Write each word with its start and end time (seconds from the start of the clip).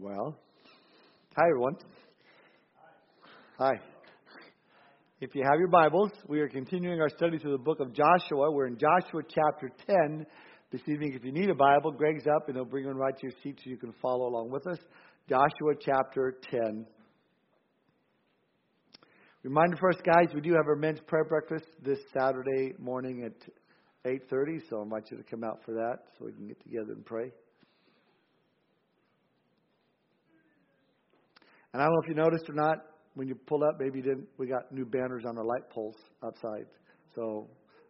Well, 0.00 0.34
hi 1.36 1.44
everyone. 1.50 1.76
Hi. 3.58 3.74
If 5.20 5.34
you 5.34 5.42
have 5.44 5.58
your 5.58 5.68
Bibles, 5.68 6.10
we 6.26 6.40
are 6.40 6.48
continuing 6.48 6.98
our 7.02 7.10
study 7.10 7.38
through 7.38 7.52
the 7.52 7.62
book 7.62 7.78
of 7.78 7.92
Joshua. 7.92 8.50
We're 8.50 8.68
in 8.68 8.78
Joshua 8.78 9.20
chapter 9.28 9.70
10 9.86 10.24
this 10.72 10.80
evening. 10.86 11.12
If 11.12 11.24
you 11.24 11.30
need 11.30 11.50
a 11.50 11.54
Bible, 11.54 11.92
Greg's 11.92 12.26
up 12.26 12.48
and 12.48 12.56
he'll 12.56 12.64
bring 12.64 12.86
one 12.86 12.96
right 12.96 13.14
to 13.14 13.22
your 13.22 13.34
seat 13.42 13.60
so 13.62 13.68
you 13.68 13.76
can 13.76 13.92
follow 14.00 14.28
along 14.28 14.50
with 14.50 14.66
us. 14.66 14.78
Joshua 15.28 15.74
chapter 15.78 16.36
10. 16.50 16.86
Reminder 19.42 19.76
first, 19.76 20.02
guys, 20.04 20.34
we 20.34 20.40
do 20.40 20.54
have 20.54 20.66
our 20.68 20.76
men's 20.76 21.00
prayer 21.06 21.24
breakfast 21.24 21.66
this 21.84 21.98
Saturday 22.18 22.72
morning 22.78 23.24
at 23.24 24.10
8.30, 24.10 24.62
so 24.70 24.78
I 24.78 24.82
invite 24.84 25.10
you 25.10 25.18
to 25.18 25.22
come 25.24 25.44
out 25.44 25.60
for 25.66 25.74
that 25.74 25.98
so 26.18 26.24
we 26.24 26.32
can 26.32 26.48
get 26.48 26.62
together 26.62 26.92
and 26.92 27.04
pray. 27.04 27.30
And 31.72 31.82
I 31.82 31.86
don't 31.86 31.94
know 31.94 32.00
if 32.02 32.08
you 32.08 32.14
noticed 32.14 32.48
or 32.48 32.54
not, 32.54 32.78
when 33.14 33.28
you 33.28 33.34
pull 33.34 33.62
up, 33.64 33.76
maybe 33.78 33.98
you 33.98 34.04
didn't, 34.04 34.26
we 34.38 34.46
got 34.46 34.72
new 34.72 34.84
banners 34.84 35.24
on 35.26 35.36
our 35.36 35.44
light 35.44 35.68
poles 35.70 35.96
outside. 36.24 36.66
So 37.14 37.48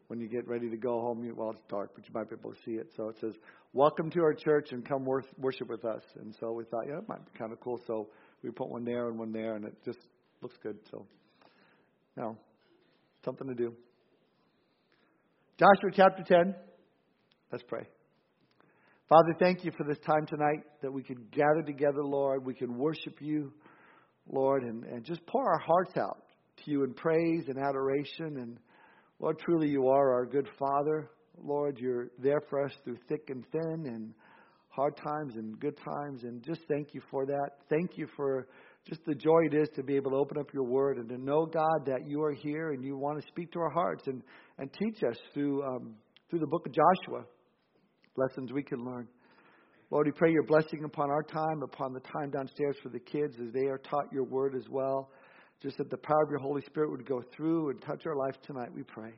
when 0.09 0.21
you 0.21 0.29
get 0.29 0.47
ready 0.49 0.69
to 0.69 0.77
go 0.77 1.01
home, 1.01 1.25
you, 1.25 1.35
well, 1.37 1.51
it's 1.51 1.63
dark, 1.69 1.91
but 1.95 2.07
you 2.07 2.13
might 2.13 2.29
be 2.29 2.37
able 2.39 2.53
to 2.53 2.59
see 2.65 2.73
it. 2.73 2.93
So 2.97 3.09
it 3.09 3.17
says, 3.21 3.35
Welcome 3.75 4.11
to 4.11 4.21
our 4.21 4.35
church 4.35 4.73
and 4.73 4.87
come 4.87 5.07
worship 5.39 5.69
with 5.71 5.87
us. 5.87 6.03
And 6.21 6.35
so 6.39 6.53
we 6.53 6.65
thought, 6.65 6.85
yeah, 6.87 6.99
it 6.99 7.09
might 7.09 7.25
be 7.25 7.39
kind 7.39 7.53
of 7.53 7.61
cool. 7.61 7.81
So 7.87 8.11
we 8.43 8.51
put 8.51 8.69
one 8.69 8.85
there 8.85 9.09
and 9.09 9.19
one 9.19 9.33
there, 9.33 9.55
and 9.55 9.65
it 9.65 9.73
just 9.83 9.99
looks 10.43 10.57
good. 10.63 10.77
So, 10.91 11.07
know, 12.19 12.37
something 13.25 13.49
to 13.49 13.55
do. 13.55 13.73
Joshua 15.59 15.91
chapter 15.95 16.23
10. 16.23 16.55
Let's 17.51 17.65
pray. 17.67 17.87
Father, 19.09 19.35
thank 19.39 19.65
you 19.65 19.71
for 19.77 19.85
this 19.85 19.99
time 20.07 20.27
tonight 20.27 20.65
that 20.83 20.93
we 20.93 21.03
could 21.03 21.31
gather 21.31 21.63
together, 21.65 22.03
Lord. 22.05 22.45
We 22.45 22.53
can 22.53 22.77
worship 22.77 23.21
you. 23.21 23.53
Lord, 24.33 24.65
and, 24.65 24.85
and 24.85 25.05
just 25.05 25.25
pour 25.27 25.45
our 25.45 25.61
hearts 25.61 25.97
out 25.97 26.25
to 26.65 26.71
you 26.71 26.83
in 26.85 26.95
praise 26.95 27.45
and 27.49 27.59
adoration. 27.59 28.39
And 28.39 28.59
Lord, 29.21 29.39
truly 29.39 29.69
you 29.69 29.89
are 29.89 30.15
our 30.15 30.27
good 30.27 30.49
Father. 30.59 31.11
Lord, 31.41 31.79
you're 31.79 32.09
there 32.19 32.41
for 32.49 32.65
us 32.65 32.73
through 32.85 32.99
thick 33.09 33.29
and 33.29 33.45
thin 33.53 33.87
and 33.87 34.15
hard 34.69 34.97
times 34.97 35.37
and 35.37 35.59
good 35.61 35.77
times. 35.77 36.25
And 36.25 36.43
just 36.43 36.63
thank 36.69 36.95
you 36.95 37.03
for 37.11 37.27
that. 37.27 37.51
Thank 37.69 37.97
you 37.97 38.09
for 38.17 38.49
just 38.89 39.05
the 39.07 39.15
joy 39.15 39.47
it 39.51 39.55
is 39.55 39.69
to 39.77 39.83
be 39.83 39.95
able 39.97 40.11
to 40.13 40.17
open 40.17 40.39
up 40.39 40.53
your 40.53 40.65
word 40.65 40.97
and 40.97 41.09
to 41.09 41.19
know, 41.19 41.47
God, 41.47 41.87
that 41.87 42.09
you 42.09 42.23
are 42.23 42.33
here 42.33 42.73
and 42.73 42.83
you 42.83 42.97
want 42.97 43.21
to 43.21 43.27
speak 43.29 43.53
to 43.53 43.61
our 43.61 43.71
hearts 43.71 44.05
and, 44.07 44.23
and 44.59 44.71
teach 44.73 45.03
us 45.05 45.17
through, 45.33 45.63
um, 45.63 45.95
through 46.29 46.41
the 46.41 46.47
book 46.47 46.67
of 46.67 46.73
Joshua. 46.73 47.25
Lessons 48.17 48.53
we 48.53 48.63
can 48.63 48.85
learn. 48.85 49.07
Lord, 49.93 50.07
we 50.07 50.13
pray 50.13 50.33
your 50.33 50.43
blessing 50.43 50.85
upon 50.85 51.11
our 51.11 51.23
time, 51.23 51.63
upon 51.63 51.93
the 51.93 52.01
time 52.01 52.31
downstairs 52.31 52.77
for 52.83 52.89
the 52.89 52.99
kids 52.99 53.35
as 53.39 53.53
they 53.53 53.67
are 53.67 53.77
taught 53.77 54.11
your 54.11 54.25
word 54.25 54.55
as 54.57 54.67
well. 54.71 55.11
Just 55.63 55.77
that 55.77 55.91
the 55.91 55.99
power 55.99 56.23
of 56.23 56.31
your 56.31 56.39
Holy 56.39 56.63
Spirit 56.63 56.91
would 56.91 57.05
go 57.05 57.23
through 57.37 57.69
and 57.69 57.83
touch 57.83 58.07
our 58.07 58.17
life 58.17 58.35
tonight, 58.47 58.71
we 58.75 58.85
pray. 58.85 59.11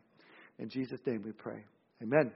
In 0.59 0.69
Jesus' 0.69 0.99
name 1.07 1.23
we 1.25 1.31
pray. 1.31 1.65
Amen. 2.03 2.33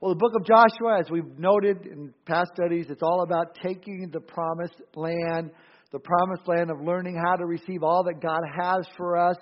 Well, 0.00 0.14
the 0.14 0.18
book 0.20 0.34
of 0.36 0.46
Joshua, 0.46 1.00
as 1.00 1.10
we've 1.10 1.36
noted 1.40 1.86
in 1.86 2.14
past 2.24 2.52
studies, 2.54 2.86
it's 2.88 3.02
all 3.02 3.22
about 3.22 3.56
taking 3.60 4.08
the 4.12 4.20
promised 4.20 4.80
land, 4.94 5.50
the 5.90 5.98
promised 5.98 6.46
land 6.46 6.70
of 6.70 6.80
learning 6.80 7.20
how 7.26 7.34
to 7.34 7.46
receive 7.46 7.82
all 7.82 8.04
that 8.04 8.20
God 8.22 8.42
has 8.62 8.86
for 8.96 9.16
us 9.16 9.38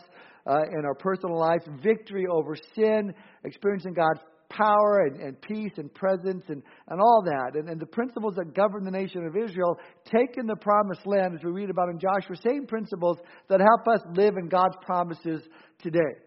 uh, 0.47 0.63
in 0.73 0.87
our 0.87 0.95
personal 0.95 1.39
life, 1.39 1.61
victory 1.83 2.25
over 2.27 2.57
sin, 2.75 3.13
experiencing 3.45 3.93
God's 3.93 4.21
power 4.51 5.07
and, 5.07 5.21
and 5.21 5.41
peace 5.41 5.73
and 5.77 5.93
presence 5.95 6.45
and, 6.49 6.63
and 6.89 7.01
all 7.01 7.23
that. 7.25 7.59
And, 7.59 7.69
and 7.69 7.81
the 7.81 7.87
principles 7.87 8.35
that 8.37 8.55
govern 8.55 8.85
the 8.85 8.91
nation 8.91 9.25
of 9.27 9.37
Israel, 9.37 9.79
taking 10.05 10.47
the 10.47 10.57
promised 10.57 11.07
land, 11.07 11.35
as 11.35 11.45
we 11.45 11.51
read 11.51 11.71
about 11.71 11.89
in 11.89 11.99
Joshua, 11.99 12.37
same 12.37 12.67
principles 12.67 13.19
that 13.49 13.61
help 13.61 13.89
us 13.89 14.03
live 14.15 14.35
in 14.37 14.49
God's 14.49 14.77
promises 14.85 15.43
today. 15.83 16.19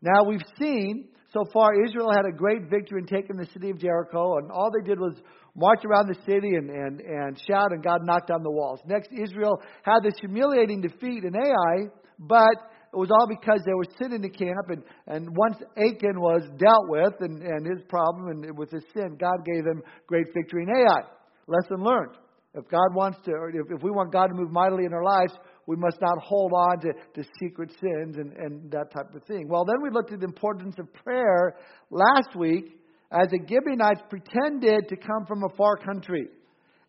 Now, 0.00 0.24
we've 0.24 0.44
seen 0.58 1.08
so 1.32 1.44
far 1.52 1.70
Israel 1.84 2.12
had 2.12 2.26
a 2.26 2.36
great 2.36 2.70
victory 2.70 3.00
in 3.00 3.06
taking 3.06 3.36
the 3.36 3.46
city 3.52 3.70
of 3.70 3.78
Jericho, 3.78 4.38
and 4.38 4.52
all 4.52 4.70
they 4.70 4.86
did 4.88 5.00
was 5.00 5.14
march 5.56 5.84
around 5.84 6.08
the 6.08 6.20
city 6.30 6.54
and, 6.54 6.70
and, 6.70 7.00
and 7.00 7.40
shout, 7.48 7.72
and 7.72 7.82
God 7.82 8.00
knocked 8.04 8.28
down 8.28 8.42
the 8.42 8.50
walls. 8.50 8.80
Next, 8.86 9.08
Israel 9.10 9.60
had 9.82 10.04
this 10.04 10.14
humiliating 10.20 10.80
defeat 10.80 11.24
in 11.24 11.34
Ai, 11.34 11.88
but 12.18 12.54
it 12.94 12.98
was 12.98 13.10
all 13.10 13.26
because 13.26 13.60
they 13.66 13.74
were 13.74 13.90
sitting 13.98 14.14
in 14.14 14.22
the 14.22 14.30
camp, 14.30 14.70
and, 14.70 14.82
and 15.08 15.36
once 15.36 15.56
Achan 15.76 16.20
was 16.20 16.42
dealt 16.58 16.88
with 16.88 17.14
and, 17.20 17.42
and 17.42 17.66
his 17.66 17.82
problem 17.88 18.28
and 18.28 18.56
with 18.56 18.70
his 18.70 18.84
sin, 18.94 19.16
God 19.18 19.44
gave 19.44 19.64
them 19.64 19.82
great 20.06 20.26
victory 20.32 20.62
in 20.62 20.70
Ai. 20.70 21.02
Lesson 21.48 21.82
learned. 21.82 22.16
If 22.54 22.68
God 22.68 22.94
wants 22.94 23.18
to, 23.24 23.32
or 23.32 23.50
if, 23.50 23.66
if 23.68 23.82
we 23.82 23.90
want 23.90 24.12
God 24.12 24.28
to 24.28 24.34
move 24.34 24.52
mightily 24.52 24.84
in 24.84 24.92
our 24.94 25.02
lives, 25.02 25.32
we 25.66 25.74
must 25.74 26.00
not 26.00 26.16
hold 26.22 26.52
on 26.52 26.78
to, 26.82 26.92
to 27.14 27.28
secret 27.40 27.72
sins 27.80 28.16
and, 28.16 28.32
and 28.34 28.70
that 28.70 28.92
type 28.92 29.12
of 29.12 29.24
thing. 29.24 29.48
Well, 29.48 29.64
then 29.64 29.82
we 29.82 29.90
looked 29.90 30.12
at 30.12 30.20
the 30.20 30.26
importance 30.26 30.76
of 30.78 30.86
prayer 30.94 31.56
last 31.90 32.36
week 32.36 32.78
as 33.10 33.28
the 33.30 33.40
Gibeonites 33.40 34.02
pretended 34.08 34.88
to 34.88 34.96
come 34.96 35.26
from 35.26 35.42
a 35.42 35.56
far 35.56 35.76
country. 35.78 36.28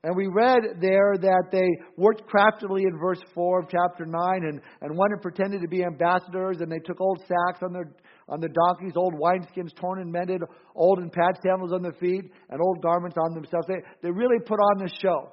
And 0.05 0.15
we 0.15 0.27
read 0.27 0.61
there 0.79 1.17
that 1.17 1.45
they 1.51 1.67
worked 1.97 2.27
craftily 2.27 2.83
in 2.83 2.95
verse 2.95 3.17
4 3.33 3.61
of 3.61 3.65
chapter 3.71 4.05
9 4.05 4.13
and, 4.43 4.61
and 4.81 4.95
one 4.95 5.09
had 5.09 5.19
pretended 5.19 5.61
to 5.61 5.67
be 5.67 5.83
ambassadors 5.83 6.57
and 6.61 6.71
they 6.71 6.77
took 6.77 7.01
old 7.01 7.21
sacks 7.21 7.63
on 7.63 7.73
their, 7.73 7.91
on 8.29 8.39
their 8.39 8.51
donkeys, 8.53 8.93
old 8.95 9.15
wineskins 9.15 9.73
torn 9.75 10.01
and 10.01 10.11
mended, 10.11 10.43
old 10.75 10.99
and 10.99 11.11
patched 11.11 11.41
sandals 11.41 11.73
on 11.73 11.81
their 11.81 11.93
feet, 11.93 12.21
and 12.51 12.61
old 12.61 12.83
garments 12.83 13.17
on 13.17 13.33
themselves. 13.33 13.65
They, 13.67 13.81
they 14.03 14.11
really 14.11 14.37
put 14.45 14.59
on 14.59 14.83
this 14.83 14.93
show, 15.01 15.31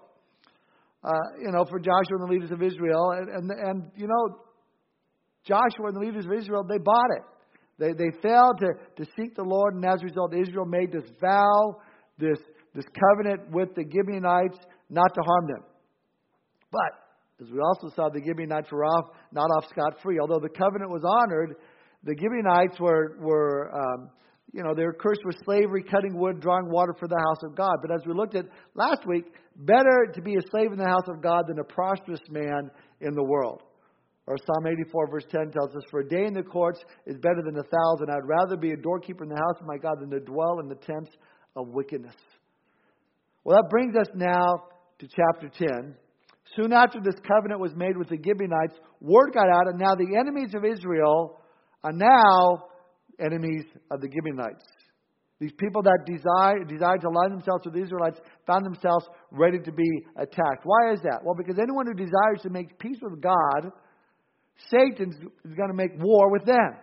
uh, 1.05 1.13
you 1.39 1.53
know, 1.53 1.67
for 1.67 1.79
Joshua 1.79 2.17
and 2.17 2.31
the 2.31 2.33
leaders 2.33 2.51
of 2.51 2.63
Israel. 2.63 3.11
And, 3.11 3.29
and, 3.29 3.51
and, 3.51 3.91
you 3.95 4.07
know, 4.07 4.39
Joshua 5.45 5.89
and 5.89 5.97
the 5.97 6.01
leaders 6.01 6.25
of 6.25 6.33
Israel, 6.33 6.65
they 6.67 6.79
bought 6.79 7.11
it. 7.19 7.25
They, 7.79 7.93
they 7.93 8.17
failed 8.23 8.61
to, 8.61 9.05
to 9.05 9.11
seek 9.19 9.35
the 9.35 9.45
Lord, 9.45 9.75
and 9.75 9.85
as 9.85 10.01
a 10.01 10.07
result, 10.07 10.33
Israel 10.35 10.65
made 10.65 10.93
this 10.93 11.11
vow, 11.21 11.77
this 12.17 12.39
this 12.75 12.85
covenant 12.99 13.51
with 13.51 13.75
the 13.75 13.85
Gibeonites 13.85 14.59
not 14.91 15.13
to 15.15 15.21
harm 15.21 15.47
them. 15.47 15.65
But, 16.71 17.45
as 17.45 17.51
we 17.51 17.59
also 17.61 17.95
saw, 17.95 18.09
the 18.09 18.23
Gibeonites 18.25 18.71
were 18.73 18.85
off, 18.85 19.15
not 19.33 19.49
off 19.57 19.69
scot 19.69 20.01
free. 20.03 20.19
Although 20.19 20.41
the 20.41 20.49
covenant 20.49 20.91
was 20.91 21.03
honored, 21.05 21.57
the 22.05 22.15
Gibeonites 22.19 22.81
were, 22.81 23.17
were 23.21 23.71
um, 23.75 24.11
you 24.53 24.63
know, 24.63 24.75
they 24.75 24.85
were 24.85 24.93
cursed 24.93 25.23
with 25.25 25.37
slavery, 25.45 25.83
cutting 25.83 26.17
wood, 26.19 26.41
drawing 26.41 26.71
water 26.71 26.95
for 26.99 27.09
the 27.09 27.17
house 27.17 27.43
of 27.43 27.57
God. 27.57 27.77
But 27.81 27.91
as 27.91 28.07
we 28.07 28.13
looked 28.13 28.35
at 28.35 28.47
last 28.75 29.01
week, 29.07 29.25
better 29.57 30.13
to 30.15 30.21
be 30.21 30.35
a 30.35 30.43
slave 30.51 30.73
in 30.73 30.79
the 30.79 30.89
house 30.89 31.09
of 31.09 31.23
God 31.23 31.45
than 31.49 31.59
a 31.59 31.65
prosperous 31.65 32.21
man 32.31 32.71
in 33.01 33.15
the 33.15 33.23
world. 33.23 33.63
Or 34.27 34.37
Psalm 34.37 34.67
84, 34.67 35.11
verse 35.11 35.25
10 35.31 35.51
tells 35.51 35.75
us, 35.75 35.83
For 35.91 36.01
a 36.01 36.09
day 36.09 36.27
in 36.27 36.35
the 36.35 36.43
courts 36.43 36.81
is 37.07 37.17
better 37.17 37.43
than 37.45 37.57
a 37.57 37.63
thousand. 37.63 38.11
I'd 38.11 38.29
rather 38.29 38.57
be 38.57 38.73
a 38.73 38.77
doorkeeper 38.77 39.25
in 39.25 39.31
the 39.31 39.37
house 39.37 39.61
of 39.61 39.67
my 39.67 39.79
God 39.79 40.01
than 40.01 40.11
to 40.11 40.21
dwell 40.21 40.61
in 40.61 40.69
the 40.69 40.77
tents 40.77 41.11
of 41.57 41.69
wickedness. 41.69 42.15
Well, 43.45 43.61
that 43.61 43.71
brings 43.71 43.97
us 43.97 44.09
now 44.15 44.65
to 45.01 45.09
chapter 45.09 45.49
10. 45.49 45.95
Soon 46.57 46.73
after 46.73 47.01
this 47.03 47.17
covenant 47.27 47.61
was 47.61 47.73
made 47.75 47.97
with 47.97 48.09
the 48.09 48.17
Gibeonites, 48.17 48.79
word 49.01 49.33
got 49.33 49.49
out, 49.49 49.69
and 49.69 49.79
now 49.79 49.95
the 49.95 50.17
enemies 50.19 50.55
of 50.55 50.65
Israel 50.65 51.41
are 51.83 51.93
now 51.93 52.67
enemies 53.19 53.65
of 53.91 54.01
the 54.01 54.09
Gibeonites. 54.13 54.65
These 55.41 55.53
people 55.59 55.83
that 55.83 56.07
desire, 56.07 56.63
desired 56.63 57.01
to 57.01 57.09
align 57.09 57.31
themselves 57.31 57.65
with 57.65 57.75
the 57.75 57.83
Israelites 57.83 58.21
found 58.47 58.65
themselves 58.65 59.07
ready 59.33 59.59
to 59.59 59.73
be 59.73 60.07
attacked. 60.17 60.63
Why 60.63 60.93
is 60.93 61.01
that? 61.03 61.21
Well, 61.25 61.35
because 61.35 61.59
anyone 61.59 61.87
who 61.87 61.95
desires 61.95 62.43
to 62.43 62.51
make 62.51 62.79
peace 62.79 62.99
with 63.03 63.21
God, 63.21 63.73
Satan 64.71 65.11
is 65.45 65.55
going 65.57 65.71
to 65.71 65.75
make 65.75 65.91
war 65.99 66.31
with 66.31 66.45
them. 66.45 66.77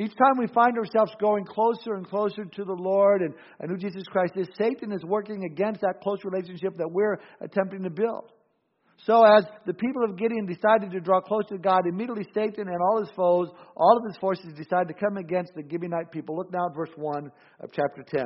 Each 0.00 0.16
time 0.16 0.38
we 0.38 0.46
find 0.46 0.78
ourselves 0.78 1.12
going 1.20 1.44
closer 1.44 1.92
and 1.92 2.08
closer 2.08 2.46
to 2.46 2.64
the 2.64 2.72
Lord 2.72 3.20
and, 3.20 3.34
and 3.58 3.70
who 3.70 3.76
Jesus 3.76 4.02
Christ 4.10 4.32
is, 4.34 4.48
Satan 4.56 4.92
is 4.92 5.04
working 5.04 5.44
against 5.44 5.82
that 5.82 6.00
close 6.02 6.20
relationship 6.24 6.78
that 6.78 6.90
we're 6.90 7.20
attempting 7.42 7.82
to 7.82 7.90
build. 7.90 8.32
So, 9.04 9.22
as 9.24 9.44
the 9.66 9.74
people 9.74 10.02
of 10.04 10.16
Gibeon 10.16 10.46
decided 10.46 10.90
to 10.92 11.00
draw 11.00 11.20
closer 11.20 11.56
to 11.56 11.58
God, 11.58 11.82
immediately 11.86 12.24
Satan 12.32 12.68
and 12.68 12.78
all 12.80 13.00
his 13.00 13.10
foes, 13.14 13.48
all 13.76 13.98
of 13.98 14.04
his 14.06 14.16
forces 14.16 14.54
decided 14.56 14.88
to 14.88 14.94
come 14.94 15.18
against 15.18 15.52
the 15.54 15.62
Gibeonite 15.62 16.10
people. 16.10 16.34
Look 16.34 16.50
now 16.50 16.68
at 16.70 16.74
verse 16.74 16.92
1 16.96 17.30
of 17.60 17.70
chapter 17.70 18.02
10. 18.02 18.24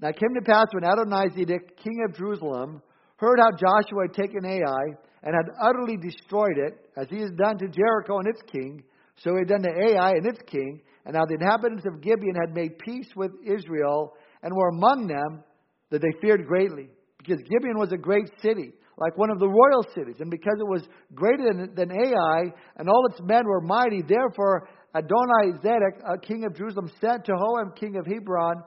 Now 0.00 0.08
it 0.08 0.18
came 0.18 0.34
to 0.34 0.42
pass 0.42 0.66
when 0.72 0.82
Adonizedek, 0.82 1.76
king 1.76 2.04
of 2.08 2.16
Jerusalem, 2.16 2.82
heard 3.16 3.38
how 3.38 3.50
Joshua 3.52 4.08
had 4.08 4.14
taken 4.14 4.44
Ai 4.44 4.84
and 5.22 5.36
had 5.36 5.54
utterly 5.62 5.96
destroyed 5.96 6.58
it, 6.58 6.74
as 6.96 7.06
he 7.10 7.20
has 7.20 7.30
done 7.38 7.58
to 7.58 7.68
Jericho 7.68 8.18
and 8.18 8.28
its 8.28 8.42
king, 8.50 8.82
so 9.16 9.32
he 9.32 9.40
had 9.40 9.48
done 9.48 9.62
to 9.62 9.68
Ai 9.70 10.10
and 10.10 10.26
its 10.26 10.40
king, 10.46 10.80
and 11.04 11.14
now 11.14 11.24
the 11.24 11.34
inhabitants 11.34 11.84
of 11.86 12.00
Gibeon 12.00 12.34
had 12.34 12.54
made 12.54 12.78
peace 12.78 13.08
with 13.16 13.32
Israel 13.44 14.14
and 14.42 14.54
were 14.54 14.68
among 14.68 15.06
them 15.06 15.42
that 15.90 16.00
they 16.00 16.20
feared 16.20 16.46
greatly. 16.46 16.88
Because 17.18 17.42
Gibeon 17.42 17.78
was 17.78 17.92
a 17.92 17.98
great 17.98 18.30
city, 18.40 18.72
like 18.96 19.16
one 19.18 19.30
of 19.30 19.38
the 19.38 19.48
royal 19.48 19.84
cities. 19.94 20.16
And 20.20 20.30
because 20.30 20.56
it 20.58 20.66
was 20.66 20.82
greater 21.14 21.44
than, 21.44 21.74
than 21.74 21.90
Ai, 21.90 22.52
and 22.76 22.88
all 22.88 23.06
its 23.10 23.20
men 23.22 23.44
were 23.46 23.60
mighty, 23.60 24.02
therefore 24.02 24.68
Adonai 24.94 25.58
Zedek, 25.62 26.00
uh, 26.06 26.16
king 26.22 26.44
of 26.44 26.56
Jerusalem, 26.56 26.90
sent 27.00 27.24
to 27.26 27.32
Hoham, 27.32 27.76
king 27.76 27.96
of 27.96 28.06
Hebron, 28.06 28.62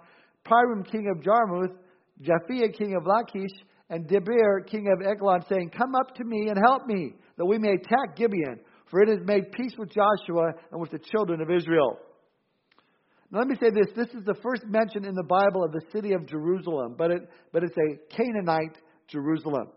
Piram, 0.45 0.89
king 0.89 1.07
of 1.09 1.23
Jarmuth, 1.23 1.75
Japhia, 2.21 2.73
king 2.77 2.95
of 2.95 3.05
Lachish, 3.05 3.51
and 3.89 4.07
Debir, 4.07 4.65
king 4.67 4.87
of 4.91 5.05
Eglon, 5.05 5.41
saying, 5.49 5.71
Come 5.75 5.95
up 5.95 6.15
to 6.15 6.23
me 6.23 6.47
and 6.49 6.57
help 6.63 6.85
me, 6.85 7.13
that 7.37 7.45
we 7.45 7.57
may 7.57 7.73
attack 7.73 8.15
Gibeon, 8.15 8.59
for 8.93 9.01
it 9.01 9.09
has 9.09 9.25
made 9.25 9.51
peace 9.51 9.73
with 9.75 9.89
Joshua 9.89 10.53
and 10.71 10.79
with 10.79 10.91
the 10.91 10.99
children 10.99 11.41
of 11.41 11.49
Israel. 11.49 11.97
Now, 13.31 13.39
let 13.39 13.47
me 13.47 13.55
say 13.55 13.71
this 13.73 13.87
this 13.95 14.13
is 14.13 14.23
the 14.23 14.35
first 14.35 14.61
mention 14.67 15.03
in 15.03 15.15
the 15.15 15.23
Bible 15.23 15.63
of 15.63 15.71
the 15.71 15.81
city 15.91 16.13
of 16.13 16.27
Jerusalem, 16.27 16.93
but, 16.95 17.09
it, 17.09 17.27
but 17.51 17.63
it's 17.63 17.75
a 17.75 18.15
Canaanite 18.15 18.77
Jerusalem. 19.07 19.69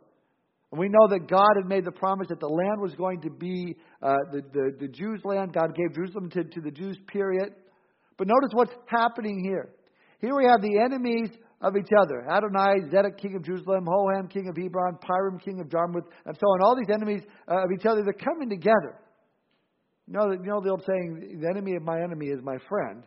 And 0.71 0.79
we 0.79 0.91
know 0.91 1.09
that 1.09 1.29
God 1.31 1.49
had 1.57 1.67
made 1.67 1.87
the 1.87 1.93
promise 1.93 2.29
that 2.29 2.41
the 2.41 2.47
land 2.47 2.79
was 2.79 2.95
going 2.95 3.23
to 3.23 3.31
be 3.31 3.77
uh, 4.03 4.17
the, 4.33 4.43
the, 4.53 4.77
the 4.81 4.89
Jews' 4.89 5.23
land. 5.25 5.55
God 5.55 5.75
gave 5.75 5.95
Jerusalem 5.95 6.29
to, 6.33 6.45
to 6.45 6.61
the 6.61 6.71
Jews, 6.71 6.99
period. 7.07 7.55
But 8.19 8.27
notice 8.27 8.51
what's 8.53 8.75
happening 8.87 9.43
here. 9.43 9.71
Here 10.21 10.37
we 10.37 10.45
have 10.45 10.61
the 10.61 10.79
enemies 10.79 11.31
of 11.63 11.75
each 11.79 11.89
other. 11.99 12.29
Adonai, 12.29 12.91
Zedek, 12.93 13.17
king 13.17 13.35
of 13.35 13.45
Jerusalem, 13.45 13.87
Hoham, 13.87 14.31
king 14.31 14.49
of 14.51 14.63
Hebron, 14.63 14.99
Piram, 15.03 15.43
king 15.43 15.61
of 15.61 15.71
Jarmuth, 15.71 16.05
and 16.27 16.37
so 16.37 16.47
on. 16.47 16.61
All 16.61 16.77
these 16.77 16.95
enemies 16.95 17.23
uh, 17.49 17.65
of 17.65 17.71
each 17.75 17.87
other, 17.87 18.03
they're 18.03 18.13
coming 18.13 18.51
together. 18.51 19.01
You 20.07 20.15
know, 20.15 20.31
you 20.31 20.51
know 20.51 20.61
the 20.61 20.71
old 20.71 20.85
saying, 20.87 21.41
the 21.41 21.49
enemy 21.49 21.75
of 21.75 21.83
my 21.83 22.01
enemy 22.01 22.27
is 22.27 22.41
my 22.43 22.57
friend. 22.69 23.03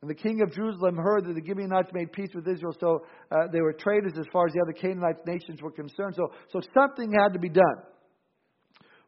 And 0.00 0.10
the 0.10 0.14
king 0.14 0.42
of 0.42 0.54
Jerusalem 0.54 0.96
heard 0.96 1.24
that 1.24 1.34
the 1.34 1.44
Gibeonites 1.44 1.90
made 1.92 2.12
peace 2.12 2.30
with 2.34 2.46
Israel, 2.46 2.76
so 2.78 3.04
uh, 3.32 3.48
they 3.52 3.60
were 3.60 3.72
traitors 3.72 4.12
as 4.18 4.26
far 4.32 4.46
as 4.46 4.52
the 4.52 4.60
other 4.60 4.72
Canaanite 4.72 5.26
nations 5.26 5.60
were 5.60 5.72
concerned. 5.72 6.14
So, 6.14 6.30
so 6.52 6.60
something 6.72 7.12
had 7.12 7.32
to 7.32 7.40
be 7.40 7.48
done. 7.48 7.82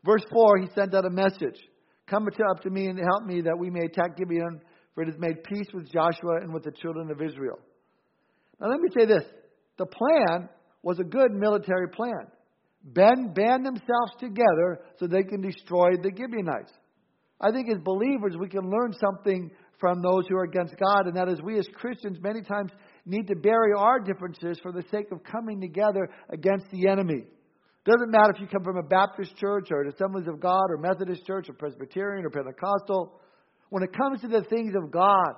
Verse 0.05 0.25
4, 0.33 0.59
he 0.59 0.67
sent 0.75 0.95
out 0.95 1.05
a 1.05 1.11
message 1.11 1.61
Come 2.11 2.27
up 2.27 2.61
to 2.63 2.71
me 2.71 2.87
and 2.87 2.99
help 2.99 3.25
me 3.25 3.41
that 3.43 3.57
we 3.57 3.71
may 3.71 3.85
attack 3.85 4.17
Gibeon, 4.17 4.61
for 4.95 5.03
it 5.03 5.07
has 5.07 5.19
made 5.19 5.45
peace 5.45 5.69
with 5.73 5.93
Joshua 5.93 6.41
and 6.43 6.53
with 6.53 6.65
the 6.65 6.73
children 6.73 7.09
of 7.09 7.23
Israel. 7.23 7.61
Now, 8.61 8.69
let 8.69 8.81
me 8.81 8.89
say 8.99 9.07
this 9.07 9.23
the 9.79 9.87
plan 9.87 10.49
was 10.83 10.99
a 10.99 11.05
good 11.05 11.31
military 11.31 11.89
plan. 11.89 12.27
Ben 12.83 13.33
band 13.33 13.65
themselves 13.65 14.13
together 14.19 14.81
so 14.99 15.07
they 15.07 15.23
can 15.23 15.41
destroy 15.41 15.91
the 16.03 16.11
Gibeonites. 16.11 16.73
I 17.41 17.51
think 17.51 17.69
as 17.71 17.79
believers, 17.83 18.37
we 18.39 18.49
can 18.49 18.69
learn 18.69 18.93
something 18.93 19.51
from 19.79 20.03
those 20.03 20.27
who 20.29 20.37
are 20.37 20.45
against 20.45 20.75
God, 20.77 21.07
and 21.07 21.17
that 21.17 21.29
is 21.29 21.41
we 21.41 21.59
as 21.59 21.67
Christians 21.75 22.19
many 22.21 22.43
times 22.43 22.71
need 23.07 23.27
to 23.29 23.35
bury 23.35 23.73
our 23.75 23.99
differences 23.99 24.59
for 24.61 24.73
the 24.73 24.85
sake 24.91 25.11
of 25.11 25.25
coming 25.25 25.61
together 25.61 26.11
against 26.29 26.71
the 26.71 26.87
enemy. 26.89 27.25
Doesn't 27.87 28.11
matter 28.11 28.33
if 28.35 28.41
you 28.41 28.47
come 28.47 28.63
from 28.63 28.77
a 28.77 28.83
Baptist 28.83 29.37
church 29.37 29.69
or 29.71 29.81
an 29.81 29.89
Assemblies 29.89 30.29
of 30.29 30.39
God 30.39 30.65
or 30.69 30.77
Methodist 30.77 31.25
church 31.27 31.49
or 31.49 31.55
Presbyterian 31.55 32.27
or 32.27 32.31
Pentecostal. 32.31 33.19
When 33.71 33.83
it 33.83 33.97
comes 33.97 34.21
to 34.21 34.29
the 34.29 34.43
things 34.43 34.75
of 34.77 34.91
God, 34.91 35.33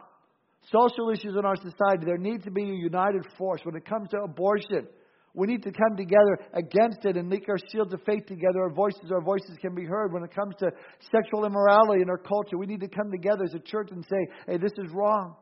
social 0.72 1.10
issues 1.10 1.36
in 1.38 1.44
our 1.44 1.54
society, 1.54 2.04
there 2.04 2.18
needs 2.18 2.42
to 2.44 2.50
be 2.50 2.64
a 2.64 2.74
united 2.74 3.24
force. 3.38 3.60
When 3.62 3.76
it 3.76 3.84
comes 3.84 4.08
to 4.10 4.22
abortion, 4.24 4.88
we 5.34 5.46
need 5.46 5.62
to 5.62 5.72
come 5.72 5.96
together 5.96 6.38
against 6.52 7.04
it 7.04 7.16
and 7.16 7.30
link 7.30 7.44
our 7.48 7.56
shields 7.70 7.92
of 7.94 8.00
faith 8.04 8.26
together. 8.26 8.62
Our 8.62 8.72
voices, 8.72 9.10
our 9.10 9.22
voices 9.22 9.56
can 9.60 9.74
be 9.74 9.84
heard. 9.84 10.12
When 10.12 10.22
it 10.22 10.34
comes 10.34 10.54
to 10.58 10.70
sexual 11.10 11.46
immorality 11.46 12.02
in 12.02 12.10
our 12.10 12.18
culture, 12.18 12.58
we 12.58 12.66
need 12.66 12.80
to 12.80 12.88
come 12.88 13.10
together 13.10 13.44
as 13.44 13.54
a 13.54 13.58
church 13.58 13.88
and 13.92 14.04
say, 14.04 14.26
hey, 14.46 14.58
this 14.58 14.72
is 14.76 14.92
wrong. 14.92 15.36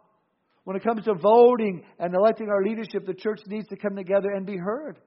When 0.65 0.77
it 0.77 0.85
comes 0.85 1.05
to 1.05 1.15
voting 1.15 1.83
and 1.99 2.15
electing 2.15 2.49
our 2.49 2.63
leadership, 2.63 3.05
the 3.07 3.15
church 3.15 3.41
needs 3.49 3.67
to 3.69 3.77
come 3.77 3.97
together 3.97 4.31
and 4.31 4.47
be 4.47 4.57
heard. 4.57 4.99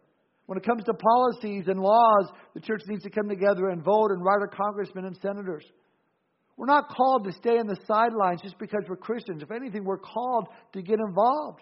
When 0.48 0.58
it 0.58 0.66
comes 0.66 0.84
to 0.84 0.94
policies 0.94 1.66
and 1.68 1.80
laws, 1.80 2.30
the 2.54 2.60
church 2.60 2.82
needs 2.88 3.04
to 3.04 3.10
come 3.10 3.30
together 3.30 3.70
and 3.70 3.82
vote 3.82 4.12
and 4.12 4.24
write 4.24 4.42
our 4.42 4.50
congressmen 4.50 5.06
and 5.06 5.16
senators. 5.22 5.64
We're 6.58 6.66
not 6.66 6.90
called 6.90 7.24
to 7.24 7.32
stay 7.32 7.58
on 7.58 7.68
the 7.68 7.78
sidelines 7.88 8.42
just 8.42 8.60
because 8.60 8.82
we're 8.90 8.98
Christians. 8.98 9.42
If 9.42 9.52
anything, 9.52 9.86
we're 9.86 9.98
called 9.98 10.50
to 10.74 10.82
get 10.82 11.00
involved. 11.00 11.62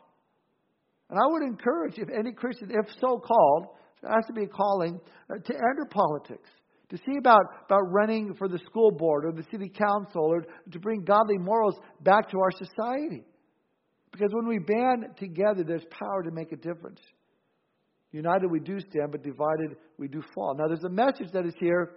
And 1.12 1.20
I 1.20 1.28
would 1.28 1.44
encourage, 1.44 1.98
if 1.98 2.08
any 2.10 2.32
Christian, 2.32 2.72
if 2.72 2.86
so 3.02 3.20
called, 3.20 3.68
there 4.02 4.12
has 4.12 4.26
to 4.28 4.34
be 4.34 4.44
a 4.44 4.48
calling, 4.48 5.00
uh, 5.30 5.36
to 5.44 5.54
enter 5.54 5.86
politics, 5.92 6.50
to 6.90 6.98
see 6.98 7.18
about, 7.20 7.42
about 7.66 7.82
running 7.92 8.34
for 8.36 8.48
the 8.48 8.60
school 8.60 8.92
board 8.92 9.26
or 9.26 9.34
the 9.34 9.46
city 9.52 9.70
council, 9.70 10.24
or 10.24 10.46
to 10.72 10.80
bring 10.80 11.04
godly 11.04 11.38
morals 11.38 11.76
back 12.00 12.30
to 12.32 12.38
our 12.40 12.52
society. 12.52 13.26
Because 14.14 14.30
when 14.32 14.48
we 14.48 14.60
band 14.60 15.18
together, 15.18 15.64
there's 15.66 15.86
power 15.92 16.24
to 16.24 16.32
make 16.32 16.54
a 16.54 16.58
difference. 16.58 17.00
United 18.14 18.50
we 18.50 18.60
do 18.62 18.80
stand, 18.80 19.12
but 19.12 19.22
divided 19.22 19.76
we 19.98 20.08
do 20.08 20.24
fall. 20.34 20.56
Now, 20.58 20.68
there's 20.68 20.84
a 20.84 20.90
message 20.90 21.32
that 21.34 21.46
is 21.46 21.54
here 21.60 21.92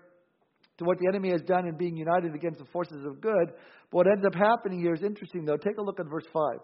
to 0.78 0.84
what 0.84 0.98
the 0.98 1.06
enemy 1.08 1.30
has 1.30 1.42
done 1.42 1.68
in 1.68 1.76
being 1.76 1.96
united 1.96 2.34
against 2.34 2.58
the 2.58 2.66
forces 2.66 3.04
of 3.04 3.20
good. 3.20 3.46
But 3.90 3.96
what 3.96 4.06
ends 4.08 4.24
up 4.26 4.34
happening 4.34 4.80
here 4.80 4.94
is 4.94 5.02
interesting, 5.02 5.44
though. 5.44 5.56
Take 5.56 5.78
a 5.78 5.82
look 5.82 6.00
at 6.00 6.06
verse 6.06 6.26
5. 6.32 6.58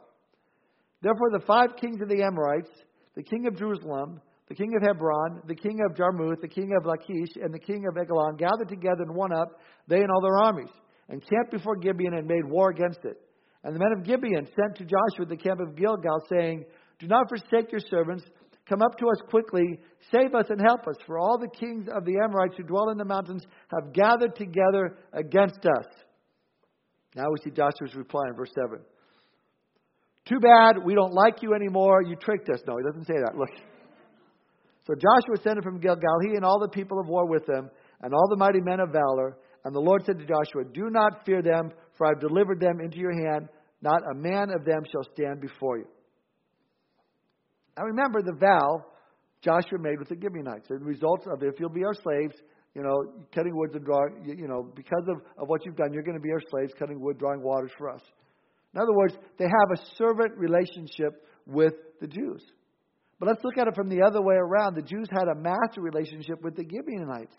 Therefore, 1.03 1.31
the 1.33 1.45
five 1.47 1.77
kings 1.81 2.01
of 2.03 2.09
the 2.09 2.23
Amorites, 2.23 2.71
the 3.15 3.23
king 3.23 3.47
of 3.47 3.57
Jerusalem, 3.57 4.21
the 4.49 4.55
king 4.55 4.75
of 4.77 4.83
Hebron, 4.83 5.43
the 5.47 5.55
king 5.55 5.79
of 5.89 5.97
Jarmuth, 5.97 6.41
the 6.41 6.49
king 6.49 6.73
of 6.77 6.85
Lachish, 6.85 7.37
and 7.41 7.55
the 7.55 7.59
king 7.59 7.87
of 7.89 7.97
Eglon 7.97 8.37
gathered 8.37 8.69
together 8.69 9.03
and 9.03 9.17
went 9.17 9.33
up, 9.33 9.61
they 9.87 10.01
and 10.01 10.11
all 10.11 10.21
their 10.21 10.39
armies, 10.39 10.73
and 11.09 11.23
camped 11.23 11.53
before 11.53 11.77
Gibeon 11.77 12.15
and 12.15 12.27
made 12.27 12.45
war 12.45 12.71
against 12.71 13.05
it. 13.05 13.17
And 13.63 13.75
the 13.75 13.79
men 13.79 13.93
of 13.97 14.05
Gibeon 14.05 14.47
sent 14.47 14.77
to 14.77 14.85
Joshua 14.85 15.27
the 15.27 15.37
camp 15.37 15.61
of 15.61 15.77
Gilgal, 15.77 16.25
saying, 16.29 16.65
Do 16.99 17.07
not 17.07 17.29
forsake 17.29 17.71
your 17.71 17.81
servants. 17.81 18.25
Come 18.69 18.83
up 18.83 18.99
to 18.99 19.07
us 19.07 19.21
quickly, 19.29 19.79
save 20.13 20.35
us 20.35 20.47
and 20.49 20.61
help 20.61 20.87
us, 20.87 20.97
for 21.07 21.19
all 21.19 21.39
the 21.39 21.49
kings 21.49 21.89
of 21.93 22.05
the 22.05 22.19
Amorites 22.23 22.57
who 22.57 22.63
dwell 22.63 22.91
in 22.91 22.99
the 22.99 23.05
mountains 23.05 23.45
have 23.69 23.93
gathered 23.93 24.35
together 24.37 24.97
against 25.13 25.61
us. 25.61 25.87
Now 27.15 27.25
we 27.31 27.39
see 27.43 27.51
Joshua's 27.51 27.97
reply 27.97 28.23
in 28.29 28.37
verse 28.37 28.53
7. 28.55 28.81
Too 30.27 30.39
bad, 30.39 30.85
we 30.85 30.95
don't 30.95 31.13
like 31.13 31.43
you 31.43 31.55
anymore. 31.55 32.03
You 32.03 32.17
tricked 32.17 32.49
us. 32.51 32.61
No, 32.67 32.77
he 32.77 32.85
doesn't 32.85 33.07
say 33.07 33.15
that. 33.25 33.37
Look. 33.37 33.51
So 34.87 34.95
Joshua 34.95 35.43
sent 35.43 35.63
from 35.63 35.81
Gilgal, 35.81 36.21
he 36.23 36.37
and 36.37 36.45
all 36.45 36.59
the 36.59 36.69
people 36.69 36.99
of 36.99 37.07
war 37.07 37.27
with 37.27 37.49
him, 37.49 37.71
and 38.03 38.15
all 38.15 38.29
the 38.29 38.37
mighty 38.37 38.61
men 38.61 38.81
of 38.81 38.91
valor. 38.91 39.37
And 39.65 39.75
the 39.75 39.81
Lord 39.81 40.05
said 40.05 40.19
to 40.19 40.25
Joshua, 40.25 40.65
Do 40.73 40.91
not 40.91 41.25
fear 41.27 41.43
them, 41.43 41.71
for 41.97 42.07
I 42.07 42.11
have 42.11 42.21
delivered 42.21 42.61
them 42.61 42.81
into 42.81 42.99
your 42.99 43.13
hand. 43.13 43.49
Not 43.83 44.03
a 44.11 44.15
man 44.15 44.51
of 44.51 44.65
them 44.65 44.83
shall 44.91 45.05
stand 45.15 45.41
before 45.41 45.79
you. 45.79 45.87
Now 47.77 47.85
remember 47.85 48.23
the 48.23 48.37
vow 48.39 48.85
Joshua 49.43 49.79
made 49.79 49.99
with 49.99 50.09
the 50.09 50.17
Gibeonites. 50.21 50.69
The 50.69 50.77
results 50.77 51.27
of 51.27 51.43
if 51.43 51.59
you'll 51.59 51.71
be 51.71 51.85
our 51.85 51.95
slaves, 51.95 52.35
you 52.75 52.83
know, 52.83 53.25
cutting 53.35 53.57
woods 53.57 53.75
and 53.75 53.85
drawing, 53.85 54.25
you 54.25 54.49
know, 54.49 54.71
because 54.75 55.05
of, 55.09 55.23
of 55.39 55.49
what 55.49 55.65
you've 55.65 55.77
done, 55.77 55.93
you're 55.93 56.03
going 56.03 56.17
to 56.17 56.23
be 56.23 56.31
our 56.31 56.43
slaves, 56.51 56.73
cutting 56.79 57.01
wood, 57.01 57.19
drawing 57.19 57.43
waters 57.43 57.71
for 57.79 57.91
us. 57.91 58.03
In 58.75 58.81
other 58.81 58.95
words, 58.95 59.15
they 59.39 59.45
have 59.45 59.79
a 59.79 59.97
servant 59.97 60.37
relationship 60.37 61.27
with 61.47 61.75
the 62.01 62.07
Jews. 62.07 62.43
But 63.19 63.29
let's 63.29 63.45
look 63.45 63.59
at 63.59 63.69
it 63.69 63.75
from 63.75 63.89
the 63.89 64.03
other 64.03 64.23
way 64.23 64.37
around. 64.37 64.75
The 64.75 64.83
Jews 64.83 65.09
had 65.13 65.29
a 65.29 65.35
master 65.35 65.81
relationship 65.81 66.43
with 66.43 66.57
the 66.57 66.65
Gibeonites. 66.65 67.35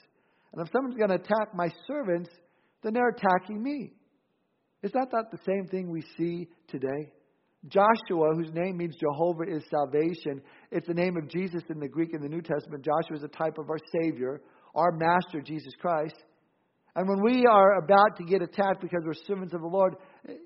And 0.53 0.65
if 0.65 0.71
someone's 0.71 0.97
going 0.97 1.09
to 1.09 1.15
attack 1.15 1.55
my 1.55 1.69
servants, 1.87 2.29
then 2.83 2.93
they're 2.93 3.09
attacking 3.09 3.61
me. 3.61 3.93
Is 4.83 4.91
that 4.91 5.07
not 5.11 5.31
the 5.31 5.39
same 5.45 5.67
thing 5.67 5.89
we 5.89 6.03
see 6.17 6.47
today? 6.67 7.11
Joshua, 7.67 8.33
whose 8.33 8.51
name 8.53 8.77
means 8.77 8.95
Jehovah 8.95 9.43
is 9.47 9.63
salvation, 9.69 10.41
it's 10.71 10.87
the 10.87 10.93
name 10.95 11.15
of 11.15 11.29
Jesus 11.29 11.61
in 11.69 11.79
the 11.79 11.87
Greek 11.87 12.13
in 12.13 12.21
the 12.21 12.27
New 12.27 12.41
Testament. 12.41 12.83
Joshua 12.83 13.17
is 13.17 13.23
a 13.23 13.27
type 13.27 13.59
of 13.59 13.69
our 13.69 13.77
Savior, 14.01 14.41
our 14.73 14.91
Master, 14.91 15.41
Jesus 15.41 15.73
Christ. 15.79 16.15
And 16.95 17.07
when 17.07 17.21
we 17.23 17.45
are 17.45 17.77
about 17.77 18.17
to 18.17 18.23
get 18.23 18.41
attacked 18.41 18.81
because 18.81 19.01
we're 19.05 19.13
servants 19.13 19.53
of 19.53 19.61
the 19.61 19.67
Lord, 19.67 19.95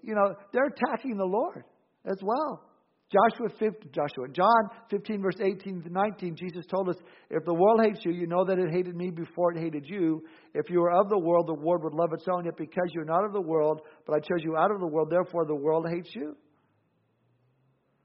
you 0.04 0.14
know, 0.14 0.36
they're 0.54 0.68
attacking 0.68 1.18
the 1.18 1.26
Lord 1.26 1.64
as 2.06 2.18
well. 2.22 2.64
Joshua 3.12 3.50
15, 3.60 3.92
Joshua, 3.92 4.28
John 4.34 4.70
15, 4.90 5.22
verse 5.22 5.36
18 5.40 5.84
to 5.84 5.90
19, 5.90 6.36
Jesus 6.36 6.66
told 6.66 6.90
us, 6.90 6.96
If 7.30 7.46
the 7.46 7.54
world 7.54 7.82
hates 7.84 8.04
you, 8.04 8.12
you 8.12 8.26
know 8.26 8.44
that 8.46 8.58
it 8.58 8.72
hated 8.72 8.96
me 8.96 9.12
before 9.12 9.54
it 9.54 9.60
hated 9.60 9.86
you. 9.88 10.24
If 10.54 10.70
you 10.70 10.82
were 10.82 10.92
of 10.92 11.10
the 11.10 11.18
world, 11.18 11.48
the 11.48 11.54
world 11.54 11.84
would 11.84 11.94
love 11.94 12.10
its 12.14 12.26
own. 12.32 12.46
Yet 12.46 12.58
because 12.58 12.90
you're 12.94 13.06
not 13.06 13.24
of 13.24 13.32
the 13.32 13.42
world, 13.42 13.82
but 14.08 14.16
I 14.16 14.20
chose 14.20 14.44
you 14.44 14.58
out 14.58 14.72
of 14.72 14.80
the 14.80 14.88
world, 14.88 15.10
therefore 15.12 15.46
the 15.46 15.56
world 15.56 15.86
hates 15.88 16.10
you. 16.16 16.36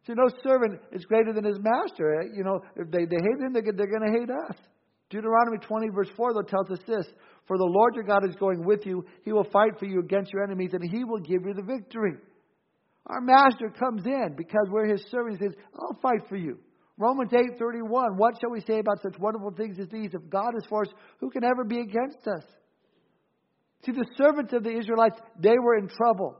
See, 0.06 0.12
no 0.14 0.28
servant 0.42 0.80
is 0.92 1.04
greater 1.04 1.32
than 1.32 1.44
his 1.44 1.59
master. 1.59 2.20
Eh? 2.20 2.26
You 2.35 2.44
know, 2.44 2.61
if 2.76 2.90
they, 2.90 3.04
they 3.04 3.16
hate 3.16 3.40
him, 3.40 3.52
they're, 3.52 3.62
they're 3.62 3.87
going 3.87 4.12
to 4.12 4.18
hate 4.18 4.30
us. 4.30 4.56
Deuteronomy 5.11 5.59
20, 5.59 5.88
verse 5.88 6.09
4, 6.17 6.35
though, 6.35 6.43
tells 6.43 6.71
us 6.71 6.79
this 6.87 7.07
For 7.47 7.59
the 7.59 7.64
Lord 7.64 7.95
your 7.95 8.05
God 8.05 8.29
is 8.29 8.37
going 8.37 8.64
with 8.64 8.87
you. 8.87 9.05
He 9.25 9.33
will 9.33 9.49
fight 9.52 9.79
for 9.79 9.85
you 9.85 10.00
against 10.00 10.33
your 10.33 10.45
enemies, 10.45 10.71
and 10.73 10.88
he 10.88 11.05
will 11.05 11.19
give 11.19 11.45
you 11.45 11.52
the 11.52 11.62
victory. 11.62 12.14
Our 13.07 13.21
master 13.21 13.71
comes 13.71 14.07
in 14.07 14.35
because 14.37 14.69
we're 14.71 14.87
his 14.87 15.05
servants. 15.11 15.40
He 15.40 15.47
says, 15.47 15.57
I'll 15.75 15.99
fight 16.00 16.29
for 16.29 16.37
you. 16.37 16.59
Romans 16.97 17.33
8, 17.33 17.59
31, 17.59 18.19
what 18.19 18.35
shall 18.40 18.50
we 18.50 18.61
say 18.61 18.79
about 18.79 19.02
such 19.02 19.19
wonderful 19.19 19.52
things 19.57 19.79
as 19.81 19.88
these? 19.88 20.11
If 20.12 20.29
God 20.29 20.50
is 20.57 20.67
for 20.69 20.83
us, 20.83 20.93
who 21.19 21.31
can 21.31 21.43
ever 21.45 21.64
be 21.64 21.81
against 21.81 22.29
us? 22.29 22.45
See, 23.85 23.93
the 23.93 24.07
servants 24.17 24.52
of 24.52 24.62
the 24.62 24.76
Israelites, 24.76 25.19
they 25.40 25.59
were 25.59 25.79
in 25.79 25.88
trouble. 25.88 26.37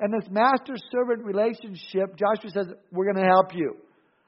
And 0.00 0.12
this 0.12 0.28
master 0.28 0.74
servant 0.90 1.24
relationship, 1.24 2.16
Joshua 2.16 2.50
says, 2.50 2.66
We're 2.90 3.12
going 3.12 3.24
to 3.24 3.30
help 3.30 3.54
you. 3.54 3.76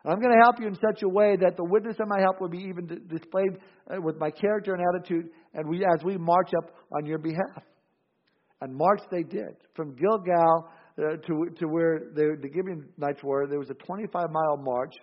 I'm 0.04 0.18
going 0.18 0.32
to 0.32 0.42
help 0.42 0.58
you 0.58 0.66
in 0.66 0.74
such 0.74 1.02
a 1.02 1.08
way 1.08 1.36
that 1.36 1.56
the 1.56 1.64
witness 1.64 1.96
of 2.00 2.08
my 2.08 2.20
help 2.20 2.40
will 2.40 2.48
be 2.48 2.58
even 2.58 2.86
displayed 3.08 3.58
uh, 3.88 4.00
with 4.00 4.16
my 4.18 4.30
character 4.30 4.74
and 4.74 4.82
attitude, 4.94 5.30
and 5.54 5.68
we 5.68 5.84
as 5.84 6.02
we 6.04 6.16
march 6.18 6.50
up 6.58 6.74
on 6.96 7.06
your 7.06 7.18
behalf. 7.18 7.62
And 8.60 8.74
march 8.74 9.00
they 9.10 9.22
did 9.22 9.56
from 9.74 9.94
Gilgal 9.94 10.68
uh, 10.98 11.16
to 11.26 11.46
to 11.56 11.66
where 11.66 12.00
the, 12.14 12.36
the 12.40 12.48
Gibeonites 12.52 13.22
were. 13.22 13.46
There 13.46 13.58
was 13.58 13.70
a 13.70 13.74
25 13.74 14.30
mile 14.30 14.56
march, 14.56 14.94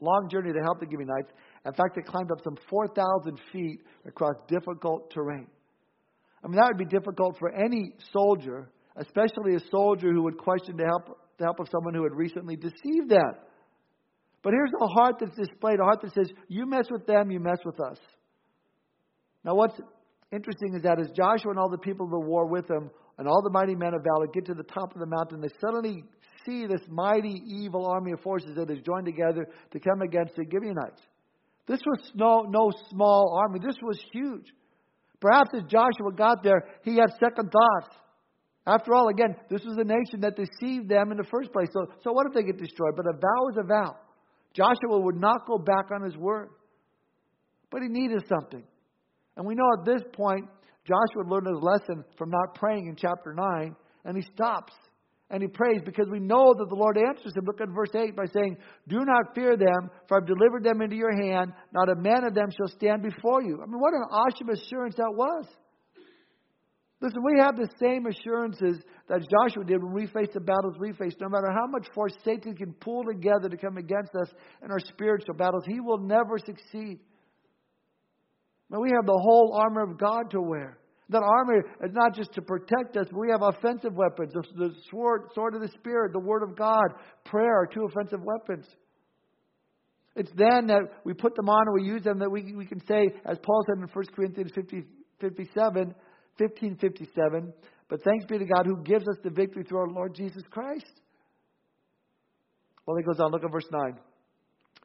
long 0.00 0.28
journey 0.30 0.52
to 0.52 0.60
help 0.60 0.80
the 0.80 0.86
Gibeonites, 0.90 1.30
In 1.66 1.72
fact, 1.72 1.94
they 1.94 2.02
climbed 2.02 2.32
up 2.32 2.38
some 2.42 2.56
4,000 2.68 3.38
feet 3.52 3.80
across 4.06 4.34
difficult 4.48 5.10
terrain. 5.12 5.46
I 6.42 6.48
mean, 6.48 6.56
that 6.56 6.68
would 6.68 6.78
be 6.78 6.96
difficult 6.96 7.36
for 7.38 7.52
any 7.52 7.92
soldier, 8.12 8.70
especially 8.96 9.54
a 9.54 9.60
soldier 9.70 10.12
who 10.12 10.22
would 10.22 10.38
question 10.38 10.76
the 10.76 10.84
help, 10.84 11.18
the 11.38 11.44
help 11.44 11.60
of 11.60 11.68
someone 11.70 11.94
who 11.94 12.02
had 12.02 12.14
recently 12.14 12.56
deceived 12.56 13.10
them. 13.10 13.32
But 14.42 14.54
here's 14.54 14.70
a 14.80 14.86
heart 14.86 15.16
that's 15.20 15.36
displayed 15.36 15.80
a 15.80 15.84
heart 15.84 16.00
that 16.02 16.14
says, 16.14 16.30
You 16.48 16.66
mess 16.66 16.86
with 16.90 17.06
them, 17.06 17.30
you 17.30 17.40
mess 17.40 17.58
with 17.64 17.78
us. 17.80 17.98
Now, 19.44 19.54
what's 19.54 19.78
interesting 20.32 20.74
is 20.74 20.82
that 20.82 21.00
as 21.00 21.10
Joshua 21.16 21.50
and 21.50 21.58
all 21.58 21.70
the 21.70 21.78
people 21.78 22.06
of 22.06 22.12
the 22.12 22.20
war 22.20 22.46
with 22.46 22.68
him 22.70 22.90
and 23.18 23.28
all 23.28 23.42
the 23.42 23.50
mighty 23.50 23.74
men 23.74 23.94
of 23.94 24.02
valor 24.02 24.26
get 24.32 24.46
to 24.46 24.54
the 24.54 24.62
top 24.62 24.94
of 24.94 25.00
the 25.00 25.06
mountain, 25.06 25.40
they 25.40 25.48
suddenly 25.60 26.04
see 26.46 26.66
this 26.66 26.80
mighty 26.88 27.42
evil 27.46 27.86
army 27.86 28.12
of 28.12 28.20
forces 28.20 28.54
that 28.56 28.70
has 28.70 28.78
joined 28.80 29.06
together 29.06 29.46
to 29.72 29.80
come 29.80 30.00
against 30.02 30.36
the 30.36 30.44
Gibeonites. 30.44 31.02
This 31.66 31.80
was 31.86 32.10
no, 32.14 32.42
no 32.48 32.70
small 32.90 33.38
army, 33.42 33.60
this 33.64 33.76
was 33.82 33.98
huge. 34.12 34.46
Perhaps 35.20 35.50
as 35.54 35.62
Joshua 35.64 36.12
got 36.16 36.42
there, 36.42 36.64
he 36.82 36.96
had 36.96 37.10
second 37.20 37.52
thoughts. 37.52 37.94
After 38.66 38.94
all, 38.94 39.08
again, 39.08 39.36
this 39.50 39.62
was 39.64 39.76
a 39.78 39.84
nation 39.84 40.20
that 40.20 40.36
deceived 40.36 40.88
them 40.88 41.12
in 41.12 41.18
the 41.18 41.28
first 41.30 41.52
place. 41.52 41.68
So, 41.72 41.86
so 42.02 42.12
what 42.12 42.26
if 42.26 42.32
they 42.32 42.42
get 42.42 42.58
destroyed? 42.58 42.94
But 42.96 43.06
a 43.06 43.12
vow 43.12 43.48
is 43.50 43.56
a 43.58 43.66
vow. 43.66 43.96
Joshua 44.54 44.98
would 44.98 45.16
not 45.16 45.46
go 45.46 45.58
back 45.58 45.86
on 45.94 46.02
his 46.02 46.16
word. 46.16 46.50
But 47.70 47.82
he 47.82 47.88
needed 47.88 48.24
something. 48.28 48.64
And 49.36 49.46
we 49.46 49.54
know 49.54 49.68
at 49.78 49.84
this 49.84 50.02
point, 50.12 50.46
Joshua 50.84 51.28
learned 51.28 51.46
his 51.46 51.62
lesson 51.62 52.04
from 52.18 52.30
not 52.30 52.54
praying 52.54 52.88
in 52.88 52.96
chapter 52.96 53.32
9, 53.32 53.76
and 54.04 54.16
he 54.16 54.22
stops 54.34 54.72
and 55.30 55.42
he 55.42 55.48
prays 55.48 55.80
because 55.84 56.06
we 56.10 56.18
know 56.18 56.52
that 56.58 56.68
the 56.68 56.74
Lord 56.74 56.98
answers 56.98 57.36
him. 57.36 57.44
Look 57.46 57.60
at 57.60 57.68
verse 57.68 57.94
8 57.94 58.16
by 58.16 58.26
saying, 58.34 58.56
Do 58.88 58.98
not 59.04 59.34
fear 59.34 59.56
them, 59.56 59.88
for 60.08 60.16
I've 60.16 60.26
delivered 60.26 60.64
them 60.64 60.82
into 60.82 60.96
your 60.96 61.14
hand. 61.14 61.52
Not 61.72 61.88
a 61.88 61.94
man 61.94 62.24
of 62.24 62.34
them 62.34 62.48
shall 62.50 62.74
stand 62.74 63.02
before 63.02 63.40
you. 63.40 63.60
I 63.62 63.66
mean, 63.66 63.78
what 63.78 63.94
an 63.94 64.02
awesome 64.10 64.48
assurance 64.48 64.96
that 64.96 65.14
was. 65.14 65.46
Listen, 67.00 67.22
we 67.24 67.40
have 67.40 67.56
the 67.56 67.68
same 67.80 68.06
assurances 68.06 68.82
that 69.08 69.26
Joshua 69.30 69.64
did 69.64 69.82
when 69.82 69.94
we 69.94 70.06
face 70.06 70.28
the 70.34 70.40
battles 70.40 70.74
we 70.78 70.92
face. 70.92 71.14
No 71.18 71.30
matter 71.30 71.50
how 71.50 71.66
much 71.66 71.86
force 71.94 72.12
Satan 72.24 72.54
can 72.54 72.74
pull 72.74 73.04
together 73.04 73.48
to 73.48 73.56
come 73.56 73.78
against 73.78 74.14
us 74.14 74.28
in 74.62 74.70
our 74.70 74.80
spiritual 74.80 75.34
battles, 75.34 75.64
he 75.66 75.80
will 75.80 75.98
never 75.98 76.36
succeed. 76.38 76.98
Now, 78.68 78.80
we 78.80 78.90
have 78.90 79.06
the 79.06 79.18
whole 79.18 79.54
armor 79.54 79.82
of 79.82 79.98
God 79.98 80.30
to 80.32 80.40
wear. 80.40 80.78
That 81.08 81.22
armor 81.22 81.58
is 81.58 81.92
not 81.92 82.14
just 82.14 82.32
to 82.34 82.42
protect 82.42 82.96
us, 82.96 83.06
we 83.12 83.30
have 83.30 83.42
offensive 83.42 83.94
weapons. 83.94 84.32
The 84.32 84.70
sword, 84.90 85.30
sword 85.34 85.54
of 85.54 85.62
the 85.62 85.68
Spirit, 85.68 86.12
the 86.12 86.20
Word 86.20 86.44
of 86.44 86.56
God, 86.56 86.84
prayer 87.24 87.62
are 87.62 87.66
two 87.66 87.84
offensive 87.84 88.20
weapons. 88.22 88.66
It's 90.14 90.30
then 90.36 90.66
that 90.68 90.82
we 91.04 91.14
put 91.14 91.34
them 91.34 91.48
on 91.48 91.66
and 91.66 91.82
we 91.82 91.88
use 91.88 92.04
them 92.04 92.18
that 92.18 92.30
we, 92.30 92.54
we 92.54 92.66
can 92.66 92.84
say, 92.86 93.08
as 93.24 93.38
Paul 93.42 93.64
said 93.66 93.82
in 93.82 93.88
1 93.88 94.04
Corinthians 94.14 94.52
50, 94.54 94.84
57, 95.20 95.94
1557, 96.38 97.52
but 97.88 98.02
thanks 98.02 98.24
be 98.26 98.38
to 98.38 98.44
God 98.44 98.66
who 98.66 98.82
gives 98.82 99.08
us 99.08 99.16
the 99.22 99.30
victory 99.30 99.64
through 99.64 99.78
our 99.78 99.90
Lord 99.90 100.14
Jesus 100.14 100.42
Christ. 100.50 101.00
Well, 102.86 102.96
he 102.96 103.02
goes 103.02 103.20
on, 103.20 103.30
look 103.30 103.44
at 103.44 103.52
verse 103.52 103.68
9. 103.70 103.98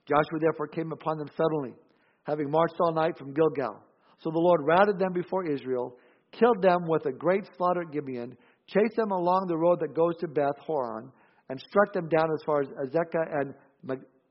Joshua 0.08 0.40
therefore 0.40 0.68
came 0.68 0.92
upon 0.92 1.18
them 1.18 1.30
suddenly, 1.36 1.74
having 2.24 2.52
marched 2.52 2.75
all 2.80 2.94
night 2.94 3.18
from 3.18 3.34
Gilgal. 3.34 3.82
So 4.20 4.30
the 4.32 4.40
Lord 4.40 4.62
routed 4.64 5.00
them 5.00 5.14
before 5.14 5.46
Israel, 5.46 5.98
killed 6.32 6.62
them 6.62 6.88
with 6.88 7.06
a 7.06 7.12
great 7.12 7.44
slaughter 7.58 7.82
at 7.82 7.92
Gibeon, 7.92 8.38
chased 8.68 8.96
them 8.96 9.12
along 9.12 9.48
the 9.48 9.58
road 9.58 9.80
that 9.80 9.96
goes 9.96 10.16
to 10.20 10.28
Beth 10.28 10.58
Horon, 10.60 11.12
and 11.50 11.60
struck 11.60 11.94
them 11.94 12.10
down 12.10 12.30
as 12.34 12.44
far 12.46 12.62
as 12.62 12.68
Azekah 12.70 13.42
and 13.42 13.54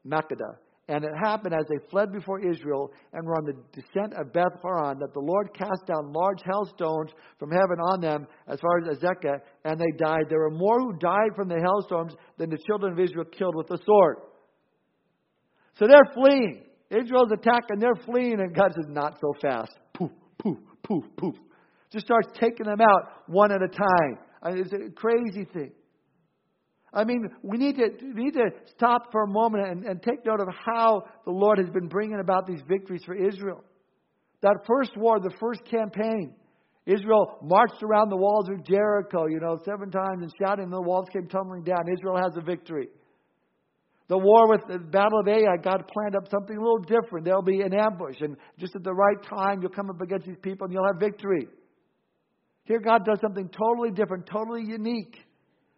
Makkedah. 0.07 0.57
And 0.89 1.03
it 1.03 1.13
happened 1.23 1.55
as 1.55 1.65
they 1.69 1.79
fled 1.91 2.13
before 2.13 2.41
Israel 2.41 2.93
and 3.15 3.27
were 3.27 3.37
on 3.37 3.45
the 3.45 3.57
descent 3.73 4.13
of 4.15 4.35
Beth 4.35 4.61
Horon 4.61 4.99
that 4.99 5.15
the 5.15 5.21
Lord 5.21 5.55
cast 5.55 5.87
down 5.87 6.13
large 6.13 6.41
hailstones 6.45 7.11
from 7.39 7.51
heaven 7.51 7.79
on 7.81 8.01
them 8.03 8.27
as 8.47 8.61
far 8.61 8.79
as 8.79 8.99
Azekah, 8.99 9.41
and 9.65 9.81
they 9.81 9.97
died. 9.97 10.25
There 10.29 10.41
were 10.41 10.51
more 10.51 10.79
who 10.81 10.93
died 10.99 11.35
from 11.35 11.49
the 11.49 11.59
hailstorms 11.59 12.15
than 12.37 12.51
the 12.51 12.59
children 12.67 12.93
of 12.93 13.01
Israel 13.01 13.25
killed 13.25 13.55
with 13.57 13.69
the 13.69 13.79
sword. 13.87 14.17
So 15.79 15.87
they're 15.87 16.13
fleeing. 16.15 16.65
Israel's 16.91 17.33
attacking, 17.33 17.79
they're 17.79 18.05
fleeing, 18.05 18.41
and 18.41 18.55
God 18.55 18.73
says, 18.75 18.85
Not 18.89 19.19
so 19.21 19.33
fast. 19.41 19.73
Poof, 19.95 20.11
poof, 20.39 20.59
poof, 20.83 21.05
poof. 21.17 21.35
Just 21.91 22.05
starts 22.05 22.29
taking 22.39 22.67
them 22.67 22.81
out 22.81 23.23
one 23.27 23.51
at 23.51 23.63
a 23.63 23.69
time. 23.69 24.19
I 24.43 24.51
mean, 24.51 24.59
it's 24.59 24.73
a 24.73 24.91
crazy 24.91 25.45
thing. 25.53 25.73
I 26.95 27.03
mean, 27.05 27.29
we 27.43 27.59
need 27.59 27.77
to, 27.77 27.89
we 28.15 28.25
need 28.25 28.35
to 28.35 28.51
stop 28.67 29.11
for 29.11 29.25
a 29.25 29.27
moment 29.27 29.69
and, 29.69 29.85
and 29.85 30.03
take 30.03 30.25
note 30.25 30.41
of 30.41 30.49
how 30.65 31.03
the 31.25 31.33
Lord 31.33 31.59
has 31.59 31.69
been 31.69 31.89
bringing 31.89 32.21
about 32.21 32.47
these 32.47 32.61
victories 32.69 33.03
for 33.05 33.15
Israel. 33.15 33.65
That 34.43 34.59
first 34.67 34.97
war, 34.97 35.19
the 35.19 35.35
first 35.41 35.65
campaign, 35.65 36.35
Israel 36.87 37.39
marched 37.43 37.83
around 37.83 38.11
the 38.11 38.17
walls 38.17 38.49
of 38.49 38.65
Jericho, 38.65 39.27
you 39.27 39.41
know, 39.41 39.59
seven 39.65 39.91
times 39.91 40.23
and 40.23 40.33
shouting, 40.41 40.65
and 40.65 40.73
the 40.73 40.81
walls 40.81 41.09
came 41.13 41.27
tumbling 41.27 41.65
down. 41.65 41.79
Israel 41.93 42.17
has 42.17 42.37
a 42.37 42.43
victory. 42.43 42.89
The 44.07 44.19
war 44.19 44.51
with 44.51 44.61
the 44.69 44.79
Battle 44.79 45.21
of 45.21 45.29
Ai, 45.29 45.57
God 45.63 45.83
planned 45.93 46.15
up 46.15 46.31
something 46.31 46.57
a 46.57 46.61
little 46.61 46.81
different. 46.81 47.25
There'll 47.25 47.43
be 47.43 47.63
an 47.63 47.75
ambush, 47.75 48.21
and 48.21 48.37
just 48.59 48.77
at 48.77 48.85
the 48.85 48.93
right 48.93 49.17
time, 49.23 49.63
you'll 49.63 49.71
come 49.71 49.89
up 49.89 50.01
against 50.01 50.27
these 50.27 50.37
people 50.43 50.67
and 50.67 50.75
you'll 50.75 50.87
have 50.87 51.01
victory. 51.01 51.49
Here, 52.65 52.81
God 52.81 53.05
does 53.05 53.19
something 53.21 53.49
totally 53.49 53.91
different, 53.91 54.27
totally 54.27 54.63
unique. 54.63 55.17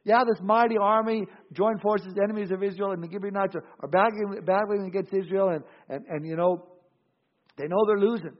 Yeah, 0.06 0.22
this 0.22 0.40
mighty 0.40 0.78
army, 0.78 1.26
joined 1.52 1.80
forces, 1.80 2.14
enemies 2.22 2.52
of 2.52 2.62
Israel, 2.62 2.92
and 2.92 3.02
the 3.02 3.10
Gibeonites 3.10 3.56
are, 3.56 3.64
are 3.80 3.88
battling, 3.88 4.40
battling 4.46 4.86
against 4.86 5.12
Israel, 5.12 5.48
and, 5.48 5.64
and, 5.88 6.06
and, 6.06 6.24
you 6.24 6.36
know, 6.36 6.64
they 7.58 7.66
know 7.66 7.84
they're 7.88 7.98
losing. 7.98 8.36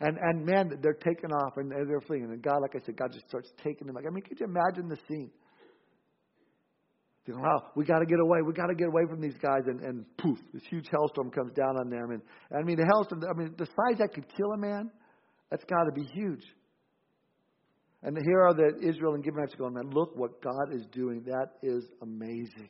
And, 0.00 0.16
and 0.16 0.46
man, 0.46 0.70
they're 0.80 0.94
taking 0.94 1.30
off 1.30 1.58
and 1.58 1.70
they're 1.70 2.00
fleeing. 2.06 2.24
And 2.24 2.42
God, 2.42 2.62
like 2.62 2.74
I 2.74 2.84
said, 2.86 2.96
God 2.96 3.12
just 3.12 3.28
starts 3.28 3.52
taking 3.62 3.86
them. 3.86 3.98
I 3.98 4.10
mean, 4.10 4.22
could 4.22 4.40
you 4.40 4.46
imagine 4.46 4.88
the 4.88 4.96
scene? 5.08 5.30
You 7.26 7.34
know, 7.34 7.40
wow, 7.40 7.64
we 7.76 7.84
got 7.84 7.98
to 7.98 8.06
get 8.06 8.20
away. 8.20 8.38
We 8.46 8.54
got 8.54 8.68
to 8.68 8.74
get 8.74 8.86
away 8.86 9.02
from 9.10 9.20
these 9.20 9.36
guys. 9.42 9.62
And, 9.66 9.80
and 9.80 10.06
poof, 10.16 10.38
this 10.54 10.62
huge 10.70 10.86
hailstorm 10.90 11.30
comes 11.30 11.52
down 11.52 11.76
on 11.76 11.90
them. 11.90 12.12
And, 12.12 12.22
and 12.50 12.60
I 12.60 12.62
mean, 12.62 12.76
the 12.76 12.86
hailstorm, 12.86 13.24
I 13.28 13.36
mean, 13.36 13.54
the 13.58 13.66
size 13.66 13.98
that 13.98 14.14
could 14.14 14.24
kill 14.34 14.52
a 14.52 14.56
man, 14.56 14.90
that's 15.50 15.64
got 15.64 15.84
to 15.84 15.92
be 15.92 16.04
huge. 16.14 16.44
And 18.02 18.16
here 18.24 18.42
are 18.42 18.54
the 18.54 18.88
Israel 18.88 19.14
and 19.14 19.24
Gibeonites 19.24 19.54
going, 19.56 19.74
man, 19.74 19.90
look 19.90 20.16
what 20.16 20.40
God 20.40 20.72
is 20.72 20.86
doing. 20.92 21.24
That 21.26 21.48
is 21.62 21.84
amazing. 22.00 22.68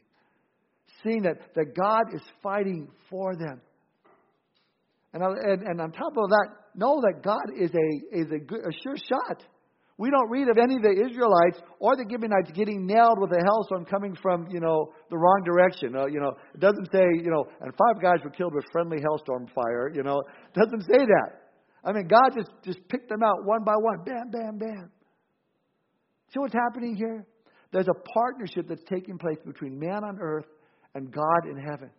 Seeing 1.02 1.22
that, 1.22 1.54
that 1.54 1.76
God 1.76 2.14
is 2.14 2.22
fighting 2.42 2.88
for 3.10 3.36
them. 3.36 3.60
And, 5.12 5.22
and, 5.22 5.62
and 5.62 5.80
on 5.80 5.92
top 5.92 6.16
of 6.16 6.30
that, 6.30 6.48
know 6.74 7.00
that 7.02 7.22
God 7.22 7.52
is 7.56 7.70
a, 7.70 8.16
is 8.16 8.26
a, 8.32 8.38
good, 8.38 8.60
a 8.60 8.72
sure 8.82 8.96
shot. 8.96 9.44
We 9.98 10.10
don't 10.10 10.30
read 10.30 10.48
of 10.48 10.56
any 10.58 10.76
of 10.76 10.82
the 10.82 10.94
Israelites 10.94 11.58
or 11.80 11.96
the 11.96 12.06
Gibeonites 12.08 12.52
getting 12.52 12.86
nailed 12.86 13.18
with 13.18 13.32
a 13.32 13.42
hailstorm 13.44 13.84
coming 13.84 14.16
from, 14.22 14.46
you 14.48 14.60
know, 14.60 14.92
the 15.10 15.18
wrong 15.18 15.42
direction. 15.44 15.96
Uh, 15.96 16.06
you 16.06 16.20
know, 16.20 16.32
it 16.54 16.60
doesn't 16.60 16.88
say, 16.92 17.02
you 17.18 17.30
know, 17.30 17.44
and 17.60 17.72
five 17.74 18.00
guys 18.00 18.22
were 18.22 18.30
killed 18.30 18.54
with 18.54 18.64
friendly 18.70 18.98
hailstorm 19.02 19.48
fire. 19.54 19.90
You 19.92 20.04
know, 20.04 20.20
it 20.20 20.58
doesn't 20.58 20.82
say 20.82 21.04
that. 21.04 21.50
I 21.84 21.92
mean, 21.92 22.06
God 22.06 22.30
just, 22.36 22.50
just 22.64 22.88
picked 22.88 23.08
them 23.08 23.22
out 23.22 23.44
one 23.44 23.64
by 23.64 23.74
one. 23.74 24.04
Bam, 24.04 24.30
bam, 24.30 24.58
bam. 24.58 24.90
See 26.32 26.40
what's 26.40 26.54
happening 26.54 26.96
here? 26.96 27.26
There's 27.72 27.88
a 27.88 28.12
partnership 28.14 28.66
that's 28.68 28.82
taking 28.88 29.18
place 29.18 29.38
between 29.44 29.78
man 29.78 30.04
on 30.04 30.18
earth 30.20 30.46
and 30.94 31.12
God 31.12 31.48
in 31.50 31.56
heaven. 31.58 31.90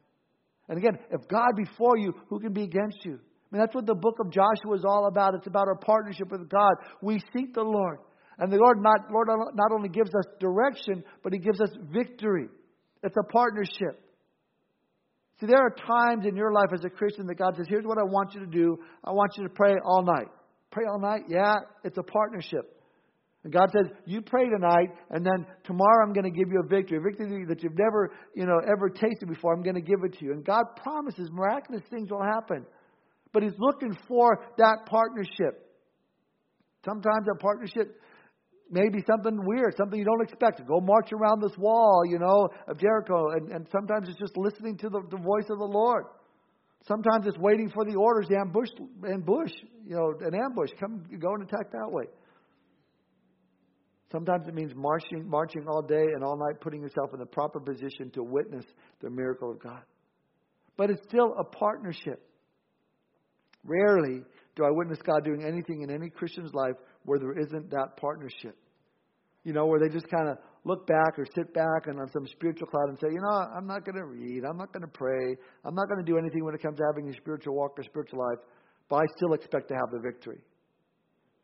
And 0.68 0.78
again, 0.78 0.98
if 1.12 1.28
God 1.28 1.52
be 1.56 1.66
for 1.78 1.98
you, 1.98 2.14
who 2.28 2.40
can 2.40 2.54
be 2.54 2.64
against 2.64 3.00
you? 3.04 3.14
I 3.14 3.56
mean, 3.56 3.62
that's 3.62 3.74
what 3.74 3.88
the 3.88 3.96
book 3.96 4.18
of 4.20 4.32
Joshua 4.32 4.76
is 4.76 4.86
all 4.88 5.08
about. 5.08 5.34
It's 5.34 5.48
about 5.48 5.68
our 5.68 5.78
partnership 5.78 6.32
with 6.32 6.48
God. 6.50 6.74
We 7.02 7.20
seek 7.36 7.54
the 7.54 7.64
Lord. 7.64 8.00
And 8.38 8.52
the 8.52 8.58
Lord 8.58 8.82
not, 8.82 9.12
Lord 9.12 9.28
not 9.28 9.72
only 9.74 9.90
gives 9.90 10.12
us 10.12 10.26
direction, 10.40 11.04
but 11.24 11.34
He 11.34 11.40
gives 11.40 11.60
us 11.60 11.70
victory. 11.92 12.48
It's 13.04 13.16
a 13.18 13.32
partnership. 13.32 14.00
See, 15.40 15.48
there 15.48 15.58
are 15.58 15.72
times 15.72 16.26
in 16.26 16.36
your 16.36 16.52
life 16.52 16.70
as 16.74 16.84
a 16.86 16.90
Christian 16.90 17.26
that 17.28 17.36
God 17.36 17.56
says, 17.58 17.66
Here's 17.68 17.86
what 17.86 17.98
I 17.98 18.04
want 18.04 18.34
you 18.34 18.42
to 18.42 18.46
do. 18.46 18.78
I 19.04 19.12
want 19.12 19.32
you 19.38 19.44
to 19.44 19.50
pray 19.50 19.76
all 19.84 20.04
night. 20.04 20.28
Pray 20.72 20.86
all 20.86 21.00
night? 21.00 21.24
Yeah, 21.28 21.56
it's 21.84 21.98
a 21.98 22.04
partnership. 22.04 22.79
And 23.44 23.54
God 23.54 23.70
says, 23.72 23.86
You 24.06 24.22
pray 24.22 24.50
tonight, 24.50 24.90
and 25.12 25.26
then 25.26 25.46
tomorrow 25.64 26.06
I'm 26.06 26.14
going 26.14 26.26
to 26.26 26.38
give 26.38 26.52
you 26.52 26.62
a 26.64 26.68
victory, 26.68 26.98
a 26.98 27.02
victory 27.02 27.46
that 27.48 27.64
you've 27.64 27.78
never, 27.78 28.12
you 28.36 28.46
know, 28.46 28.60
ever 28.68 28.90
tasted 28.90 29.28
before. 29.30 29.54
I'm 29.54 29.64
going 29.64 29.76
to 29.76 29.82
give 29.82 30.04
it 30.04 30.18
to 30.20 30.26
you. 30.26 30.34
And 30.34 30.44
God 30.44 30.64
promises 30.76 31.30
miraculous 31.32 31.84
things 31.90 32.12
will 32.12 32.24
happen. 32.24 32.66
But 33.32 33.44
He's 33.44 33.58
looking 33.58 33.98
for 34.08 34.44
that 34.58 34.86
partnership. 34.88 35.66
Sometimes 36.84 37.26
that 37.26 37.40
partnership 37.40 38.00
may 38.70 38.90
be 38.90 39.04
something 39.08 39.40
weird, 39.46 39.76
something 39.78 39.98
you 39.98 40.06
don't 40.06 40.22
expect. 40.22 40.66
Go 40.68 40.80
march 40.82 41.12
around 41.14 41.42
this 41.42 41.58
wall, 41.58 42.04
you 42.06 42.20
know, 42.20 42.50
of 42.68 42.78
Jericho. 42.78 43.30
And, 43.32 43.52
and 43.52 43.68
sometimes 43.72 44.10
it's 44.10 44.20
just 44.20 44.38
listening 44.38 44.78
to 44.78 44.90
the, 44.90 45.02
the 45.10 45.18
voice 45.18 45.50
of 45.50 45.60
the 45.60 45.66
Lord. 45.66 46.06
Sometimes 46.88 47.28
it's 47.28 47.38
waiting 47.38 47.70
for 47.70 47.84
the 47.84 47.96
orders, 47.96 48.28
the 48.30 48.38
ambush, 48.38 48.70
ambush, 49.12 49.52
you 49.86 49.96
know, 49.96 50.14
an 50.22 50.34
ambush. 50.34 50.70
Come, 50.80 51.04
go 51.20 51.34
and 51.34 51.44
attack 51.44 51.72
that 51.72 51.90
way. 51.92 52.06
Sometimes 54.12 54.48
it 54.48 54.56
means 54.56 54.74
marching, 54.76 55.30
marching 55.30 55.68
all 55.68 55.82
day 55.82 56.06
and 56.16 56.24
all 56.24 56.36
night, 56.36 56.60
putting 56.62 56.82
yourself 56.82 57.12
in 57.14 57.20
the 57.20 57.26
proper 57.26 57.60
position 57.60 58.10
to 58.12 58.24
witness 58.24 58.66
the 59.02 59.10
miracle 59.10 59.52
of 59.52 59.62
God. 59.62 59.82
But 60.78 60.90
it's 60.90 61.04
still 61.08 61.36
a 61.38 61.44
partnership. 61.44 62.22
Rarely 63.64 64.22
do 64.56 64.64
I 64.64 64.72
witness 64.72 65.00
God 65.06 65.24
doing 65.24 65.44
anything 65.46 65.82
in 65.82 65.92
any 65.92 66.10
Christian's 66.10 66.54
life 66.54 66.76
where 67.06 67.20
there 67.20 67.38
isn't 67.38 67.70
that 67.72 67.98
partnership. 67.98 68.58
You 69.44 69.54
know, 69.54 69.68
where 69.68 69.80
they 69.80 69.90
just 69.90 70.10
kind 70.10 70.28
of 70.28 70.38
look 70.66 70.88
back 70.88 71.18
or 71.18 71.26
sit 71.36 71.54
back 71.54 71.88
and 71.88 72.00
on 72.00 72.10
some 72.12 72.26
spiritual 72.28 72.68
cloud 72.68 72.90
and 72.90 72.98
say, 73.00 73.08
you 73.12 73.22
know, 73.22 73.46
I'm 73.56 73.68
not 73.68 73.86
going 73.86 73.96
to 73.96 74.06
read, 74.06 74.44
I'm 74.44 74.58
not 74.58 74.74
going 74.74 74.82
to 74.82 74.92
pray, 74.92 75.36
I'm 75.64 75.76
not 75.76 75.88
going 75.88 76.04
to 76.04 76.12
do 76.12 76.18
anything 76.18 76.44
when 76.44 76.54
it 76.54 76.62
comes 76.62 76.78
to 76.78 76.84
having 76.92 77.10
a 77.10 77.16
spiritual 77.16 77.56
walk 77.56 77.78
or 77.78 77.84
spiritual 77.84 78.20
life, 78.20 78.40
but 78.90 78.98
I 78.98 79.06
still 79.18 79.34
expect 79.34 79.70
to 79.70 79.76
have 79.76 79.92
the 79.92 80.00
victory. 80.00 80.40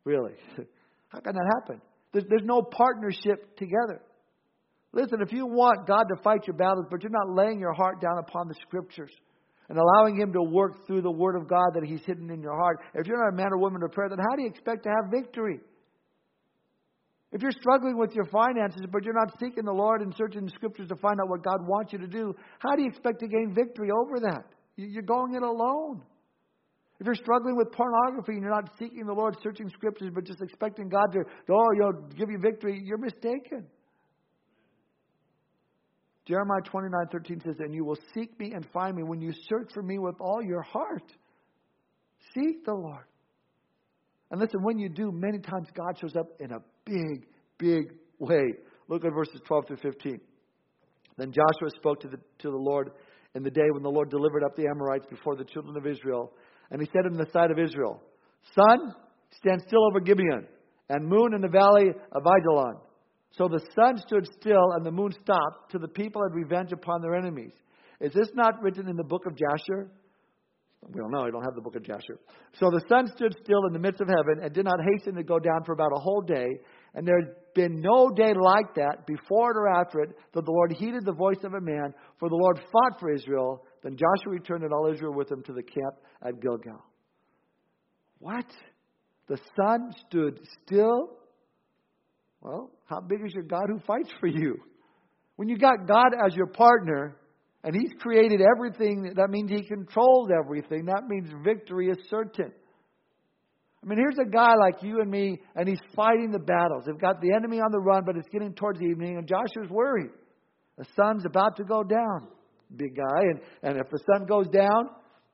Really? 0.03 0.33
How 1.09 1.19
can 1.19 1.33
that 1.33 1.61
happen? 1.61 1.81
There's, 2.23 2.43
no 2.43 2.61
partnership 2.61 3.57
together. 3.57 4.01
Listen, 4.93 5.19
if 5.21 5.33
you 5.33 5.45
want 5.45 5.85
God 5.85 6.03
to 6.03 6.21
fight 6.23 6.47
your 6.47 6.55
battles, 6.55 6.85
but 6.89 7.03
you're 7.03 7.11
not 7.11 7.35
laying 7.35 7.59
your 7.59 7.73
heart 7.73 7.99
down 7.99 8.17
upon 8.19 8.47
the 8.47 8.55
scriptures 8.61 9.11
and 9.67 9.77
allowing 9.77 10.15
Him 10.15 10.31
to 10.31 10.41
work 10.41 10.87
through 10.87 11.01
the 11.01 11.11
Word 11.11 11.35
of 11.35 11.49
God 11.49 11.71
that 11.73 11.83
He's 11.83 11.99
hidden 12.05 12.29
in 12.31 12.41
your 12.41 12.55
heart, 12.55 12.79
if 12.93 13.05
you're 13.05 13.21
not 13.21 13.33
a 13.33 13.35
man 13.35 13.51
or 13.51 13.57
woman 13.57 13.83
of 13.83 13.91
prayer, 13.91 14.07
then 14.07 14.19
how 14.19 14.35
do 14.35 14.43
you 14.43 14.47
expect 14.47 14.83
to 14.83 14.89
have 14.89 15.11
victory? 15.11 15.59
If 17.33 17.41
you're 17.41 17.51
struggling 17.51 17.97
with 17.97 18.13
your 18.13 18.25
finances, 18.25 18.83
but 18.89 19.03
you're 19.03 19.13
not 19.13 19.37
seeking 19.37 19.65
the 19.65 19.73
Lord 19.73 20.01
and 20.01 20.13
searching 20.15 20.45
the 20.45 20.51
scriptures 20.51 20.87
to 20.87 20.95
find 20.95 21.19
out 21.19 21.27
what 21.27 21.43
God 21.43 21.67
wants 21.67 21.91
you 21.91 21.99
to 21.99 22.07
do, 22.07 22.33
how 22.59 22.77
do 22.77 22.83
you 22.83 22.87
expect 22.87 23.19
to 23.19 23.27
gain 23.27 23.53
victory 23.53 23.89
over 23.91 24.21
that? 24.21 24.45
You're 24.77 25.03
going 25.03 25.35
it 25.35 25.43
alone. 25.43 26.01
If 26.99 27.05
you're 27.05 27.15
struggling 27.15 27.57
with 27.57 27.71
pornography 27.71 28.33
and 28.33 28.41
you're 28.41 28.51
not 28.51 28.69
seeking 28.79 29.05
the 29.05 29.13
Lord, 29.13 29.35
searching 29.43 29.69
scriptures, 29.69 30.11
but 30.13 30.23
just 30.23 30.41
expecting 30.41 30.87
God 30.87 31.11
to, 31.11 31.19
oh, 31.51 31.71
you 31.73 31.79
know, 31.79 31.91
give 32.17 32.29
you 32.29 32.39
victory, 32.39 32.81
you're 32.83 32.97
mistaken. 32.97 33.67
Jeremiah 36.25 36.61
29 36.61 37.07
13 37.11 37.41
says, 37.41 37.55
And 37.59 37.73
you 37.73 37.83
will 37.83 37.97
seek 38.13 38.39
me 38.39 38.53
and 38.53 38.65
find 38.71 38.95
me 38.95 39.03
when 39.03 39.21
you 39.21 39.31
search 39.47 39.71
for 39.73 39.83
me 39.83 39.99
with 39.99 40.15
all 40.19 40.41
your 40.41 40.61
heart. 40.61 41.11
Seek 42.33 42.65
the 42.65 42.73
Lord. 42.73 43.03
And 44.31 44.41
listen, 44.41 44.63
when 44.63 44.79
you 44.79 44.89
do, 44.89 45.11
many 45.11 45.39
times 45.39 45.67
God 45.73 45.97
shows 45.99 46.15
up 46.15 46.27
in 46.39 46.51
a 46.51 46.59
big, 46.85 47.27
big 47.57 47.93
way. 48.19 48.53
Look 48.87 49.05
at 49.05 49.13
verses 49.13 49.39
12 49.45 49.67
through 49.67 49.77
15. 49.77 50.19
Then 51.17 51.31
Joshua 51.31 51.69
spoke 51.75 52.01
to 52.01 52.07
the, 52.07 52.17
to 52.39 52.49
the 52.49 52.57
Lord 52.57 52.91
in 53.35 53.43
the 53.43 53.51
day 53.51 53.69
when 53.71 53.83
the 53.83 53.89
Lord 53.89 54.09
delivered 54.09 54.43
up 54.43 54.55
the 54.55 54.67
Amorites 54.67 55.05
before 55.09 55.35
the 55.35 55.43
children 55.43 55.77
of 55.77 55.85
Israel. 55.85 56.33
And 56.71 56.81
he 56.81 56.89
said 56.91 57.05
in 57.05 57.17
the 57.17 57.29
sight 57.31 57.51
of 57.51 57.59
Israel, 57.59 58.01
Sun, 58.53 58.93
stand 59.37 59.61
still 59.67 59.85
over 59.89 59.99
Gibeon, 59.99 60.47
and 60.89 61.07
moon 61.07 61.33
in 61.33 61.41
the 61.41 61.47
valley 61.47 61.89
of 62.11 62.23
Ajalon. 62.23 62.75
So 63.31 63.47
the 63.47 63.59
sun 63.75 63.97
stood 63.97 64.27
still 64.39 64.71
and 64.75 64.85
the 64.85 64.91
moon 64.91 65.11
stopped 65.11 65.71
till 65.71 65.81
the 65.81 65.87
people 65.87 66.21
had 66.23 66.35
revenge 66.35 66.71
upon 66.71 67.01
their 67.01 67.15
enemies. 67.15 67.51
Is 67.99 68.13
this 68.13 68.29
not 68.33 68.61
written 68.61 68.87
in 68.87 68.95
the 68.95 69.03
book 69.03 69.25
of 69.25 69.35
Jasher? 69.35 69.89
We 70.87 71.01
don't 71.01 71.11
know. 71.11 71.25
I 71.25 71.31
don't 71.31 71.43
have 71.43 71.55
the 71.55 71.61
book 71.61 71.75
of 71.75 71.83
Jasher. 71.83 72.19
So 72.59 72.69
the 72.69 72.83
sun 72.87 73.07
stood 73.15 73.35
still 73.43 73.65
in 73.67 73.73
the 73.73 73.79
midst 73.79 74.01
of 74.01 74.07
heaven 74.07 74.43
and 74.43 74.53
did 74.53 74.65
not 74.65 74.79
hasten 74.93 75.15
to 75.15 75.23
go 75.23 75.39
down 75.39 75.63
for 75.65 75.73
about 75.73 75.91
a 75.95 75.99
whole 75.99 76.21
day. 76.21 76.47
And 76.93 77.07
there 77.07 77.19
had 77.19 77.31
been 77.55 77.81
no 77.81 78.09
day 78.09 78.33
like 78.39 78.75
that 78.75 79.07
before 79.07 79.51
it 79.51 79.57
or 79.57 79.67
after 79.67 80.01
it 80.01 80.09
that 80.33 80.45
the 80.45 80.51
Lord 80.51 80.73
heeded 80.73 81.03
the 81.03 81.13
voice 81.13 81.43
of 81.43 81.53
a 81.53 81.61
man, 81.61 81.93
for 82.19 82.29
the 82.29 82.35
Lord 82.35 82.59
fought 82.71 82.99
for 82.99 83.11
Israel. 83.11 83.65
Then 83.85 83.97
Joshua 83.97 84.31
returned 84.31 84.63
and 84.63 84.73
all 84.73 84.91
Israel 84.91 85.13
with 85.13 85.31
him 85.31 85.43
to 85.43 85.53
the 85.53 85.61
camp 85.61 85.93
at 86.25 86.41
Gilgal. 86.41 86.83
What? 88.17 88.47
The 89.27 89.37
sun 89.55 89.91
stood 90.07 90.39
still? 90.63 91.11
Well, 92.41 92.71
how 92.89 93.01
big 93.01 93.19
is 93.23 93.31
your 93.35 93.43
God 93.43 93.65
who 93.67 93.79
fights 93.85 94.09
for 94.19 94.25
you? 94.25 94.55
When 95.35 95.49
you 95.49 95.57
got 95.59 95.87
God 95.87 96.07
as 96.25 96.35
your 96.35 96.47
partner, 96.47 97.15
and 97.63 97.75
He's 97.75 97.91
created 97.99 98.41
everything. 98.41 99.13
That 99.15 99.29
means 99.29 99.49
He 99.49 99.63
controls 99.63 100.29
everything. 100.35 100.85
That 100.85 101.07
means 101.07 101.29
victory 101.43 101.89
is 101.89 101.97
certain. 102.09 102.51
I 103.83 103.87
mean, 103.87 103.97
here's 103.97 104.17
a 104.19 104.29
guy 104.29 104.53
like 104.59 104.81
you 104.81 105.01
and 105.01 105.11
me, 105.11 105.39
and 105.55 105.67
he's 105.67 105.81
fighting 105.95 106.31
the 106.31 106.39
battles. 106.39 106.85
They've 106.85 106.99
got 106.99 107.21
the 107.21 107.33
enemy 107.35 107.59
on 107.59 107.71
the 107.71 107.79
run, 107.79 108.03
but 108.03 108.17
it's 108.17 108.29
getting 108.29 108.53
towards 108.53 108.81
evening, 108.81 109.17
and 109.17 109.27
Joshua's 109.27 109.69
worried. 109.69 110.09
The 110.77 110.85
sun's 110.95 111.23
about 111.25 111.57
to 111.57 111.63
go 111.63 111.83
down, 111.83 112.27
big 112.75 112.95
guy. 112.95 113.21
And, 113.21 113.39
and 113.63 113.77
if 113.77 113.89
the 113.89 113.99
sun 114.11 114.25
goes 114.25 114.47
down, 114.47 114.89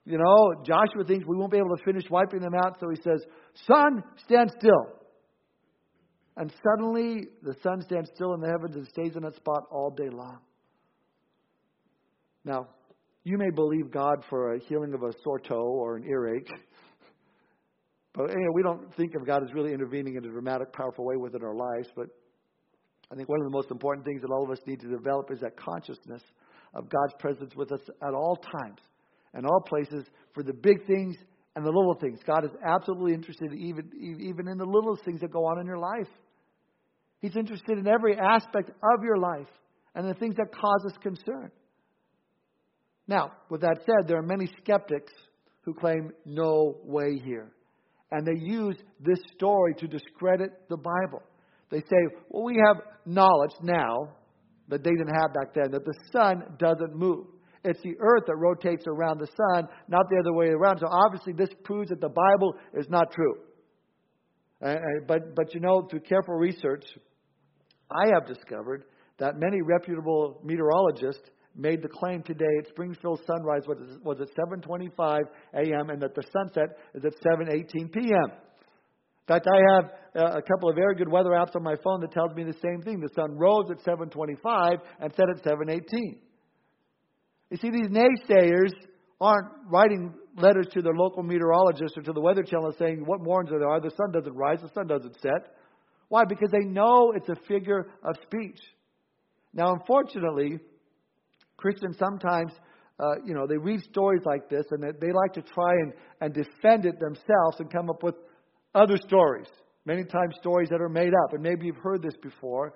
you 0.06 0.18
know, 0.18 0.64
Joshua 0.64 1.04
thinks 1.06 1.26
we 1.28 1.38
won't 1.38 1.52
be 1.52 1.58
able 1.58 1.76
to 1.76 1.84
finish 1.84 2.10
wiping 2.10 2.40
them 2.40 2.56
out, 2.56 2.78
so 2.80 2.90
he 2.90 3.02
says, 3.02 3.24
Sun, 3.68 4.04
stand 4.26 4.52
still. 4.58 5.00
And 6.38 6.52
suddenly, 6.64 7.28
the 7.44 7.56
sun 7.62 7.82
stands 7.82 8.10
still 8.16 8.34
in 8.34 8.40
the 8.40 8.48
heavens 8.48 8.76
and 8.76 8.88
stays 8.88 9.16
in 9.16 9.24
that 9.24 9.36
spot 9.36 9.64
all 9.70 9.92
day 9.92 10.10
long. 10.10 10.40
Now, 12.44 12.68
you 13.24 13.38
may 13.38 13.52
believe 13.52 13.92
God 13.92 14.24
for 14.30 14.54
a 14.54 14.60
healing 14.60 14.94
of 14.94 15.04
a 15.04 15.14
sore 15.24 15.40
toe 15.40 15.62
or 15.62 15.98
an 15.98 16.06
earache, 16.10 16.50
but 18.14 18.32
anyway, 18.32 18.50
we 18.56 18.64
don't 18.64 18.94
think 18.96 19.14
of 19.14 19.26
God 19.28 19.44
as 19.44 19.54
really 19.54 19.74
intervening 19.74 20.16
in 20.16 20.26
a 20.26 20.30
dramatic, 20.30 20.74
powerful 20.74 21.06
way 21.06 21.18
within 21.18 21.44
our 21.44 21.54
lives. 21.54 21.90
But 21.96 22.08
I 23.12 23.16
think 23.16 23.30
one 23.30 23.40
of 23.42 23.46
the 23.46 23.56
most 23.56 23.70
important 23.70 24.06
things 24.06 24.22
that 24.22 24.32
all 24.32 24.44
of 24.44 24.50
us 24.50 24.60
need 24.66 24.80
to 24.80 24.88
develop 24.88 25.30
is 25.32 25.42
that 25.42 25.58
consciousness 25.58 26.24
of 26.74 26.90
God's 26.90 27.14
presence 27.20 27.56
with 27.56 27.72
us 27.72 27.82
at 28.02 28.14
all 28.14 28.36
times 28.36 28.80
and 29.34 29.46
all 29.46 29.62
places 29.62 30.06
for 30.34 30.44
the 30.44 30.54
big 30.54 30.86
things 30.86 31.16
and 31.56 31.66
the 31.66 31.70
little 31.70 31.96
things. 32.00 32.20
God 32.26 32.46
is 32.46 32.52
absolutely 32.66 33.14
interested 33.14 33.54
even, 33.54 33.92
even 34.20 34.48
in 34.48 34.58
the 34.58 34.66
little 34.66 34.98
things 35.04 35.22
that 35.22 35.32
go 35.32 35.46
on 35.46 35.60
in 35.60 35.66
your 35.66 35.80
life. 35.80 36.08
He's 37.20 37.36
interested 37.36 37.78
in 37.78 37.88
every 37.88 38.18
aspect 38.18 38.70
of 38.70 39.04
your 39.04 39.18
life 39.18 39.50
and 39.96 40.10
the 40.10 40.14
things 40.14 40.36
that 40.38 40.54
cause 40.54 40.86
us 40.86 40.98
concern. 41.02 41.52
Now, 43.08 43.34
with 43.50 43.62
that 43.62 43.80
said, 43.86 44.08
there 44.08 44.18
are 44.18 44.24
many 44.24 44.48
skeptics 44.62 45.12
who 45.64 45.74
claim 45.74 46.12
no 46.26 46.78
way 46.84 47.20
here. 47.24 47.52
And 48.12 48.26
they 48.26 48.40
use 48.40 48.78
this 49.00 49.20
story 49.36 49.74
to 49.76 49.88
discredit 49.88 50.52
the 50.70 50.78
Bible. 50.78 51.22
They 51.70 51.80
say, 51.82 52.16
well, 52.30 52.44
we 52.44 52.62
have 52.66 52.78
knowledge 53.06 53.54
now 53.62 54.16
that 54.72 54.84
they 54.84 54.90
didn't 54.90 55.14
have 55.14 55.34
back 55.34 55.54
then, 55.54 55.70
that 55.72 55.86
the 55.86 55.94
sun 56.12 56.44
doesn't 56.58 56.96
move. 56.96 57.28
It's 57.64 57.82
the 57.84 57.96
earth 58.00 58.24
that 58.26 58.38
rotates 58.38 58.86
around 58.88 59.20
the 59.20 59.28
sun, 59.28 59.68
not 59.88 60.10
the 60.10 60.18
other 60.20 60.34
way 60.34 60.48
around. 60.48 60.80
So 60.80 60.88
obviously, 60.90 61.34
this 61.34 61.50
proves 61.64 61.90
that 61.90 62.02
the 62.02 62.10
Bible 62.10 62.56
is 62.74 62.88
not 62.90 63.12
true. 63.12 63.36
Uh, 64.66 64.76
but, 65.08 65.36
but 65.36 65.54
you 65.54 65.60
know, 65.60 65.88
through 65.90 66.00
careful 66.00 66.36
research, 66.36 66.86
I 67.92 68.08
have 68.14 68.26
discovered 68.26 68.86
that 69.20 69.38
many 69.38 69.62
reputable 69.62 70.42
meteorologists 70.44 71.30
made 71.56 71.82
the 71.82 71.90
claim 71.90 72.24
today 72.24 72.46
at 72.60 72.70
Springfield 72.70 73.20
sunrise 73.28 73.64
was, 73.68 73.78
was 74.04 74.22
at 74.22 74.30
7:25 74.36 75.20
a.m. 75.54 75.90
and 75.90 76.02
that 76.02 76.16
the 76.16 76.24
sunset 76.32 76.78
is 76.96 77.04
at 77.04 77.14
7:18 77.22 77.92
p.m. 77.92 78.32
In 79.28 79.36
fact, 79.36 79.48
I 79.48 79.76
have 79.76 79.86
uh, 80.16 80.38
a 80.38 80.42
couple 80.42 80.70
of 80.70 80.76
very 80.76 80.96
good 80.96 81.10
weather 81.10 81.32
apps 81.32 81.56
on 81.56 81.64
my 81.64 81.76
phone 81.84 82.02
that 82.02 82.12
tells 82.12 82.36
me 82.36 82.44
the 82.44 82.58
same 82.62 82.82
thing. 82.82 83.00
The 83.00 83.10
sun 83.16 83.38
rose 83.38 83.70
at 83.70 83.80
7:25 83.86 84.78
and 85.00 85.14
set 85.14 85.30
at 85.30 85.44
7:18. 85.44 86.18
You 87.50 87.58
see, 87.58 87.70
these 87.70 87.88
naysayers 87.88 88.72
aren't 89.20 89.48
writing 89.70 90.14
letters 90.38 90.68
to 90.74 90.82
their 90.82 90.94
local 90.94 91.22
meteorologist 91.22 91.98
or 91.98 92.02
to 92.02 92.14
the 92.14 92.22
weather 92.22 92.44
channel 92.44 92.74
saying 92.80 93.04
what 93.06 93.22
mornings 93.22 93.52
there 93.52 93.70
are. 93.70 93.80
The 93.80 93.92
sun 93.92 94.12
doesn't 94.12 94.34
rise, 94.34 94.60
the 94.62 94.72
sun 94.74 94.88
doesn't 94.88 95.20
set. 95.22 95.56
Why? 96.10 96.24
Because 96.26 96.50
they 96.52 96.66
know 96.66 97.14
it's 97.16 97.30
a 97.30 97.36
figure 97.48 97.88
of 98.04 98.16
speech. 98.24 98.60
Now, 99.54 99.74
unfortunately, 99.74 100.60
Christians 101.58 101.98
sometimes, 102.00 102.52
uh, 103.00 103.22
you 103.26 103.34
know, 103.34 103.46
they 103.48 103.58
read 103.58 103.82
stories 103.84 104.22
like 104.26 104.50
this 104.50 104.66
and 104.72 104.84
they, 104.84 104.92
they 105.00 105.14
like 105.14 105.34
to 105.34 105.42
try 105.42 105.72
and, 105.72 105.94
and 106.22 106.34
defend 106.34 106.86
it 106.86 107.00
themselves 107.00 107.60
and 107.60 107.72
come 107.72 107.90
up 107.90 108.02
with 108.04 108.16
other 108.74 108.98
stories. 108.98 109.48
Many 109.86 110.04
times 110.04 110.36
stories 110.40 110.70
that 110.70 110.82
are 110.82 110.90
made 110.90 111.14
up. 111.24 111.34
And 111.34 111.42
maybe 111.42 111.66
you've 111.66 111.78
heard 111.78 112.02
this 112.02 112.16
before. 112.22 112.74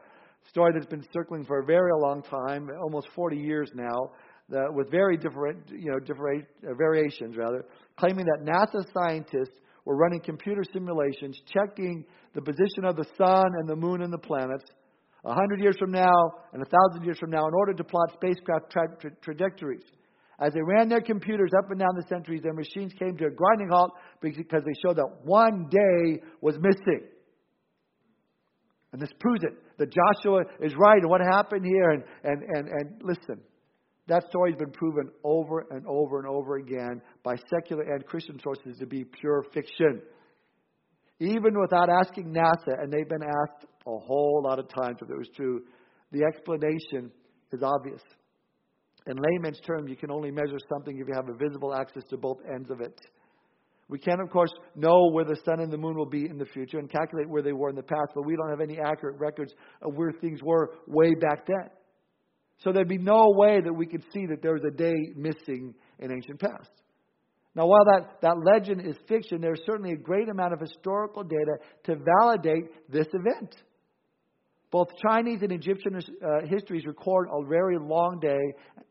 Story 0.49 0.73
that's 0.73 0.86
been 0.86 1.05
circling 1.13 1.45
for 1.45 1.60
a 1.60 1.65
very 1.65 1.91
long 2.01 2.21
time, 2.21 2.69
almost 2.84 3.08
40 3.15 3.38
years 3.38 3.71
now, 3.73 4.12
that, 4.49 4.71
with 4.71 4.91
very 4.91 5.17
different, 5.17 5.69
you 5.69 5.91
know, 5.91 5.99
different 5.99 6.45
uh, 6.63 6.73
variations 6.77 7.36
rather, 7.36 7.65
claiming 7.97 8.25
that 8.25 8.45
NASA 8.45 8.86
scientists 8.93 9.60
were 9.86 9.95
running 9.95 10.19
computer 10.19 10.63
simulations, 10.71 11.39
checking 11.51 12.05
the 12.34 12.41
position 12.41 12.86
of 12.86 12.95
the 12.95 13.05
sun 13.17 13.45
and 13.60 13.67
the 13.67 13.75
moon 13.75 14.01
and 14.03 14.13
the 14.13 14.19
planets, 14.19 14.65
a 15.25 15.34
hundred 15.34 15.60
years 15.60 15.75
from 15.79 15.91
now 15.91 16.13
and 16.53 16.62
a 16.62 16.65
thousand 16.65 17.03
years 17.03 17.17
from 17.17 17.31
now 17.31 17.47
in 17.47 17.53
order 17.55 17.73
to 17.73 17.84
plot 17.84 18.12
spacecraft 18.13 18.69
tra- 18.69 18.97
tra- 18.99 19.15
trajectories. 19.21 19.84
As 20.39 20.54
they 20.54 20.62
ran 20.62 20.89
their 20.89 21.02
computers 21.02 21.52
up 21.58 21.69
and 21.71 21.80
down 21.80 21.95
the 21.95 22.06
centuries, 22.10 22.41
their 22.43 22.54
machines 22.54 22.93
came 23.00 23.15
to 23.17 23.28
a 23.28 23.32
grinding 23.32 23.69
halt 23.71 23.91
because 24.21 24.63
they 24.65 24.74
showed 24.86 24.98
that 24.98 25.10
one 25.24 25.67
day 25.69 26.21
was 26.41 26.58
missing. 26.60 27.08
And 28.91 29.02
this 29.02 29.12
proves 29.19 29.43
it 29.43 29.54
that 29.78 29.91
Joshua 29.91 30.43
is 30.62 30.74
right 30.78 31.02
and 31.02 31.10
what 31.10 31.21
happened 31.21 31.65
here. 31.65 31.91
And, 31.91 32.04
and, 32.24 32.43
and, 32.43 32.67
and 32.67 33.02
listen, 33.02 33.41
that 34.08 34.24
story 34.30 34.52
has 34.52 34.58
been 34.58 34.71
proven 34.71 35.10
over 35.24 35.65
and 35.71 35.86
over 35.88 36.19
and 36.19 36.28
over 36.28 36.58
again 36.58 37.02
by 37.24 37.36
secular 37.50 37.84
and 37.84 38.06
Christian 38.06 38.39
sources 38.39 38.78
to 38.80 38.86
be 38.86 39.04
pure 39.04 39.43
fiction. 39.54 40.02
Even 41.19 41.60
without 41.60 41.89
asking 41.89 42.34
NASA, 42.34 42.82
and 42.82 42.91
they've 42.91 43.08
been 43.08 43.24
asked 43.24 43.65
a 43.88 43.98
whole 43.98 44.41
lot 44.43 44.60
of 44.60 44.67
times 44.67 44.98
if 45.02 45.10
it 45.10 45.17
was 45.17 45.30
true. 45.36 45.62
The 46.12 46.24
explanation 46.24 47.12
is 47.52 47.63
obvious. 47.63 48.02
In 49.07 49.17
layman's 49.17 49.59
terms, 49.59 49.89
you 49.89 49.95
can 49.95 50.11
only 50.11 50.31
measure 50.31 50.57
something 50.67 50.97
if 50.97 51.07
you 51.07 51.13
have 51.13 51.29
a 51.29 51.37
visible 51.37 51.75
access 51.75 52.03
to 52.09 52.17
both 52.17 52.37
ends 52.51 52.71
of 52.71 52.81
it. 52.81 52.99
We 53.87 53.99
can, 53.99 54.19
of 54.19 54.31
course, 54.31 54.51
know 54.75 55.11
where 55.11 55.25
the 55.25 55.37
sun 55.45 55.59
and 55.59 55.71
the 55.71 55.77
moon 55.77 55.95
will 55.95 56.09
be 56.09 56.25
in 56.27 56.39
the 56.39 56.45
future 56.45 56.79
and 56.79 56.89
calculate 56.89 57.29
where 57.29 57.43
they 57.43 57.53
were 57.53 57.69
in 57.69 57.75
the 57.75 57.83
past, 57.83 58.11
but 58.15 58.25
we 58.25 58.35
don't 58.35 58.49
have 58.49 58.61
any 58.61 58.79
accurate 58.79 59.19
records 59.19 59.53
of 59.83 59.93
where 59.93 60.11
things 60.11 60.39
were 60.41 60.71
way 60.87 61.13
back 61.13 61.45
then. 61.45 61.69
So 62.59 62.71
there'd 62.71 62.87
be 62.87 62.97
no 62.97 63.31
way 63.35 63.61
that 63.61 63.73
we 63.73 63.85
could 63.85 64.03
see 64.11 64.25
that 64.27 64.41
there 64.41 64.53
was 64.53 64.63
a 64.67 64.75
day 64.75 64.95
missing 65.15 65.75
in 65.99 66.11
ancient 66.11 66.39
past. 66.39 66.71
Now, 67.53 67.67
while 67.67 67.85
that, 67.85 68.21
that 68.21 68.37
legend 68.43 68.85
is 68.85 68.97
fiction, 69.07 69.39
there's 69.39 69.61
certainly 69.65 69.91
a 69.91 69.97
great 69.97 70.29
amount 70.29 70.53
of 70.53 70.59
historical 70.59 71.23
data 71.23 71.57
to 71.85 71.95
validate 72.19 72.89
this 72.89 73.07
event. 73.13 73.55
Both 74.75 74.89
Chinese 75.01 75.41
and 75.41 75.53
Egyptian 75.53 75.95
uh, 75.95 76.45
histories 76.49 76.85
record 76.85 77.29
a 77.31 77.45
very 77.47 77.77
long 77.79 78.19
day. 78.19 78.41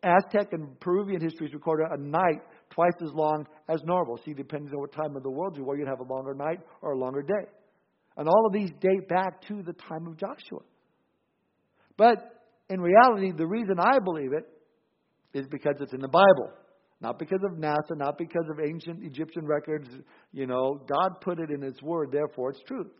Aztec 0.03 0.55
and 0.55 0.81
Peruvian 0.81 1.21
histories 1.21 1.53
record 1.53 1.83
a 1.93 1.99
night 1.99 2.41
twice 2.71 2.95
as 3.03 3.13
long 3.13 3.47
as 3.69 3.83
normal. 3.85 4.19
See, 4.25 4.33
depending 4.33 4.73
on 4.73 4.81
what 4.81 4.93
time 4.93 5.15
of 5.15 5.23
the 5.23 5.31
world 5.31 5.59
you 5.59 5.69
are, 5.69 5.77
you'd 5.77 5.87
have 5.87 6.01
a 6.01 6.11
longer 6.11 6.33
night 6.33 6.61
or 6.81 6.93
a 6.93 6.99
longer 6.99 7.21
day. 7.21 7.51
And 8.17 8.27
all 8.27 8.47
of 8.47 8.55
these 8.55 8.71
date 8.81 9.07
back 9.11 9.43
to 9.49 9.63
the 9.63 9.75
time 9.75 10.07
of 10.07 10.17
Joshua. 10.17 10.61
But 11.99 12.17
in 12.71 12.81
reality, 12.81 13.33
the 13.37 13.47
reason 13.47 13.79
I 13.79 13.99
believe 13.99 14.33
it 14.33 14.49
is 15.39 15.47
because 15.49 15.75
it's 15.81 15.93
in 15.93 16.01
the 16.01 16.09
Bible. 16.09 16.51
Not 17.03 17.19
because 17.19 17.41
of 17.45 17.59
NASA, 17.59 17.95
not 17.95 18.17
because 18.17 18.47
of 18.51 18.59
ancient 18.59 19.05
Egyptian 19.05 19.45
records. 19.45 19.91
You 20.33 20.47
know, 20.47 20.81
God 20.89 21.21
put 21.21 21.39
it 21.41 21.51
in 21.51 21.61
His 21.61 21.83
Word, 21.83 22.09
therefore 22.11 22.53
it's 22.53 22.63
truth. 22.67 22.91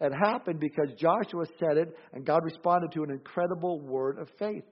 It 0.00 0.12
happened 0.12 0.60
because 0.60 0.88
Joshua 0.98 1.46
said 1.58 1.78
it, 1.78 1.96
and 2.12 2.24
God 2.24 2.44
responded 2.44 2.92
to 2.92 3.02
an 3.02 3.10
incredible 3.10 3.80
word 3.80 4.18
of 4.18 4.28
faith. 4.38 4.64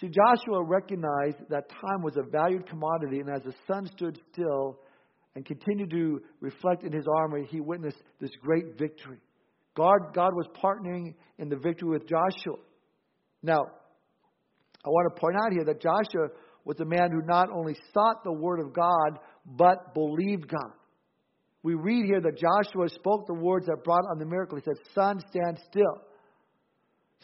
See, 0.00 0.08
Joshua 0.08 0.62
recognized 0.64 1.36
that 1.50 1.68
time 1.68 2.02
was 2.02 2.16
a 2.16 2.28
valued 2.28 2.68
commodity, 2.68 3.20
and 3.20 3.30
as 3.30 3.42
the 3.42 3.54
sun 3.68 3.86
stood 3.86 4.18
still 4.32 4.80
and 5.36 5.44
continued 5.44 5.90
to 5.90 6.20
reflect 6.40 6.82
in 6.82 6.92
his 6.92 7.06
armor, 7.18 7.44
he 7.44 7.60
witnessed 7.60 8.02
this 8.20 8.32
great 8.42 8.76
victory. 8.76 9.18
God, 9.76 10.14
God 10.14 10.32
was 10.34 10.46
partnering 10.62 11.14
in 11.38 11.48
the 11.48 11.56
victory 11.56 11.90
with 11.90 12.08
Joshua. 12.08 12.58
Now, 13.42 13.60
I 14.84 14.88
want 14.88 15.14
to 15.14 15.20
point 15.20 15.36
out 15.36 15.52
here 15.52 15.64
that 15.64 15.80
Joshua 15.80 16.28
was 16.64 16.78
a 16.80 16.84
man 16.84 17.10
who 17.12 17.22
not 17.22 17.50
only 17.50 17.76
sought 17.92 18.24
the 18.24 18.32
word 18.32 18.60
of 18.60 18.72
God, 18.72 19.18
but 19.46 19.94
believed 19.94 20.48
God. 20.48 20.72
We 21.64 21.74
read 21.74 22.04
here 22.04 22.20
that 22.20 22.36
Joshua 22.36 22.90
spoke 22.90 23.26
the 23.26 23.32
words 23.32 23.66
that 23.66 23.82
brought 23.84 24.04
on 24.10 24.18
the 24.18 24.26
miracle. 24.26 24.58
He 24.58 24.64
said, 24.64 24.76
Sun, 24.94 25.20
stand 25.30 25.58
still. 25.70 26.02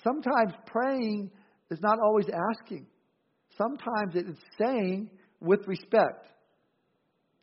Sometimes 0.02 0.54
praying 0.64 1.30
is 1.70 1.78
not 1.82 1.98
always 2.02 2.24
asking. 2.50 2.86
Sometimes 3.58 4.14
it 4.14 4.30
is 4.30 4.38
saying 4.58 5.10
with 5.40 5.60
respect. 5.68 6.26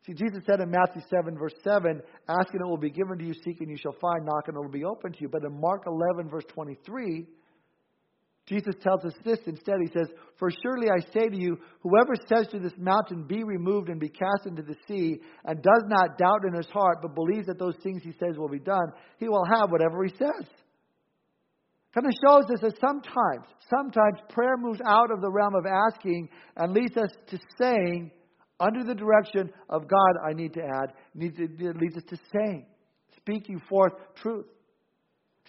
See, 0.07 0.13
Jesus 0.13 0.39
said 0.49 0.59
in 0.59 0.71
Matthew 0.71 1.03
7, 1.07 1.37
verse 1.37 1.53
7, 1.63 2.01
Ask 2.27 2.53
and 2.53 2.61
it 2.61 2.67
will 2.67 2.77
be 2.77 2.89
given 2.89 3.19
to 3.19 3.25
you, 3.25 3.33
seek 3.45 3.61
and 3.61 3.69
you 3.69 3.77
shall 3.77 3.95
find, 4.01 4.25
knock 4.25 4.47
and 4.47 4.57
it 4.57 4.59
will 4.59 4.67
be 4.67 4.83
open 4.83 5.11
to 5.11 5.21
you. 5.21 5.29
But 5.29 5.43
in 5.43 5.61
Mark 5.61 5.83
11, 5.85 6.31
verse 6.31 6.45
23, 6.51 7.27
Jesus 8.47 8.75
tells 8.81 9.03
us 9.03 9.13
this 9.25 9.39
instead. 9.45 9.75
He 9.81 9.91
says, 9.91 10.07
For 10.39 10.49
surely 10.63 10.87
I 10.89 11.01
say 11.11 11.27
to 11.27 11.37
you, 11.37 11.57
whoever 11.81 12.13
says 12.29 12.47
to 12.51 12.59
this 12.59 12.73
mountain, 12.77 13.23
Be 13.27 13.43
removed 13.43 13.89
and 13.89 13.99
be 13.99 14.07
cast 14.07 14.45
into 14.45 14.61
the 14.61 14.75
sea, 14.87 15.19
and 15.43 15.61
does 15.61 15.83
not 15.87 16.17
doubt 16.17 16.45
in 16.47 16.53
his 16.53 16.67
heart, 16.67 16.99
but 17.01 17.13
believes 17.13 17.47
that 17.47 17.59
those 17.59 17.75
things 17.83 18.03
he 18.03 18.13
says 18.13 18.37
will 18.37 18.47
be 18.47 18.59
done, 18.59 18.93
he 19.19 19.27
will 19.27 19.45
have 19.53 19.69
whatever 19.69 20.03
he 20.03 20.11
says. 20.11 20.47
Kind 21.93 22.07
of 22.07 22.13
shows 22.25 22.45
us 22.53 22.61
that 22.61 22.79
sometimes, 22.79 23.47
sometimes 23.69 24.19
prayer 24.29 24.55
moves 24.57 24.79
out 24.85 25.11
of 25.11 25.19
the 25.19 25.31
realm 25.31 25.55
of 25.55 25.65
asking 25.65 26.29
and 26.55 26.73
leads 26.73 26.95
us 26.95 27.09
to 27.29 27.39
saying, 27.59 28.11
under 28.59 28.83
the 28.83 28.95
direction 28.95 29.51
of 29.69 29.87
God, 29.87 30.13
I 30.27 30.33
need 30.33 30.53
to 30.53 30.61
add, 30.61 30.93
it 31.15 31.77
leads 31.77 31.97
us 31.97 32.03
to 32.09 32.17
saying, 32.31 32.65
speaking 33.17 33.61
forth 33.69 33.93
truth. 34.15 34.45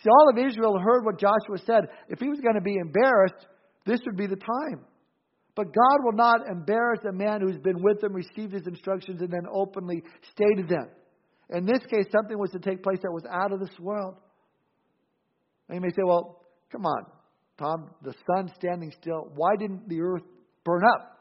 See, 0.03 0.11
all 0.11 0.31
of 0.31 0.39
Israel 0.39 0.79
heard 0.79 1.05
what 1.05 1.19
Joshua 1.19 1.59
said. 1.67 1.85
If 2.09 2.21
he 2.21 2.29
was 2.29 2.41
going 2.41 2.55
to 2.55 2.61
be 2.61 2.77
embarrassed, 2.77 3.47
this 3.85 4.01
would 4.07 4.17
be 4.17 4.27
the 4.27 4.37
time. 4.37 4.85
But 5.57 5.75
God 5.75 6.05
will 6.05 6.13
not 6.13 6.49
embarrass 6.49 7.01
a 7.09 7.13
man 7.13 7.41
who's 7.41 7.59
been 7.59 7.83
with 7.83 8.03
him, 8.03 8.13
received 8.13 8.53
his 8.53 8.67
instructions, 8.67 9.21
and 9.21 9.31
then 9.31 9.43
openly 9.53 10.05
stated 10.33 10.69
them. 10.69 10.89
In 11.51 11.67
this 11.67 11.81
case, 11.91 12.05
something 12.13 12.39
was 12.39 12.51
to 12.51 12.61
take 12.61 12.83
place 12.83 12.99
that 13.03 13.11
was 13.11 13.25
out 13.29 13.53
of 13.53 13.59
this 13.59 13.77
world. 13.81 14.15
And 15.69 15.77
you 15.77 15.81
may 15.81 15.91
say, 15.91 16.03
well, 16.05 16.43
come 16.71 16.87
on, 16.87 17.07
Tom, 17.59 17.91
the 18.03 18.15
sun 18.31 18.53
standing 18.55 18.93
still. 19.01 19.33
Why 19.35 19.57
didn't 19.59 19.89
the 19.89 20.01
earth 20.01 20.23
burn 20.65 20.83
up? 20.95 21.19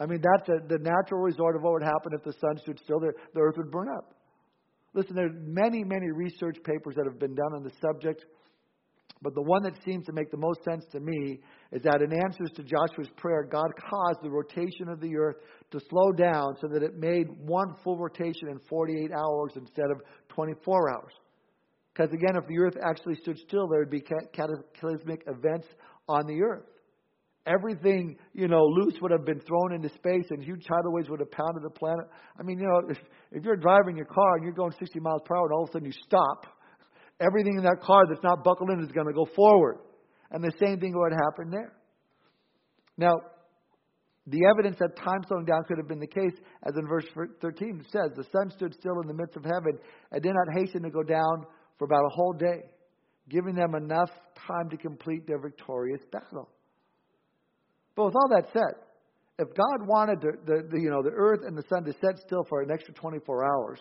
I 0.00 0.06
mean, 0.06 0.22
that's 0.22 0.48
a, 0.48 0.68
the 0.68 0.78
natural 0.78 1.22
result 1.22 1.56
of 1.56 1.62
what 1.62 1.72
would 1.72 1.82
happen 1.82 2.12
if 2.12 2.22
the 2.22 2.34
sun 2.40 2.58
stood 2.58 2.78
still. 2.84 3.00
The, 3.00 3.12
the 3.34 3.40
earth 3.40 3.56
would 3.56 3.70
burn 3.70 3.88
up. 3.88 4.14
Listen, 4.94 5.14
there 5.14 5.26
are 5.26 5.40
many, 5.44 5.84
many 5.84 6.10
research 6.10 6.56
papers 6.64 6.94
that 6.96 7.04
have 7.04 7.18
been 7.18 7.34
done 7.34 7.54
on 7.54 7.62
the 7.62 7.72
subject. 7.80 8.24
But 9.20 9.34
the 9.34 9.42
one 9.42 9.62
that 9.64 9.74
seems 9.84 10.06
to 10.06 10.12
make 10.12 10.30
the 10.30 10.36
most 10.36 10.62
sense 10.64 10.84
to 10.92 11.00
me 11.00 11.40
is 11.72 11.82
that 11.82 12.02
in 12.02 12.12
answers 12.12 12.50
to 12.54 12.62
Joshua's 12.62 13.10
prayer, 13.16 13.42
God 13.42 13.70
caused 13.90 14.20
the 14.22 14.30
rotation 14.30 14.88
of 14.88 15.00
the 15.00 15.16
earth 15.16 15.36
to 15.72 15.80
slow 15.90 16.12
down 16.12 16.54
so 16.60 16.68
that 16.68 16.82
it 16.82 16.96
made 16.96 17.26
one 17.40 17.74
full 17.82 17.98
rotation 17.98 18.48
in 18.48 18.60
48 18.68 19.10
hours 19.12 19.52
instead 19.56 19.90
of 19.90 20.00
24 20.28 20.90
hours. 20.90 21.12
Because 21.92 22.12
again, 22.12 22.36
if 22.36 22.46
the 22.46 22.58
earth 22.58 22.76
actually 22.80 23.16
stood 23.16 23.38
still, 23.38 23.66
there 23.66 23.80
would 23.80 23.90
be 23.90 24.00
cataclysmic 24.00 25.24
events 25.26 25.66
on 26.08 26.26
the 26.26 26.40
earth 26.42 26.64
everything, 27.48 28.16
you 28.34 28.46
know, 28.46 28.64
loose 28.64 28.94
would 29.00 29.10
have 29.10 29.24
been 29.24 29.40
thrown 29.40 29.72
into 29.74 29.88
space 29.88 30.26
and 30.30 30.42
huge 30.42 30.64
tidal 30.66 30.92
waves 30.92 31.08
would 31.08 31.20
have 31.20 31.30
pounded 31.30 31.62
the 31.62 31.70
planet. 31.70 32.06
I 32.38 32.42
mean, 32.42 32.58
you 32.58 32.66
know, 32.66 32.82
if, 33.32 33.44
you're 33.44 33.56
driving 33.56 33.96
your 33.96 34.06
car 34.06 34.36
and 34.36 34.44
you're 34.44 34.52
going 34.52 34.72
60 34.78 35.00
miles 35.00 35.22
per 35.24 35.36
hour 35.36 35.44
and 35.44 35.52
all 35.52 35.64
of 35.64 35.70
a 35.70 35.72
sudden 35.72 35.86
you 35.86 35.92
stop, 36.04 36.46
everything 37.20 37.56
in 37.56 37.64
that 37.64 37.80
car 37.82 38.04
that's 38.08 38.22
not 38.22 38.44
buckled 38.44 38.70
in 38.70 38.80
is 38.80 38.92
going 38.92 39.06
to 39.06 39.12
go 39.12 39.26
forward. 39.36 39.78
And 40.30 40.42
the 40.42 40.52
same 40.60 40.78
thing 40.78 40.92
would 40.94 41.12
happen 41.12 41.50
there. 41.50 41.72
Now, 42.96 43.14
the 44.26 44.44
evidence 44.44 44.76
that 44.78 44.96
time 44.96 45.20
slowing 45.26 45.46
down 45.46 45.62
could 45.66 45.78
have 45.78 45.88
been 45.88 46.00
the 46.00 46.06
case, 46.06 46.34
as 46.66 46.74
in 46.76 46.86
verse 46.86 47.06
13 47.40 47.84
says, 47.90 48.10
the 48.14 48.24
sun 48.24 48.50
stood 48.50 48.74
still 48.74 49.00
in 49.00 49.08
the 49.08 49.14
midst 49.14 49.36
of 49.36 49.44
heaven 49.44 49.78
and 50.12 50.22
did 50.22 50.34
not 50.34 50.54
hasten 50.54 50.82
to 50.82 50.90
go 50.90 51.02
down 51.02 51.46
for 51.78 51.86
about 51.86 52.04
a 52.04 52.10
whole 52.10 52.34
day, 52.34 52.60
giving 53.30 53.54
them 53.54 53.74
enough 53.74 54.10
time 54.46 54.68
to 54.70 54.76
complete 54.76 55.26
their 55.26 55.38
victorious 55.38 56.00
battle. 56.12 56.50
But 57.94 58.06
with 58.06 58.14
all 58.16 58.28
that 58.30 58.52
said, 58.52 58.87
if 59.38 59.48
God 59.54 59.86
wanted 59.86 60.20
the, 60.20 60.66
the, 60.70 60.80
you 60.80 60.90
know, 60.90 61.02
the 61.02 61.14
earth 61.14 61.40
and 61.46 61.56
the 61.56 61.62
sun 61.68 61.84
to 61.84 61.92
set 62.00 62.18
still 62.18 62.44
for 62.48 62.62
an 62.62 62.70
extra 62.70 62.92
24 62.94 63.44
hours, 63.44 63.78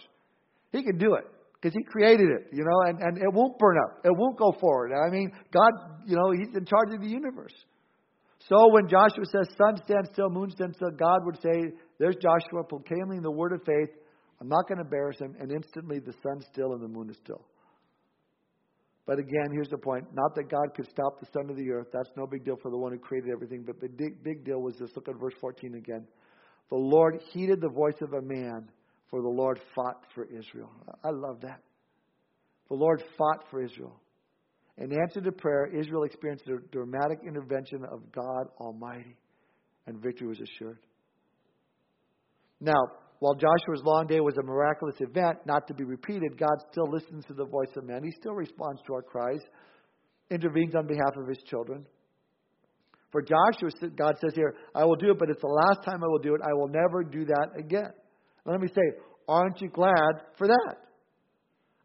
He 0.72 0.84
can 0.84 0.98
do 0.98 1.16
it 1.16 1.26
because 1.54 1.74
He 1.74 1.84
created 1.84 2.30
it, 2.30 2.48
you 2.54 2.64
know, 2.64 2.82
and, 2.88 3.02
and 3.02 3.18
it 3.18 3.34
won't 3.34 3.58
burn 3.58 3.78
up. 3.78 4.06
It 4.06 4.16
won't 4.16 4.38
go 4.38 4.54
forward. 4.60 4.92
I 4.94 5.10
mean, 5.10 5.32
God, 5.52 5.72
you 6.06 6.16
know, 6.16 6.32
He's 6.32 6.56
in 6.56 6.66
charge 6.66 6.94
of 6.94 7.02
the 7.02 7.10
universe. 7.10 7.54
So 8.48 8.72
when 8.72 8.88
Joshua 8.88 9.26
says, 9.26 9.48
Sun 9.58 9.82
stand 9.84 10.08
still, 10.14 10.30
moon 10.30 10.52
stand 10.52 10.76
still, 10.76 10.92
God 10.92 11.26
would 11.26 11.42
say, 11.42 11.74
There's 12.00 12.16
Joshua 12.16 12.64
proclaiming 12.64 13.22
the 13.22 13.32
word 13.32 13.54
of 13.54 13.62
faith. 13.66 13.90
I'm 14.40 14.48
not 14.48 14.68
going 14.68 14.78
to 14.78 14.84
embarrass 14.84 15.20
him. 15.20 15.36
And 15.40 15.52
instantly 15.52 16.00
the 16.00 16.14
sun's 16.24 16.46
still 16.52 16.74
and 16.74 16.82
the 16.82 16.88
moon 16.88 17.10
is 17.10 17.18
still. 17.18 17.42
But 19.08 19.20
again, 19.20 19.52
here's 19.54 19.70
the 19.70 19.78
point. 19.78 20.06
Not 20.14 20.36
that 20.36 20.52
God 20.52 20.76
could 20.76 20.88
stop 20.90 21.20
the 21.20 21.28
sun 21.34 21.50
of 21.50 21.56
the 21.56 21.72
earth. 21.72 21.88
That's 21.94 22.10
no 22.18 22.28
big 22.28 22.44
deal 22.44 22.58
for 22.62 22.70
the 22.70 22.78
one 22.78 22.92
who 22.92 23.00
created 23.00 23.32
everything. 23.32 23.64
But 23.66 23.80
the 23.80 23.88
big, 23.88 24.22
big 24.22 24.44
deal 24.44 24.62
was 24.62 24.76
this. 24.78 24.92
Look 24.96 25.08
at 25.08 25.16
verse 25.20 25.34
14 25.40 25.76
again. 25.76 26.06
The 26.70 26.76
Lord 26.78 27.22
heeded 27.32 27.62
the 27.62 27.70
voice 27.70 27.96
of 28.02 28.12
a 28.12 28.22
man, 28.22 28.70
for 29.10 29.22
the 29.22 29.30
Lord 29.30 29.62
fought 29.74 30.04
for 30.14 30.26
Israel. 30.26 30.70
I 31.06 31.10
love 31.12 31.40
that. 31.42 31.62
The 32.68 32.76
Lord 32.76 33.02
fought 33.18 33.46
for 33.50 33.64
Israel. 33.64 33.98
In 34.78 34.92
answer 34.92 35.22
to 35.22 35.32
prayer, 35.32 35.68
Israel 35.68 36.04
experienced 36.04 36.46
a 36.50 36.58
dramatic 36.72 37.20
intervention 37.26 37.86
of 37.90 38.12
God 38.12 38.48
Almighty, 38.60 39.16
and 39.88 40.04
victory 40.04 40.28
was 40.28 40.42
assured. 40.42 40.80
Now, 42.60 42.82
while 43.20 43.34
Joshua's 43.34 43.82
long 43.84 44.06
day 44.08 44.20
was 44.20 44.38
a 44.38 44.44
miraculous 44.44 44.96
event, 45.00 45.40
not 45.46 45.68
to 45.68 45.74
be 45.74 45.84
repeated, 45.84 46.38
God 46.38 46.56
still 46.72 46.90
listens 46.90 47.26
to 47.26 47.34
the 47.34 47.46
voice 47.46 47.76
of 47.76 47.86
man. 47.86 48.04
He 48.04 48.12
still 48.12 48.34
responds 48.34 48.82
to 48.86 48.94
our 48.94 49.02
cries, 49.02 49.42
intervenes 50.30 50.76
on 50.76 50.86
behalf 50.86 51.16
of 51.18 51.28
his 51.28 51.40
children. 51.50 51.86
For 53.12 53.22
Joshua, 53.22 53.72
God 53.96 54.16
says 54.22 54.34
here, 54.36 54.54
I 54.76 54.86
will 54.86 54.96
do 54.96 55.12
it, 55.12 55.20
but 55.20 55.30
it's 55.30 55.42
the 55.42 55.48
last 55.48 55.84
time 55.84 56.04
I 56.04 56.08
will 56.08 56.20
do 56.20 56.36
it. 56.36 56.42
I 56.44 56.54
will 56.54 56.68
never 56.68 57.04
do 57.04 57.26
that 57.26 57.50
again. 57.58 57.92
Let 58.46 58.62
me 58.62 58.68
say, 58.68 59.00
aren't 59.28 59.62
you 59.62 59.70
glad 59.70 60.22
for 60.38 60.48
that? 60.48 60.76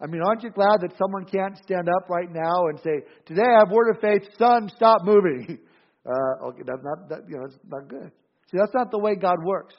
I 0.01 0.07
mean, 0.07 0.21
aren't 0.27 0.43
you 0.43 0.51
glad 0.51 0.81
that 0.81 0.93
someone 0.99 1.25
can't 1.25 1.57
stand 1.65 1.89
up 1.89 2.11
right 2.11 2.29
now 2.31 2.67
and 2.67 2.79
say, 2.81 3.07
Today 3.25 3.43
I 3.43 3.61
have 3.61 3.71
word 3.71 3.95
of 3.95 4.01
faith, 4.01 4.29
son, 4.39 4.71
stop 4.77 5.03
moving? 5.05 5.59
Uh, 6.05 6.49
okay, 6.49 6.63
that's 6.67 6.83
not, 6.83 7.09
that, 7.09 7.21
you 7.29 7.37
know, 7.37 7.45
it's 7.45 7.57
not 7.65 7.89
good. 7.89 8.11
See, 8.51 8.59
that's 8.59 8.75
not 8.75 8.91
the 8.91 8.99
way 8.99 9.15
God 9.15 9.37
works. 9.45 9.73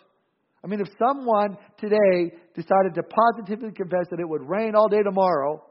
I 0.63 0.67
mean, 0.67 0.79
if 0.79 0.87
someone 0.97 1.57
today 1.77 2.31
decided 2.55 2.95
to 2.95 3.03
positively 3.03 3.71
confess 3.71 4.07
that 4.11 4.19
it 4.19 4.27
would 4.27 4.47
rain 4.47 4.75
all 4.75 4.87
day 4.87 5.03
tomorrow, 5.03 5.61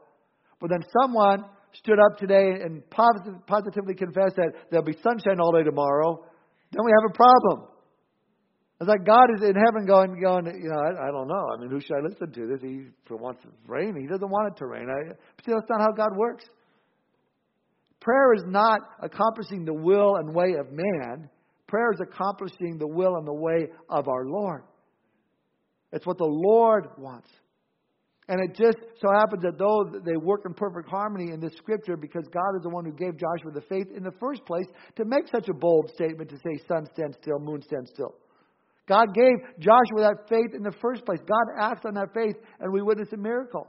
but 0.59 0.69
then 0.69 0.83
someone 1.01 1.45
stood 1.73 1.97
up 1.99 2.17
today 2.19 2.61
and 2.63 2.83
positively 2.89 3.95
confessed 3.95 4.35
that 4.35 4.53
there'll 4.69 4.85
be 4.85 4.97
sunshine 5.01 5.39
all 5.39 5.51
day 5.51 5.63
tomorrow, 5.63 6.23
then 6.71 6.85
we 6.85 6.91
have 6.91 7.09
a 7.09 7.13
problem. 7.13 7.69
It's 8.79 8.89
like 8.89 9.05
God 9.05 9.25
is 9.35 9.41
in 9.41 9.55
heaven 9.55 9.85
going, 9.85 10.19
going, 10.21 10.45
you 10.45 10.69
know, 10.69 10.77
I, 10.77 11.07
I 11.07 11.11
don't 11.11 11.27
know. 11.27 11.45
I 11.53 11.61
mean, 11.61 11.69
who 11.69 11.79
should 11.79 11.95
I 11.95 12.01
listen 12.01 12.31
to? 12.31 12.47
This 12.47 12.61
he 12.61 12.85
wants 13.09 13.41
rain. 13.65 13.95
He 13.99 14.07
doesn't 14.07 14.29
want 14.29 14.53
it 14.53 14.57
to 14.59 14.67
rain. 14.67 14.87
I, 14.89 15.13
see, 15.45 15.53
that's 15.53 15.69
not 15.69 15.81
how 15.81 15.91
God 15.91 16.17
works. 16.17 16.43
Prayer 18.01 18.33
is 18.35 18.43
not 18.45 18.81
accomplishing 19.01 19.63
the 19.63 19.73
will 19.73 20.17
and 20.17 20.35
way 20.35 20.55
of 20.59 20.67
man. 20.71 21.29
Prayer 21.67 21.91
is 21.93 22.01
accomplishing 22.01 22.77
the 22.77 22.87
will 22.87 23.15
and 23.15 23.25
the 23.25 23.33
way 23.33 23.69
of 23.89 24.07
our 24.07 24.25
Lord. 24.25 24.63
It's 25.93 26.05
what 26.05 26.17
the 26.17 26.25
Lord 26.25 26.87
wants. 26.97 27.29
And 28.27 28.39
it 28.41 28.55
just 28.55 28.77
so 29.01 29.09
happens 29.13 29.43
that 29.43 29.57
though 29.57 29.85
they 30.03 30.17
work 30.17 30.41
in 30.45 30.53
perfect 30.53 30.89
harmony 30.89 31.31
in 31.31 31.39
this 31.39 31.53
scripture, 31.57 31.97
because 31.97 32.23
God 32.33 32.55
is 32.57 32.63
the 32.63 32.69
one 32.69 32.85
who 32.85 32.93
gave 32.93 33.17
Joshua 33.17 33.51
the 33.53 33.65
faith 33.69 33.87
in 33.95 34.03
the 34.03 34.13
first 34.19 34.45
place 34.45 34.65
to 34.95 35.05
make 35.05 35.27
such 35.27 35.49
a 35.49 35.53
bold 35.53 35.91
statement 35.93 36.29
to 36.29 36.37
say, 36.37 36.63
Sun, 36.67 36.87
stand 36.93 37.15
still, 37.21 37.39
moon, 37.39 37.61
stand 37.61 37.87
still. 37.87 38.15
God 38.87 39.13
gave 39.13 39.35
Joshua 39.59 40.09
that 40.09 40.27
faith 40.29 40.55
in 40.55 40.63
the 40.63 40.73
first 40.81 41.05
place. 41.05 41.19
God 41.19 41.45
acts 41.59 41.85
on 41.85 41.93
that 41.95 42.13
faith, 42.13 42.35
and 42.59 42.71
we 42.71 42.81
witness 42.81 43.09
a 43.13 43.17
miracle. 43.17 43.67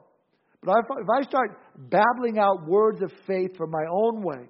But 0.63 0.77
if 0.79 1.09
I 1.15 1.23
start 1.29 1.61
babbling 1.77 2.39
out 2.39 2.67
words 2.67 3.03
of 3.03 3.13
faith 3.27 3.57
from 3.57 3.71
my 3.71 3.85
own 3.91 4.23
way 4.23 4.49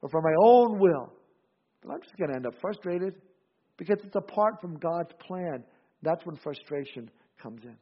or 0.00 0.08
from 0.08 0.22
my 0.22 0.34
own 0.44 0.78
will, 0.78 1.12
then 1.82 1.92
I'm 1.92 2.02
just 2.02 2.16
going 2.16 2.30
to 2.30 2.36
end 2.36 2.46
up 2.46 2.54
frustrated 2.60 3.14
because 3.76 3.98
it's 4.04 4.14
apart 4.14 4.60
from 4.60 4.78
God's 4.78 5.12
plan. 5.26 5.64
That's 6.06 6.24
when 6.24 6.36
frustration 6.36 7.10
comes 7.42 7.64
in. 7.64 7.76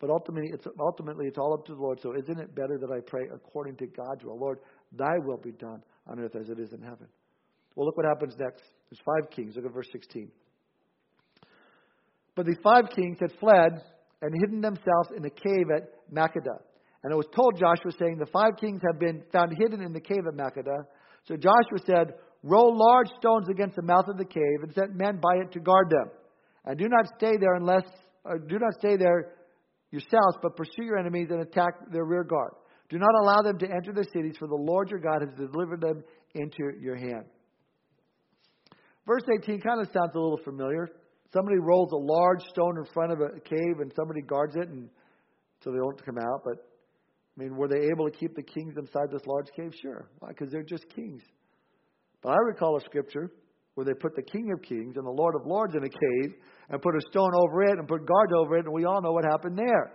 But 0.00 0.08
ultimately 0.08 0.50
it's, 0.52 0.66
ultimately, 0.80 1.26
it's 1.26 1.36
all 1.36 1.52
up 1.52 1.66
to 1.66 1.74
the 1.74 1.80
Lord. 1.80 1.98
So 2.00 2.14
isn't 2.16 2.38
it 2.38 2.54
better 2.54 2.78
that 2.78 2.90
I 2.90 3.00
pray 3.06 3.28
according 3.32 3.76
to 3.76 3.86
God's 3.86 4.24
will? 4.24 4.38
Lord, 4.38 4.60
thy 4.96 5.18
will 5.22 5.36
be 5.36 5.52
done 5.52 5.82
on 6.06 6.18
earth 6.20 6.36
as 6.40 6.48
it 6.48 6.58
is 6.58 6.72
in 6.72 6.80
heaven. 6.80 7.06
Well, 7.74 7.84
look 7.84 7.98
what 7.98 8.06
happens 8.06 8.34
next. 8.38 8.62
There's 8.90 9.02
five 9.04 9.30
kings. 9.30 9.56
Look 9.56 9.66
at 9.66 9.74
verse 9.74 9.88
16. 9.92 10.30
But 12.34 12.46
the 12.46 12.56
five 12.62 12.84
kings 12.96 13.18
had 13.20 13.32
fled 13.38 13.82
and 14.22 14.32
hidden 14.40 14.62
themselves 14.62 15.10
in 15.14 15.24
a 15.24 15.30
cave 15.30 15.66
at 15.76 15.90
Makkedah. 16.10 16.60
And 17.04 17.12
it 17.12 17.16
was 17.16 17.26
told 17.36 17.58
Joshua, 17.58 17.92
saying, 17.98 18.16
The 18.18 18.26
five 18.32 18.56
kings 18.58 18.80
have 18.90 18.98
been 18.98 19.22
found 19.32 19.54
hidden 19.58 19.82
in 19.82 19.92
the 19.92 20.00
cave 20.00 20.24
at 20.26 20.34
Makkedah. 20.34 20.84
So 21.26 21.36
Joshua 21.36 21.84
said, 21.84 22.14
Roll 22.42 22.76
large 22.76 23.08
stones 23.18 23.48
against 23.50 23.76
the 23.76 23.82
mouth 23.82 24.08
of 24.08 24.16
the 24.16 24.24
cave 24.24 24.62
and 24.62 24.72
set 24.72 24.94
men 24.94 25.20
by 25.20 25.42
it 25.42 25.52
to 25.52 25.60
guard 25.60 25.90
them. 25.90 26.10
And 26.68 26.78
do 26.78 26.86
not 26.86 27.06
stay 27.16 27.32
there 27.40 27.54
unless, 27.54 27.84
uh, 28.26 28.34
do 28.46 28.58
not 28.58 28.74
stay 28.78 28.96
there 28.98 29.32
yourselves, 29.90 30.36
but 30.42 30.54
pursue 30.54 30.84
your 30.84 30.98
enemies 30.98 31.28
and 31.30 31.40
attack 31.40 31.72
their 31.90 32.04
rear 32.04 32.24
guard. 32.24 32.52
Do 32.90 32.98
not 32.98 33.14
allow 33.22 33.40
them 33.40 33.58
to 33.58 33.66
enter 33.66 33.92
the 33.94 34.04
cities, 34.12 34.36
for 34.38 34.48
the 34.48 34.54
Lord 34.54 34.90
your 34.90 35.00
God 35.00 35.22
has 35.22 35.30
delivered 35.34 35.80
them 35.80 36.04
into 36.34 36.58
your 36.78 36.96
hand. 36.96 37.24
Verse 39.06 39.22
18 39.42 39.62
kind 39.62 39.80
of 39.80 39.86
sounds 39.86 40.12
a 40.14 40.18
little 40.18 40.40
familiar. 40.44 40.90
Somebody 41.32 41.56
rolls 41.58 41.90
a 41.92 41.96
large 41.96 42.42
stone 42.50 42.76
in 42.76 42.84
front 42.92 43.12
of 43.12 43.20
a 43.20 43.40
cave 43.40 43.80
and 43.80 43.90
somebody 43.96 44.20
guards 44.20 44.54
it 44.54 44.68
and 44.68 44.90
so 45.64 45.70
they 45.70 45.78
don't 45.78 46.04
come 46.04 46.18
out. 46.18 46.42
But 46.44 46.68
I 47.36 47.44
mean, 47.44 47.56
were 47.56 47.68
they 47.68 47.88
able 47.90 48.10
to 48.10 48.14
keep 48.14 48.34
the 48.36 48.42
kings 48.42 48.74
inside 48.76 49.10
this 49.10 49.26
large 49.26 49.48
cave? 49.56 49.72
Sure. 49.80 50.10
Why? 50.18 50.28
Because 50.28 50.50
they're 50.50 50.62
just 50.62 50.84
kings. 50.94 51.22
But 52.22 52.30
I 52.30 52.36
recall 52.46 52.76
a 52.76 52.80
scripture 52.82 53.30
where 53.78 53.84
they 53.84 53.94
put 53.94 54.16
the 54.16 54.22
King 54.22 54.50
of 54.52 54.60
Kings 54.60 54.96
and 54.96 55.06
the 55.06 55.10
Lord 55.10 55.36
of 55.36 55.46
Lords 55.46 55.76
in 55.76 55.84
a 55.84 55.88
cave 55.88 56.34
and 56.68 56.82
put 56.82 56.96
a 56.96 57.00
stone 57.12 57.30
over 57.32 57.62
it 57.62 57.78
and 57.78 57.86
put 57.86 58.04
guards 58.04 58.32
over 58.36 58.56
it, 58.56 58.64
and 58.64 58.74
we 58.74 58.84
all 58.84 59.00
know 59.00 59.12
what 59.12 59.24
happened 59.24 59.56
there. 59.56 59.92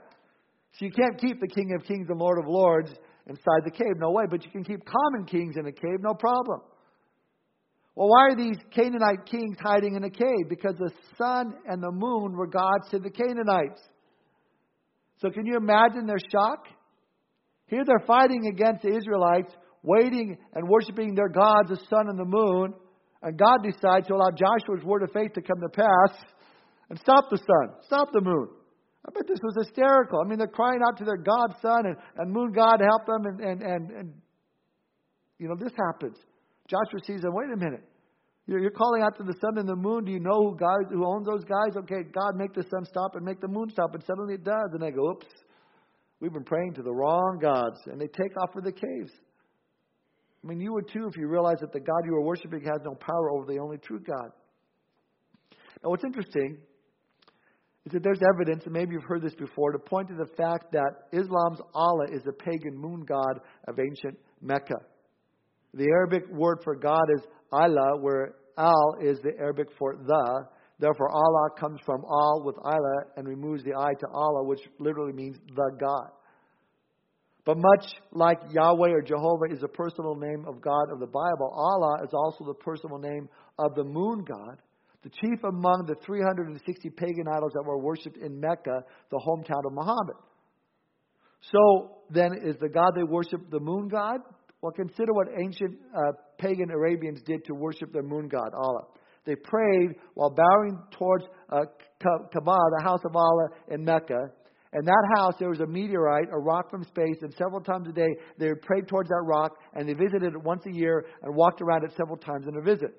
So 0.80 0.86
you 0.86 0.92
can't 0.92 1.20
keep 1.20 1.42
the 1.42 1.50
King 1.50 1.74
of 1.76 1.86
Kings 1.86 2.08
and 2.08 2.18
Lord 2.18 2.40
of 2.40 2.46
Lords 2.48 2.90
inside 3.28 3.64
the 3.66 3.72
cave, 3.72 3.98
no 3.98 4.12
way, 4.12 4.24
but 4.30 4.46
you 4.46 4.52
can 4.52 4.64
keep 4.64 4.80
common 4.86 5.26
kings 5.26 5.56
in 5.58 5.66
a 5.66 5.72
cave, 5.74 6.00
no 6.00 6.14
problem. 6.14 6.62
Well, 7.94 8.08
why 8.08 8.30
are 8.30 8.36
these 8.38 8.56
Canaanite 8.74 9.26
kings 9.26 9.58
hiding 9.62 9.98
in 9.98 10.06
a 10.06 10.10
cave? 10.10 10.48
Because 10.48 10.76
the 10.80 10.92
sun 11.18 11.54
and 11.68 11.84
the 11.84 11.92
moon 11.92 12.38
were 12.38 12.48
gods 12.48 12.88
to 12.92 13.00
the 13.00 13.10
Canaanites. 13.10 13.82
So 15.18 15.30
can 15.30 15.46
you 15.46 15.58
imagine 15.58 16.06
their 16.06 16.24
shock? 16.32 16.68
Here 17.68 17.84
they're 17.86 18.08
fighting 18.08 18.48
against 18.48 18.84
the 18.84 18.96
Israelites, 18.96 19.54
waiting 19.84 20.38
and 20.54 20.70
worshiping 20.70 21.16
their 21.16 21.28
gods, 21.28 21.68
the 21.68 21.86
sun 21.90 22.08
and 22.08 22.18
the 22.18 22.24
moon. 22.26 22.76
And 23.24 23.38
God 23.38 23.64
decides 23.64 24.08
to 24.08 24.16
allow 24.16 24.30
Joshua's 24.30 24.84
word 24.84 25.02
of 25.02 25.12
faith 25.12 25.32
to 25.34 25.42
come 25.42 25.60
to 25.62 25.70
pass 25.70 26.12
and 26.90 27.00
stop 27.00 27.30
the 27.32 27.38
sun, 27.38 27.76
stop 27.86 28.10
the 28.12 28.22
moon. 28.22 28.50
I 29.08 29.12
bet 29.12 29.28
this 29.28 29.40
was 29.42 29.66
hysterical. 29.66 30.22
I 30.24 30.28
mean, 30.28 30.38
they're 30.38 30.48
crying 30.48 30.82
out 30.86 30.98
to 30.98 31.06
their 31.06 31.18
God, 31.18 31.56
sun, 31.62 31.86
and, 31.88 31.96
and 32.18 32.32
moon 32.32 32.52
God 32.52 32.80
help 32.80 33.06
them, 33.06 33.26
and, 33.26 33.40
and, 33.42 33.62
and, 33.62 33.92
and, 33.92 34.14
you 35.40 35.48
know, 35.48 35.56
this 35.56 35.74
happens. 35.76 36.18
Joshua 36.68 37.00
sees 37.06 37.22
them, 37.22 37.34
wait 37.34 37.52
a 37.54 37.58
minute. 37.58 37.84
You're, 38.46 38.60
you're 38.60 38.72
calling 38.72 39.02
out 39.02 39.18
to 39.18 39.24
the 39.24 39.36
sun 39.40 39.58
and 39.58 39.68
the 39.68 39.76
moon. 39.76 40.06
Do 40.06 40.12
you 40.12 40.20
know 40.20 40.52
who, 40.52 40.58
guys, 40.58 40.88
who 40.90 41.06
owns 41.06 41.26
those 41.26 41.44
guys? 41.44 41.76
Okay, 41.78 42.04
God, 42.14 42.36
make 42.36 42.54
the 42.54 42.64
sun 42.64 42.86
stop 42.86 43.16
and 43.16 43.26
make 43.26 43.40
the 43.40 43.48
moon 43.48 43.70
stop. 43.70 43.94
And 43.94 44.04
suddenly 44.04 44.36
it 44.36 44.44
does. 44.44 44.70
And 44.74 44.82
they 44.82 44.92
go, 44.92 45.12
oops, 45.12 45.28
we've 46.20 46.34
been 46.34 46.44
praying 46.44 46.74
to 46.76 46.82
the 46.82 46.92
wrong 46.92 47.40
gods. 47.42 47.80
And 47.88 48.00
they 48.00 48.08
take 48.08 48.36
off 48.42 48.52
for 48.52 48.62
the 48.62 48.72
caves. 48.72 49.12
I 50.44 50.48
mean, 50.48 50.60
you 50.60 50.74
would 50.74 50.90
too 50.90 51.08
if 51.08 51.16
you 51.16 51.28
realize 51.28 51.58
that 51.62 51.72
the 51.72 51.80
God 51.80 52.02
you 52.06 52.16
are 52.16 52.22
worshiping 52.22 52.62
has 52.62 52.82
no 52.84 52.96
power 52.96 53.32
over 53.32 53.46
the 53.46 53.60
only 53.60 53.78
true 53.78 54.00
God. 54.00 54.32
Now, 55.84 55.90
what's 55.90 56.04
interesting 56.04 56.58
is 57.86 57.92
that 57.94 58.04
there's 58.04 58.22
evidence, 58.34 58.64
and 58.66 58.74
maybe 58.74 58.94
you've 58.94 59.04
heard 59.04 59.22
this 59.22 59.36
before, 59.36 59.72
to 59.72 59.80
point 59.80 60.10
to 60.10 60.16
the 60.16 60.30
fact 60.38 60.72
that 60.72 61.08
Islam's 61.12 61.60
Allah 61.74 62.08
is 62.12 62.24
the 62.24 62.34
pagan 62.34 62.78
moon 62.78 63.06
god 63.06 63.40
of 63.68 63.80
ancient 63.80 64.18
Mecca. 64.42 64.76
The 65.74 65.86
Arabic 65.86 66.24
word 66.30 66.60
for 66.64 66.76
God 66.76 67.04
is 67.16 67.22
ilah, 67.52 68.02
where 68.02 68.36
Al 68.58 68.98
is 69.02 69.20
the 69.22 69.32
Arabic 69.40 69.68
for 69.78 69.96
the. 69.96 70.46
Therefore, 70.80 71.10
Allah 71.10 71.50
comes 71.60 71.80
from 71.86 72.04
Al 72.10 72.44
with 72.46 72.56
Allah 72.64 73.04
and 73.16 73.28
removes 73.28 73.64
the 73.64 73.74
I 73.78 73.94
to 74.00 74.08
Allah, 74.14 74.44
which 74.44 74.62
literally 74.80 75.14
means 75.14 75.38
the 75.56 75.72
God. 75.80 76.10
But 77.46 77.58
much 77.58 77.86
like 78.12 78.40
Yahweh 78.52 78.90
or 78.90 79.02
Jehovah 79.02 79.52
is 79.52 79.64
a 79.64 79.68
personal 79.68 80.16
name 80.16 80.46
of 80.48 80.62
God 80.62 80.92
of 80.92 81.00
the 81.00 81.08
Bible, 81.08 81.52
Allah 81.54 82.04
is 82.04 82.14
also 82.14 82.46
the 82.46 82.54
personal 82.54 83.00
name 83.00 83.28
of 83.60 83.76
the 83.76 83.84
moon 83.84 84.24
god, 84.24 84.58
the 85.04 85.10
chief 85.10 85.44
among 85.44 85.86
the 85.86 85.96
360 86.06 86.90
pagan 86.92 87.28
idols 87.28 87.52
that 87.54 87.64
were 87.66 87.80
worshipped 87.80 88.18
in 88.18 88.40
Mecca, 88.40 88.84
the 89.12 89.22
hometown 89.28 89.66
of 89.66 89.74
Muhammad. 89.74 90.16
So 91.52 91.98
then, 92.10 92.32
is 92.42 92.56
the 92.62 92.70
God 92.70 92.92
they 92.96 93.04
worship 93.04 93.42
the 93.52 93.60
moon 93.60 93.90
god? 93.90 94.22
Well, 94.62 94.72
consider 94.72 95.12
what 95.12 95.28
ancient 95.38 95.78
uh, 95.94 96.14
pagan 96.38 96.72
Arabians 96.72 97.22
did 97.26 97.44
to 97.46 97.54
worship 97.54 97.92
their 97.92 98.04
moon 98.04 98.30
god, 98.30 98.52
Allah. 98.56 98.84
They 99.26 99.36
prayed 99.36 99.96
while 100.14 100.30
bowing 100.30 100.80
towards 100.92 101.26
uh, 101.50 101.66
Kaaba, 102.02 102.58
the 102.78 102.84
house 102.84 103.02
of 103.06 103.16
Allah 103.16 103.50
in 103.70 103.84
Mecca. 103.84 104.32
In 104.74 104.86
that 104.86 105.14
house, 105.16 105.36
there 105.38 105.50
was 105.50 105.60
a 105.60 105.68
meteorite, 105.68 106.30
a 106.32 106.40
rock 106.40 106.72
from 106.72 106.84
space, 106.84 107.18
and 107.22 107.34
several 107.36 107.62
times 107.62 107.88
a 107.88 107.92
day 107.92 108.10
they 108.40 108.48
would 108.48 108.62
pray 108.62 108.82
towards 108.82 109.10
that 109.10 109.24
rock, 109.24 109.58
and 109.74 109.88
they 109.88 109.94
visited 109.94 110.34
it 110.34 110.42
once 110.42 110.64
a 110.66 110.72
year 110.72 111.06
and 111.22 111.36
walked 111.36 111.62
around 111.62 111.84
it 111.84 111.92
several 111.96 112.18
times 112.18 112.48
in 112.48 112.58
a 112.58 112.62
visit. 112.62 112.94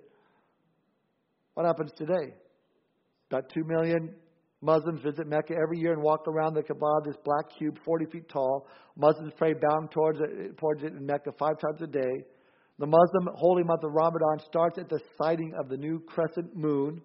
What 1.55 1.67
happens 1.67 1.91
today? 1.97 2.35
About 3.31 3.49
two 3.49 3.65
million 3.65 4.15
Muslims 4.65 5.03
visit 5.03 5.27
Mecca 5.27 5.55
every 5.55 5.79
year 5.79 5.93
and 5.93 6.03
walk 6.03 6.27
around 6.27 6.55
the 6.55 6.63
Kaaba, 6.63 7.01
this 7.05 7.17
black 7.25 7.47
cube, 7.59 7.79
40 7.85 8.07
feet 8.07 8.29
tall. 8.29 8.67
Muslims 8.97 9.33
pray 9.37 9.53
bound 9.53 9.91
towards 9.91 10.21
it, 10.21 10.57
towards 10.57 10.83
it 10.83 10.93
in 10.93 11.05
Mecca 11.05 11.33
five 11.39 11.59
times 11.59 11.83
a 11.83 11.87
day. 11.87 12.25
The 12.79 12.87
Muslim 12.87 13.29
holy 13.35 13.63
month 13.63 13.85
of 13.85 13.93
Ramadan 13.93 14.39
starts 14.47 14.79
at 14.79 14.89
the 14.89 15.01
sighting 15.19 15.53
of 15.59 15.69
the 15.69 15.77
new 15.77 16.01
crescent 16.01 16.57
moon. 16.57 17.03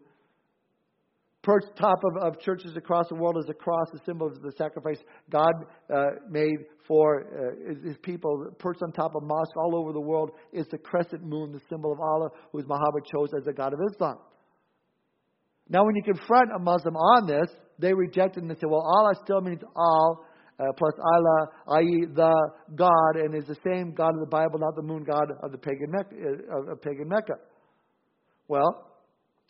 Perched 1.49 1.75
top 1.77 2.03
of, 2.03 2.21
of 2.21 2.39
churches 2.39 2.77
across 2.77 3.07
the 3.09 3.15
world 3.15 3.35
is 3.43 3.49
a 3.49 3.55
cross, 3.55 3.88
a 3.95 4.05
symbol 4.05 4.27
of 4.27 4.39
the 4.39 4.51
sacrifice 4.55 4.99
God 5.31 5.51
uh, 5.91 6.03
made 6.29 6.57
for 6.88 7.23
uh, 7.23 7.69
his, 7.69 7.83
his 7.83 7.97
people. 8.03 8.45
Perched 8.59 8.83
on 8.83 8.91
top 8.91 9.15
of 9.15 9.23
mosques 9.23 9.55
all 9.57 9.75
over 9.75 9.91
the 9.91 9.99
world 9.99 10.29
is 10.53 10.67
the 10.67 10.77
crescent 10.77 11.23
moon, 11.23 11.51
the 11.51 11.62
symbol 11.67 11.91
of 11.91 11.99
Allah, 11.99 12.29
who 12.51 12.62
Muhammad 12.67 13.03
chose 13.12 13.29
as 13.35 13.45
the 13.45 13.53
God 13.53 13.73
of 13.73 13.79
Islam. 13.91 14.17
Now, 15.69 15.83
when 15.83 15.95
you 15.95 16.03
confront 16.03 16.51
a 16.55 16.59
Muslim 16.59 16.95
on 16.95 17.25
this, 17.25 17.49
they 17.79 17.95
reject 17.95 18.38
it 18.38 18.43
and 18.43 18.51
they 18.51 18.53
say, 18.53 18.67
well, 18.67 18.85
Allah 18.85 19.15
still 19.23 19.41
means 19.41 19.62
all 19.75 20.25
uh, 20.59 20.65
plus 20.77 20.93
ilah, 20.93 21.77
i.e., 21.79 22.05
the 22.13 22.51
God, 22.75 23.15
and 23.15 23.33
is 23.33 23.47
the 23.47 23.57
same 23.65 23.95
God 23.95 24.13
of 24.13 24.19
the 24.19 24.29
Bible, 24.29 24.59
not 24.59 24.75
the 24.75 24.83
moon 24.83 25.03
God 25.03 25.31
of 25.41 25.51
the 25.51 25.57
pagan 25.57 25.89
Mecca. 25.89 26.15
Uh, 26.15 26.73
of 26.73 26.81
pagan 26.83 27.07
Mecca. 27.07 27.33
Well, 28.47 28.88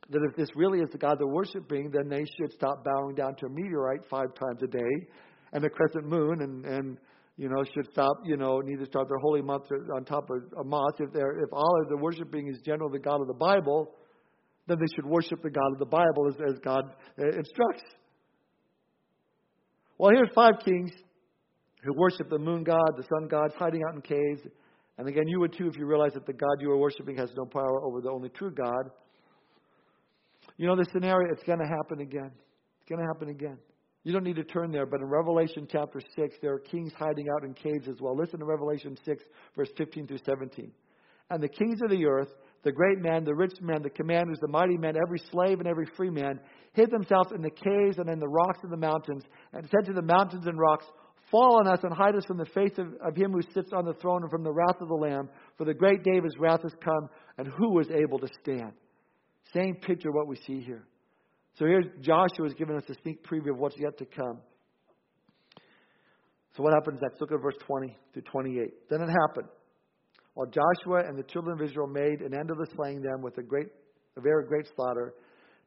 that 0.09 0.21
if 0.29 0.35
this 0.35 0.49
really 0.55 0.79
is 0.79 0.89
the 0.91 0.97
God 0.97 1.19
they're 1.19 1.27
worshiping, 1.27 1.91
then 1.91 2.09
they 2.09 2.25
should 2.37 2.51
stop 2.53 2.83
bowing 2.83 3.15
down 3.15 3.35
to 3.35 3.45
a 3.45 3.49
meteorite 3.49 4.01
five 4.09 4.33
times 4.35 4.61
a 4.63 4.67
day 4.67 5.07
and 5.53 5.63
the 5.63 5.69
crescent 5.69 6.05
moon 6.05 6.41
and, 6.41 6.65
and 6.65 6.97
you 7.37 7.47
know, 7.47 7.63
should 7.73 7.89
stop, 7.91 8.17
you 8.25 8.35
know, 8.35 8.59
need 8.59 8.79
to 8.79 8.85
start 8.85 9.07
their 9.07 9.17
holy 9.19 9.41
month 9.41 9.63
on 9.95 10.03
top 10.03 10.29
of 10.29 10.37
a 10.59 10.63
mosque. 10.63 10.99
If 10.99 11.13
they're 11.13 11.39
if 11.39 11.53
Allah 11.53 11.85
they're 11.87 11.97
worshiping 11.97 12.49
is 12.49 12.59
generally 12.65 12.97
the 12.97 13.03
God 13.03 13.21
of 13.21 13.27
the 13.27 13.33
Bible, 13.33 13.95
then 14.67 14.77
they 14.77 14.93
should 14.93 15.05
worship 15.05 15.41
the 15.41 15.49
God 15.49 15.71
of 15.71 15.79
the 15.79 15.85
Bible 15.85 16.27
as, 16.27 16.35
as 16.53 16.59
God 16.59 16.83
uh, 17.17 17.27
instructs. 17.27 17.83
Well, 19.97 20.11
here's 20.13 20.29
five 20.35 20.55
kings 20.65 20.91
who 21.83 21.93
worship 21.95 22.29
the 22.29 22.39
moon 22.39 22.63
god, 22.63 22.91
the 22.97 23.03
sun 23.03 23.29
gods, 23.29 23.53
hiding 23.57 23.81
out 23.87 23.95
in 23.95 24.01
caves. 24.01 24.41
And 24.97 25.07
again, 25.07 25.27
you 25.27 25.39
would 25.39 25.53
too 25.53 25.67
if 25.67 25.77
you 25.77 25.85
realize 25.85 26.13
that 26.13 26.25
the 26.25 26.33
God 26.33 26.59
you 26.59 26.71
are 26.71 26.77
worshiping 26.77 27.15
has 27.15 27.29
no 27.37 27.45
power 27.45 27.85
over 27.85 28.01
the 28.01 28.09
only 28.09 28.29
true 28.29 28.51
God. 28.51 28.91
You 30.59 30.67
know 30.67 30.75
the 30.75 30.85
scenario, 30.91 31.31
it's 31.31 31.43
going 31.43 31.59
to 31.59 31.65
happen 31.65 32.01
again. 32.01 32.31
It's 32.81 32.89
going 32.89 32.99
to 32.99 33.07
happen 33.07 33.29
again. 33.29 33.57
You 34.03 34.11
don't 34.11 34.25
need 34.25 34.35
to 34.35 34.43
turn 34.43 34.71
there, 34.71 34.85
but 34.85 34.99
in 34.99 35.05
Revelation 35.05 35.65
chapter 35.71 36.01
6, 36.01 36.35
there 36.41 36.51
are 36.51 36.59
kings 36.59 36.91
hiding 36.99 37.27
out 37.29 37.45
in 37.45 37.53
caves 37.53 37.87
as 37.87 37.95
well. 38.01 38.13
Listen 38.13 38.39
to 38.39 38.45
Revelation 38.45 38.97
6, 39.05 39.23
verse 39.55 39.69
15 39.77 40.07
through 40.07 40.19
17. 40.25 40.69
And 41.29 41.41
the 41.41 41.47
kings 41.47 41.79
of 41.81 41.89
the 41.89 42.05
earth, 42.05 42.27
the 42.63 42.73
great 42.73 42.99
men, 42.99 43.23
the 43.23 43.35
rich 43.35 43.53
men, 43.61 43.81
the 43.81 43.89
commanders, 43.89 44.37
the 44.41 44.49
mighty 44.49 44.75
men, 44.75 44.95
every 45.01 45.21
slave 45.31 45.59
and 45.59 45.67
every 45.67 45.85
free 45.95 46.09
man, 46.09 46.41
hid 46.73 46.91
themselves 46.91 47.31
in 47.33 47.41
the 47.41 47.51
caves 47.51 47.97
and 47.97 48.09
in 48.09 48.19
the 48.19 48.27
rocks 48.27 48.59
of 48.61 48.69
the 48.69 48.75
mountains, 48.75 49.23
and 49.53 49.65
said 49.69 49.85
to 49.85 49.93
the 49.93 50.01
mountains 50.01 50.45
and 50.45 50.59
rocks, 50.59 50.85
Fall 51.31 51.59
on 51.61 51.67
us 51.67 51.79
and 51.83 51.93
hide 51.93 52.17
us 52.17 52.25
from 52.25 52.37
the 52.37 52.45
face 52.47 52.77
of, 52.77 52.87
of 53.01 53.15
him 53.15 53.31
who 53.31 53.43
sits 53.53 53.71
on 53.71 53.85
the 53.85 53.93
throne 53.93 54.23
and 54.23 54.31
from 54.31 54.43
the 54.43 54.51
wrath 54.51 54.81
of 54.81 54.89
the 54.89 54.93
Lamb, 54.93 55.29
for 55.57 55.63
the 55.63 55.73
great 55.73 56.03
day 56.03 56.17
of 56.17 56.25
his 56.25 56.37
wrath 56.37 56.63
has 56.63 56.73
come, 56.83 57.07
and 57.37 57.47
who 57.47 57.79
is 57.79 57.87
able 57.91 58.19
to 58.19 58.27
stand? 58.41 58.73
Same 59.53 59.75
picture 59.75 60.09
of 60.09 60.15
what 60.15 60.27
we 60.27 60.35
see 60.47 60.61
here. 60.61 60.85
So 61.57 61.65
here's 61.65 61.85
Joshua 62.01 62.45
is 62.45 62.53
giving 62.53 62.75
us 62.75 62.83
a 62.89 62.93
sneak 63.01 63.25
preview 63.25 63.51
of 63.51 63.57
what's 63.57 63.77
yet 63.77 63.97
to 63.97 64.05
come. 64.05 64.39
So 66.55 66.63
what 66.63 66.73
happens 66.73 66.99
next? 67.01 67.19
Look 67.21 67.31
at 67.31 67.41
verse 67.41 67.57
20 67.65 67.95
to 68.13 68.21
28. 68.21 68.89
Then 68.89 69.01
it 69.01 69.09
happened. 69.09 69.49
While 70.33 70.47
Joshua 70.47 71.07
and 71.07 71.17
the 71.17 71.23
children 71.23 71.59
of 71.59 71.65
Israel 71.65 71.87
made 71.87 72.21
an 72.21 72.33
end 72.33 72.49
of 72.51 72.57
the 72.57 72.67
slaying 72.75 73.01
them 73.01 73.21
with 73.21 73.37
a 73.37 73.43
great, 73.43 73.67
a 74.17 74.21
very 74.21 74.45
great 74.45 74.67
slaughter, 74.75 75.13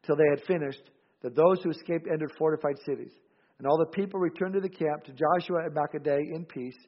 till 0.05 0.17
they 0.17 0.29
had 0.31 0.47
finished, 0.47 0.83
that 1.23 1.37
those 1.37 1.63
who 1.63 1.71
escaped 1.71 2.09
entered 2.13 2.33
fortified 2.39 2.77
cities. 2.87 3.13
And 3.59 3.67
all 3.67 3.79
the 3.79 3.87
people 3.87 4.19
returned 4.19 4.55
to 4.55 4.61
the 4.61 4.69
camp 4.69 5.05
to 5.05 5.13
Joshua 5.13 5.65
at 5.67 5.73
Makkedah 5.73 6.19
in 6.35 6.45
peace. 6.47 6.79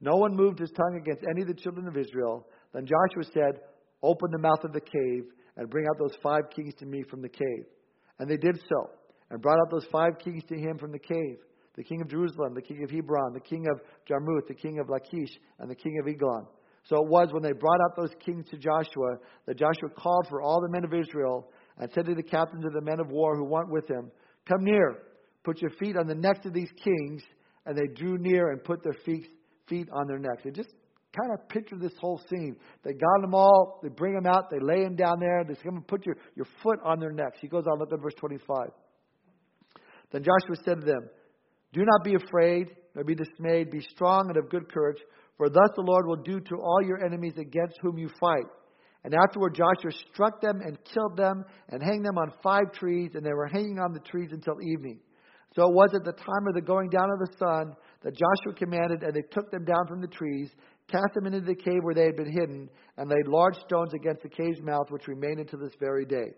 No 0.00 0.16
one 0.16 0.34
moved 0.34 0.58
his 0.58 0.70
tongue 0.70 0.98
against 1.00 1.24
any 1.30 1.42
of 1.42 1.48
the 1.48 1.54
children 1.54 1.86
of 1.86 1.96
Israel. 1.96 2.46
Then 2.72 2.86
Joshua 2.86 3.30
said, 3.32 3.60
Open 4.02 4.30
the 4.32 4.38
mouth 4.38 4.64
of 4.64 4.72
the 4.72 4.80
cave 4.80 5.24
and 5.56 5.70
bring 5.70 5.86
out 5.86 5.98
those 5.98 6.16
five 6.22 6.50
kings 6.54 6.74
to 6.78 6.86
me 6.86 7.02
from 7.08 7.22
the 7.22 7.28
cave. 7.28 7.64
And 8.18 8.28
they 8.30 8.36
did 8.36 8.60
so, 8.68 8.90
and 9.30 9.40
brought 9.42 9.58
out 9.58 9.70
those 9.70 9.86
five 9.90 10.18
kings 10.22 10.42
to 10.48 10.56
him 10.56 10.78
from 10.78 10.92
the 10.92 10.98
cave 10.98 11.38
the 11.76 11.84
king 11.84 12.00
of 12.00 12.08
Jerusalem, 12.08 12.54
the 12.54 12.62
king 12.62 12.82
of 12.84 12.90
Hebron, 12.90 13.32
the 13.32 13.40
king 13.40 13.66
of 13.66 13.80
Jarmuth, 14.06 14.46
the 14.46 14.54
king 14.54 14.78
of 14.78 14.88
Lachish, 14.88 15.30
and 15.58 15.70
the 15.70 15.74
king 15.74 15.98
of 16.00 16.06
Eglon. 16.06 16.46
So 16.88 17.02
it 17.02 17.08
was 17.08 17.28
when 17.32 17.42
they 17.42 17.52
brought 17.52 17.80
out 17.80 17.96
those 17.96 18.14
kings 18.24 18.46
to 18.50 18.58
Joshua 18.58 19.16
that 19.46 19.58
Joshua 19.58 19.88
called 19.96 20.26
for 20.28 20.42
all 20.42 20.60
the 20.60 20.68
men 20.68 20.84
of 20.84 20.92
Israel 20.92 21.48
and 21.78 21.90
said 21.92 22.06
to 22.06 22.14
the 22.14 22.22
captains 22.22 22.64
of 22.64 22.72
the 22.72 22.82
men 22.82 23.00
of 23.00 23.10
war 23.10 23.36
who 23.36 23.44
went 23.44 23.70
with 23.70 23.88
him, 23.88 24.10
Come 24.46 24.64
near, 24.64 24.98
put 25.44 25.62
your 25.62 25.70
feet 25.70 25.96
on 25.96 26.06
the 26.06 26.14
necks 26.14 26.44
of 26.44 26.52
these 26.52 26.70
kings. 26.76 27.22
And 27.66 27.76
they 27.76 27.86
drew 27.94 28.18
near 28.18 28.50
and 28.50 28.62
put 28.62 28.82
their 28.82 28.96
feet, 29.06 29.26
feet 29.66 29.88
on 29.90 30.06
their 30.06 30.18
necks. 30.18 30.44
And 30.44 30.54
just 30.54 30.68
kind 31.16 31.32
of 31.32 31.48
picture 31.48 31.76
this 31.76 31.92
whole 32.00 32.20
scene. 32.28 32.56
They 32.82 32.92
got 32.92 33.20
them 33.20 33.34
all, 33.34 33.80
they 33.82 33.88
bring 33.88 34.14
them 34.14 34.26
out, 34.26 34.50
they 34.50 34.58
lay 34.60 34.82
them 34.84 34.96
down 34.96 35.20
there, 35.20 35.44
they 35.46 35.54
come 35.54 35.76
and 35.76 35.86
put 35.86 36.04
your, 36.06 36.16
your 36.36 36.46
foot 36.62 36.78
on 36.84 37.00
their 37.00 37.12
necks. 37.12 37.38
He 37.40 37.48
goes 37.48 37.64
on, 37.70 37.78
look 37.78 37.92
at 37.92 38.00
verse 38.00 38.14
25. 38.18 38.68
Then 40.12 40.22
Joshua 40.22 40.56
said 40.64 40.80
to 40.80 40.86
them, 40.86 41.08
Do 41.72 41.84
not 41.84 42.04
be 42.04 42.14
afraid, 42.14 42.68
nor 42.94 43.04
be 43.04 43.14
dismayed, 43.14 43.70
be 43.70 43.80
strong 43.80 44.28
and 44.28 44.36
of 44.36 44.50
good 44.50 44.72
courage, 44.72 44.98
for 45.36 45.48
thus 45.48 45.70
the 45.74 45.82
Lord 45.82 46.06
will 46.06 46.22
do 46.22 46.40
to 46.40 46.56
all 46.56 46.82
your 46.84 47.04
enemies 47.04 47.34
against 47.36 47.78
whom 47.82 47.98
you 47.98 48.08
fight. 48.20 48.46
And 49.02 49.14
afterward 49.14 49.54
Joshua 49.54 49.90
struck 50.12 50.40
them 50.40 50.60
and 50.64 50.78
killed 50.84 51.16
them 51.16 51.44
and 51.68 51.82
hanged 51.82 52.06
them 52.06 52.16
on 52.16 52.32
five 52.42 52.72
trees, 52.72 53.10
and 53.14 53.24
they 53.24 53.34
were 53.34 53.48
hanging 53.48 53.78
on 53.78 53.92
the 53.92 54.00
trees 54.00 54.30
until 54.32 54.62
evening. 54.62 54.98
So 55.54 55.68
it 55.68 55.74
was 55.74 55.90
at 55.94 56.04
the 56.04 56.12
time 56.12 56.48
of 56.48 56.54
the 56.54 56.62
going 56.62 56.90
down 56.90 57.10
of 57.10 57.18
the 57.20 57.36
sun 57.38 57.76
that 58.02 58.14
Joshua 58.14 58.58
commanded, 58.58 59.02
and 59.02 59.14
they 59.14 59.22
took 59.30 59.50
them 59.50 59.64
down 59.64 59.86
from 59.86 60.00
the 60.00 60.08
trees, 60.08 60.50
cast 60.90 61.14
them 61.14 61.26
into 61.26 61.40
the 61.40 61.54
cave 61.54 61.82
where 61.82 61.94
they 61.94 62.04
had 62.04 62.16
been 62.16 62.32
hidden, 62.32 62.68
and 62.96 63.10
laid 63.10 63.26
large 63.26 63.56
stones 63.66 63.92
against 63.94 64.22
the 64.22 64.28
cave's 64.28 64.60
mouth, 64.62 64.90
which 64.90 65.08
remain 65.08 65.38
until 65.38 65.58
this 65.58 65.74
very 65.80 66.04
day. 66.04 66.32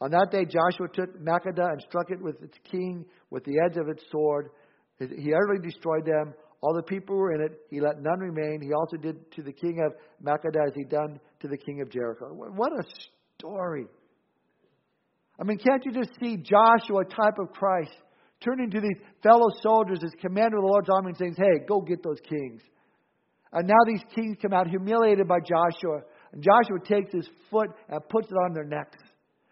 On 0.00 0.10
that 0.12 0.30
day 0.30 0.44
Joshua 0.44 0.88
took 0.92 1.20
Makkedah 1.20 1.72
and 1.72 1.82
struck 1.82 2.10
it 2.10 2.22
with 2.22 2.42
its 2.42 2.56
king 2.70 3.04
with 3.30 3.44
the 3.44 3.60
edge 3.66 3.76
of 3.76 3.88
its 3.88 4.02
sword. 4.10 4.50
He 4.98 5.34
utterly 5.34 5.60
destroyed 5.62 6.06
them. 6.06 6.34
All 6.62 6.74
the 6.74 6.82
people 6.82 7.16
were 7.16 7.32
in 7.32 7.42
it. 7.42 7.52
He 7.70 7.80
let 7.80 8.00
none 8.00 8.18
remain. 8.18 8.60
He 8.62 8.72
also 8.72 8.96
did 8.96 9.30
to 9.32 9.42
the 9.42 9.52
king 9.52 9.80
of 9.84 9.92
Makkedah 10.24 10.68
as 10.68 10.74
he 10.74 10.84
done 10.84 11.20
to 11.40 11.48
the 11.48 11.56
king 11.56 11.80
of 11.80 11.90
Jericho. 11.90 12.26
What 12.32 12.72
a 12.72 12.82
story. 13.38 13.86
I 15.38 15.44
mean, 15.44 15.58
can't 15.58 15.84
you 15.84 15.92
just 15.92 16.10
see 16.20 16.36
Joshua, 16.36 17.04
type 17.04 17.38
of 17.38 17.52
Christ, 17.52 17.92
turning 18.44 18.70
to 18.70 18.80
these 18.80 18.98
fellow 19.22 19.48
soldiers 19.62 20.00
as 20.04 20.12
commander 20.20 20.58
of 20.58 20.62
the 20.62 20.68
Lord's 20.68 20.88
army 20.90 21.08
and 21.08 21.16
saying, 21.16 21.36
Hey, 21.36 21.64
go 21.66 21.80
get 21.80 22.02
those 22.02 22.20
kings. 22.28 22.60
And 23.52 23.66
now 23.66 23.78
these 23.86 24.02
kings 24.14 24.36
come 24.40 24.52
out 24.52 24.68
humiliated 24.68 25.26
by 25.26 25.38
Joshua. 25.40 26.02
And 26.32 26.42
Joshua 26.42 26.78
takes 26.84 27.12
his 27.12 27.28
foot 27.50 27.70
and 27.88 28.00
puts 28.08 28.28
it 28.30 28.34
on 28.34 28.54
their 28.54 28.64
necks. 28.64 28.98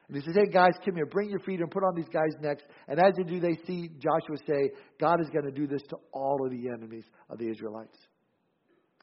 And 0.09 0.17
he 0.17 0.23
says, 0.23 0.35
Hey, 0.37 0.51
guys, 0.51 0.73
come 0.85 0.95
here. 0.95 1.07
Bring 1.07 1.29
your 1.29 1.41
feet 1.41 1.61
and 1.61 1.71
put 1.71 1.83
on 1.83 1.95
these 1.95 2.09
guys' 2.09 2.35
necks. 2.41 2.63
And 2.87 2.99
as 2.99 3.15
they 3.17 3.25
do, 3.25 3.41
they 3.41 3.59
see 3.67 3.91
Joshua 3.99 4.37
say, 4.47 4.71
God 5.01 5.21
is 5.21 5.29
going 5.31 5.45
to 5.45 5.51
do 5.51 5.67
this 5.67 5.83
to 5.91 5.97
all 6.13 6.39
of 6.45 6.51
the 6.51 6.69
enemies 6.69 7.05
of 7.29 7.39
the 7.39 7.51
Israelites. 7.51 7.97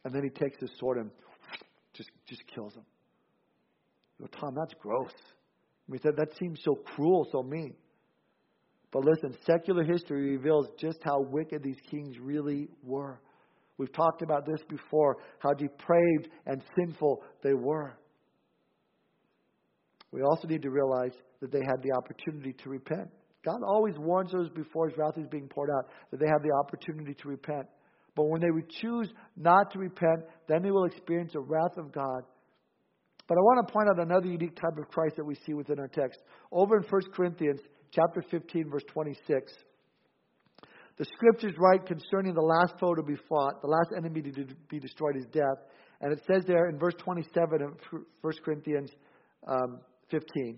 And 0.04 0.14
then 0.14 0.24
he 0.24 0.30
takes 0.30 0.60
his 0.60 0.72
sword 0.80 0.98
and 0.98 1.12
just, 1.94 2.10
just 2.28 2.42
kills 2.48 2.74
them. 2.74 2.86
Go, 4.20 4.28
Tom, 4.28 4.56
that's 4.56 4.74
gross. 4.80 5.12
I 5.88 5.92
mean, 5.92 6.02
that, 6.04 6.16
that 6.18 6.38
seems 6.38 6.60
so 6.64 6.76
cruel, 6.76 7.28
so 7.32 7.44
mean. 7.44 7.76
But 8.92 9.04
listen, 9.04 9.36
secular 9.46 9.84
history 9.84 10.38
reveals 10.38 10.68
just 10.80 11.00
how 11.04 11.20
wicked 11.20 11.64
these 11.64 11.80
kings 11.92 12.18
really 12.20 12.70
were. 12.82 13.20
We've 13.78 13.92
talked 13.92 14.22
about 14.22 14.46
this 14.46 14.62
before, 14.70 15.18
how 15.40 15.54
depraved 15.54 16.30
and 16.46 16.62
sinful 16.78 17.24
they 17.44 17.54
were. 17.54 17.98
We 20.12 20.22
also 20.22 20.48
need 20.48 20.62
to 20.62 20.70
realize 20.70 21.12
that 21.42 21.52
they 21.52 21.60
had 21.60 21.84
the 21.84 21.92
opportunity 21.92 22.54
to 22.64 22.70
repent. 22.70 23.10
God 23.44 23.60
always 23.68 23.96
warns 23.98 24.34
us 24.34 24.48
before 24.56 24.90
his 24.90 24.98
wrath 24.98 25.18
is 25.18 25.28
being 25.28 25.48
poured 25.48 25.70
out 25.70 25.90
that 26.10 26.20
they 26.20 26.28
have 26.28 26.42
the 26.42 26.54
opportunity 26.58 27.14
to 27.22 27.28
repent. 27.28 27.68
But 28.16 28.30
when 28.30 28.42
they 28.42 28.50
would 28.50 28.70
choose 28.70 29.10
not 29.36 29.72
to 29.72 29.80
repent, 29.80 30.24
then 30.48 30.64
they 30.64 30.72
will 30.72 30.86
experience 30.86 31.34
the 31.34 31.42
wrath 31.42 31.78
of 31.78 31.92
God. 31.92 32.24
But 33.28 33.38
I 33.38 33.42
want 33.42 33.68
to 33.68 33.74
point 33.74 33.90
out 33.90 34.00
another 34.00 34.28
unique 34.28 34.56
type 34.56 34.78
of 34.78 34.88
Christ 34.90 35.18
that 35.18 35.26
we 35.26 35.36
see 35.46 35.54
within 35.54 35.80
our 35.80 35.88
text. 35.88 36.22
Over 36.52 36.78
in 36.78 36.84
1 36.84 37.02
Corinthians 37.14 37.60
chapter 37.92 38.24
15, 38.30 38.70
verse 38.70 38.84
26. 38.88 39.52
The 40.98 41.06
scriptures 41.06 41.54
write 41.58 41.86
concerning 41.86 42.34
the 42.34 42.42
last 42.42 42.76
foe 42.80 42.96
to 42.96 43.04
be 43.04 43.16
fought, 43.28 43.62
the 43.62 43.68
last 43.68 43.90
enemy 43.96 44.22
to 44.22 44.46
be 44.70 44.80
destroyed 44.80 45.18
is 45.18 45.26
death. 45.32 45.60
And 46.02 46.14
it 46.14 46.22
says 46.28 46.44
there 46.46 46.70
in 46.70 46.78
verse 46.78 46.94
27 47.00 47.62
of 47.62 47.74
1 48.22 48.34
Corinthians 48.44 48.92
um, 49.48 49.80
15 50.12 50.58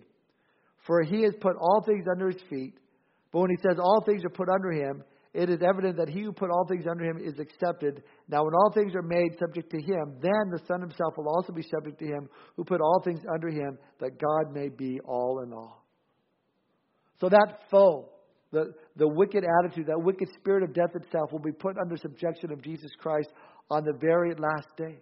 For 0.86 1.02
he 1.04 1.23
has 1.23 1.34
put 1.41 1.56
all 1.58 1.84
things 1.86 2.06
under 2.12 2.30
his 2.30 2.41
feet. 2.50 2.76
But 3.32 3.39
when 3.39 3.50
he 3.50 3.58
says 3.58 3.78
all 3.80 4.04
things 4.06 4.23
are 4.26 4.30
put 4.30 4.50
under 4.50 4.71
him, 4.71 5.04
it 5.34 5.50
is 5.50 5.60
evident 5.62 5.97
that 5.97 6.10
he 6.10 6.21
who 6.21 6.32
put 6.32 6.50
all 6.50 6.65
things 6.67 6.86
under 6.89 7.04
him 7.04 7.17
is 7.17 7.38
accepted. 7.39 8.02
Now, 8.28 8.43
when 8.43 8.54
all 8.54 8.71
things 8.73 8.95
are 8.95 9.04
made 9.04 9.38
subject 9.39 9.69
to 9.71 9.78
him, 9.78 10.17
then 10.21 10.50
the 10.50 10.62
Son 10.67 10.82
himself 10.82 11.13
will 11.17 11.30
also 11.30 11.54
be 11.54 11.62
subject 11.62 12.00
to 12.00 12.06
him 12.06 12.30
who 12.56 12.63
put 12.63 12.82
all 12.82 13.02
things 13.04 13.19
under 13.32 13.50
him, 13.50 13.78
that 14.00 14.19
God 14.19 14.54
may 14.54 14.69
be 14.69 15.00
all 15.06 15.43
in 15.45 15.54
all. 15.54 15.86
So 17.19 17.30
that 17.30 17.62
foe, 17.69 18.10
the, 18.51 18.73
the 18.95 19.07
wicked 19.07 19.43
attitude, 19.60 19.88
that 19.88 20.01
wicked 20.01 20.29
spirit 20.39 20.63
of 20.63 20.73
death 20.73 20.95
itself 20.95 21.31
will 21.31 21.39
be 21.39 21.51
put 21.51 21.77
under 21.77 21.97
subjection 21.97 22.51
of 22.51 22.62
Jesus 22.62 22.91
Christ 22.99 23.29
on 23.69 23.83
the 23.83 23.93
very 23.99 24.33
last 24.36 24.67
day. 24.77 24.99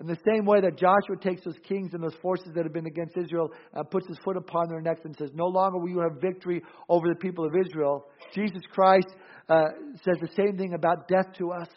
In 0.00 0.06
the 0.06 0.18
same 0.24 0.44
way 0.44 0.60
that 0.60 0.78
Joshua 0.78 1.16
takes 1.20 1.44
those 1.44 1.58
kings 1.68 1.92
and 1.92 2.02
those 2.02 2.14
forces 2.22 2.52
that 2.54 2.64
have 2.64 2.72
been 2.72 2.86
against 2.86 3.16
Israel 3.16 3.50
and 3.72 3.90
puts 3.90 4.06
his 4.06 4.18
foot 4.24 4.36
upon 4.36 4.68
their 4.68 4.80
necks 4.80 5.00
and 5.04 5.16
says, 5.16 5.30
No 5.34 5.46
longer 5.46 5.78
will 5.78 5.88
you 5.88 6.00
have 6.00 6.20
victory 6.20 6.62
over 6.88 7.08
the 7.08 7.16
people 7.16 7.44
of 7.44 7.52
Israel, 7.56 8.06
Jesus 8.32 8.62
Christ 8.72 9.08
uh, 9.48 9.64
says 10.04 10.16
the 10.20 10.30
same 10.36 10.56
thing 10.56 10.74
about 10.74 11.08
death 11.08 11.26
to 11.38 11.50
us. 11.50 11.68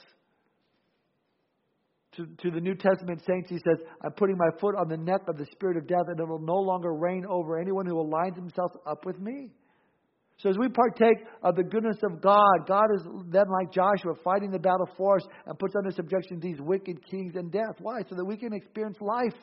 To, 2.17 2.27
to 2.43 2.51
the 2.51 2.59
New 2.59 2.75
Testament 2.75 3.23
saints, 3.25 3.49
he 3.49 3.55
says, 3.55 3.77
I'm 4.03 4.11
putting 4.11 4.37
my 4.37 4.49
foot 4.59 4.75
on 4.75 4.89
the 4.89 4.97
neck 4.97 5.21
of 5.29 5.37
the 5.37 5.45
spirit 5.53 5.77
of 5.77 5.87
death, 5.87 6.07
and 6.07 6.19
it 6.19 6.27
will 6.27 6.41
no 6.41 6.57
longer 6.57 6.93
reign 6.93 7.25
over 7.27 7.57
anyone 7.57 7.85
who 7.85 7.95
aligns 7.95 8.35
himself 8.35 8.71
up 8.85 9.05
with 9.05 9.17
me. 9.17 9.49
So 10.41 10.49
as 10.49 10.57
we 10.57 10.69
partake 10.69 11.23
of 11.43 11.55
the 11.55 11.63
goodness 11.63 11.97
of 12.03 12.19
God, 12.19 12.65
God 12.67 12.87
is 12.95 13.03
then 13.27 13.45
like 13.47 13.71
Joshua, 13.71 14.13
fighting 14.23 14.49
the 14.49 14.57
battle 14.57 14.89
for 14.97 15.17
us 15.17 15.23
and 15.45 15.57
puts 15.59 15.75
under 15.75 15.91
subjection 15.91 16.39
these 16.39 16.59
wicked 16.59 17.05
kings 17.07 17.35
and 17.35 17.51
death. 17.51 17.75
Why? 17.79 18.01
So 18.09 18.15
that 18.15 18.25
we 18.25 18.37
can 18.37 18.51
experience 18.51 18.97
life. 18.99 19.39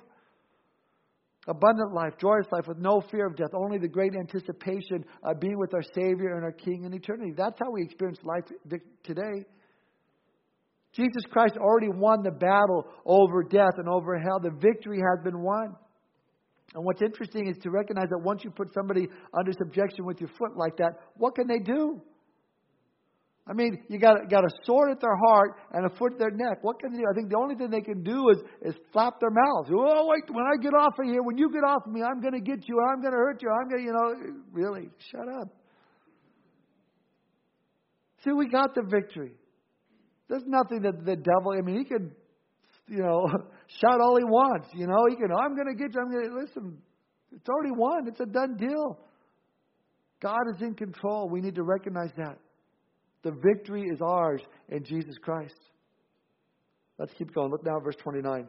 Abundant 1.47 1.95
life, 1.95 2.15
joyous 2.21 2.47
life 2.51 2.67
with 2.67 2.79
no 2.79 3.01
fear 3.13 3.27
of 3.27 3.37
death, 3.37 3.55
only 3.55 3.79
the 3.79 3.89
great 3.89 4.15
anticipation 4.15 5.05
of 5.23 5.39
being 5.41 5.57
with 5.57 5.73
our 5.73 5.85
Savior 5.95 6.35
and 6.35 6.45
our 6.45 6.53
King 6.53 6.85
in 6.85 6.93
eternity. 6.93 7.33
That's 7.35 7.59
how 7.61 7.71
we 7.71 7.83
experience 7.85 8.19
life 8.25 8.45
today. 9.05 9.47
Jesus 10.93 11.23
Christ 11.31 11.57
already 11.57 11.91
won 11.91 12.23
the 12.23 12.33
battle 12.33 12.87
over 13.07 13.45
death 13.45 13.75
and 13.77 13.89
over 13.89 14.19
hell. 14.19 14.41
The 14.41 14.51
victory 14.51 14.99
has 14.99 15.25
been 15.25 15.41
won. 15.41 15.77
And 16.75 16.85
what's 16.85 17.01
interesting 17.01 17.49
is 17.49 17.57
to 17.63 17.71
recognize 17.71 18.09
that 18.11 18.21
once 18.23 18.45
you 18.45 18.51
put 18.51 18.73
somebody 18.75 19.09
under 19.39 19.53
subjection 19.53 20.05
with 20.05 20.21
your 20.21 20.31
foot 20.39 20.57
like 20.57 20.77
that, 20.77 20.93
what 21.17 21.35
can 21.35 21.47
they 21.47 21.59
do? 21.59 22.01
I 23.49 23.55
mean, 23.55 23.83
you 23.89 23.99
got 23.99 24.29
got 24.29 24.45
a 24.45 24.51
sword 24.65 24.91
at 24.91 25.01
their 25.01 25.17
heart 25.27 25.57
and 25.73 25.87
a 25.87 25.97
foot 25.97 26.13
at 26.13 26.19
their 26.19 26.31
neck. 26.31 26.59
What 26.61 26.79
can 26.81 26.93
they 26.93 26.99
do? 26.99 27.05
I 27.11 27.15
think 27.15 27.31
the 27.31 27.39
only 27.39 27.55
thing 27.55 27.71
they 27.71 27.81
can 27.81 28.03
do 28.03 28.29
is 28.29 28.39
is 28.61 28.75
flap 28.93 29.15
their 29.21 29.31
mouths. 29.31 29.71
Oh 29.73 30.07
wait, 30.07 30.25
when 30.29 30.45
I 30.45 30.63
get 30.63 30.75
off 30.75 30.93
of 30.99 31.07
here, 31.07 31.23
when 31.23 31.39
you 31.39 31.51
get 31.51 31.65
off 31.65 31.87
of 31.87 31.93
me, 31.93 32.03
I'm 32.03 32.21
going 32.21 32.35
to 32.35 32.41
get 32.41 32.69
you. 32.69 32.79
I'm 32.93 33.01
going 33.01 33.13
to 33.13 33.19
hurt 33.19 33.41
you. 33.43 33.49
I'm 33.49 33.69
going 33.69 33.81
to, 33.81 33.87
you 33.87 33.93
know, 33.93 34.43
really 34.53 34.91
shut 35.11 35.27
up. 35.41 35.49
See, 38.23 38.33
we 38.33 38.49
got 38.49 38.75
the 38.75 38.83
victory. 38.83 39.33
There's 40.29 40.45
nothing 40.47 40.83
that 40.83 41.07
the 41.07 41.17
devil. 41.17 41.53
I 41.57 41.63
mean, 41.63 41.79
he 41.79 41.85
can, 41.85 42.13
you 42.87 43.03
know, 43.03 43.27
shout 43.81 44.01
all 44.01 44.17
he 44.17 44.25
wants. 44.25 44.69
You 44.75 44.87
know, 44.87 45.05
he 45.09 45.17
can. 45.17 45.29
I'm 45.33 45.55
going 45.55 45.69
to 45.69 45.75
get 45.75 45.95
you. 45.95 46.01
I'm 46.01 46.11
going 46.11 46.29
to 46.29 46.41
listen. 46.41 46.79
It's 47.35 47.49
already 47.49 47.73
won. 47.73 48.09
It's 48.09 48.21
a 48.21 48.27
done 48.27 48.57
deal. 48.57 48.99
God 50.21 50.41
is 50.55 50.63
in 50.63 50.75
control. 50.75 51.29
We 51.29 51.41
need 51.41 51.55
to 51.57 51.63
recognize 51.63 52.11
that. 52.17 52.39
The 53.23 53.33
victory 53.33 53.83
is 53.83 54.01
ours 54.01 54.41
in 54.69 54.85
Jesus 54.85 55.17
Christ. 55.23 55.59
Let's 56.99 57.13
keep 57.15 57.35
going. 57.35 57.51
Look 57.51 57.65
now, 57.65 57.79
verse 57.81 57.97
29. 58.03 58.47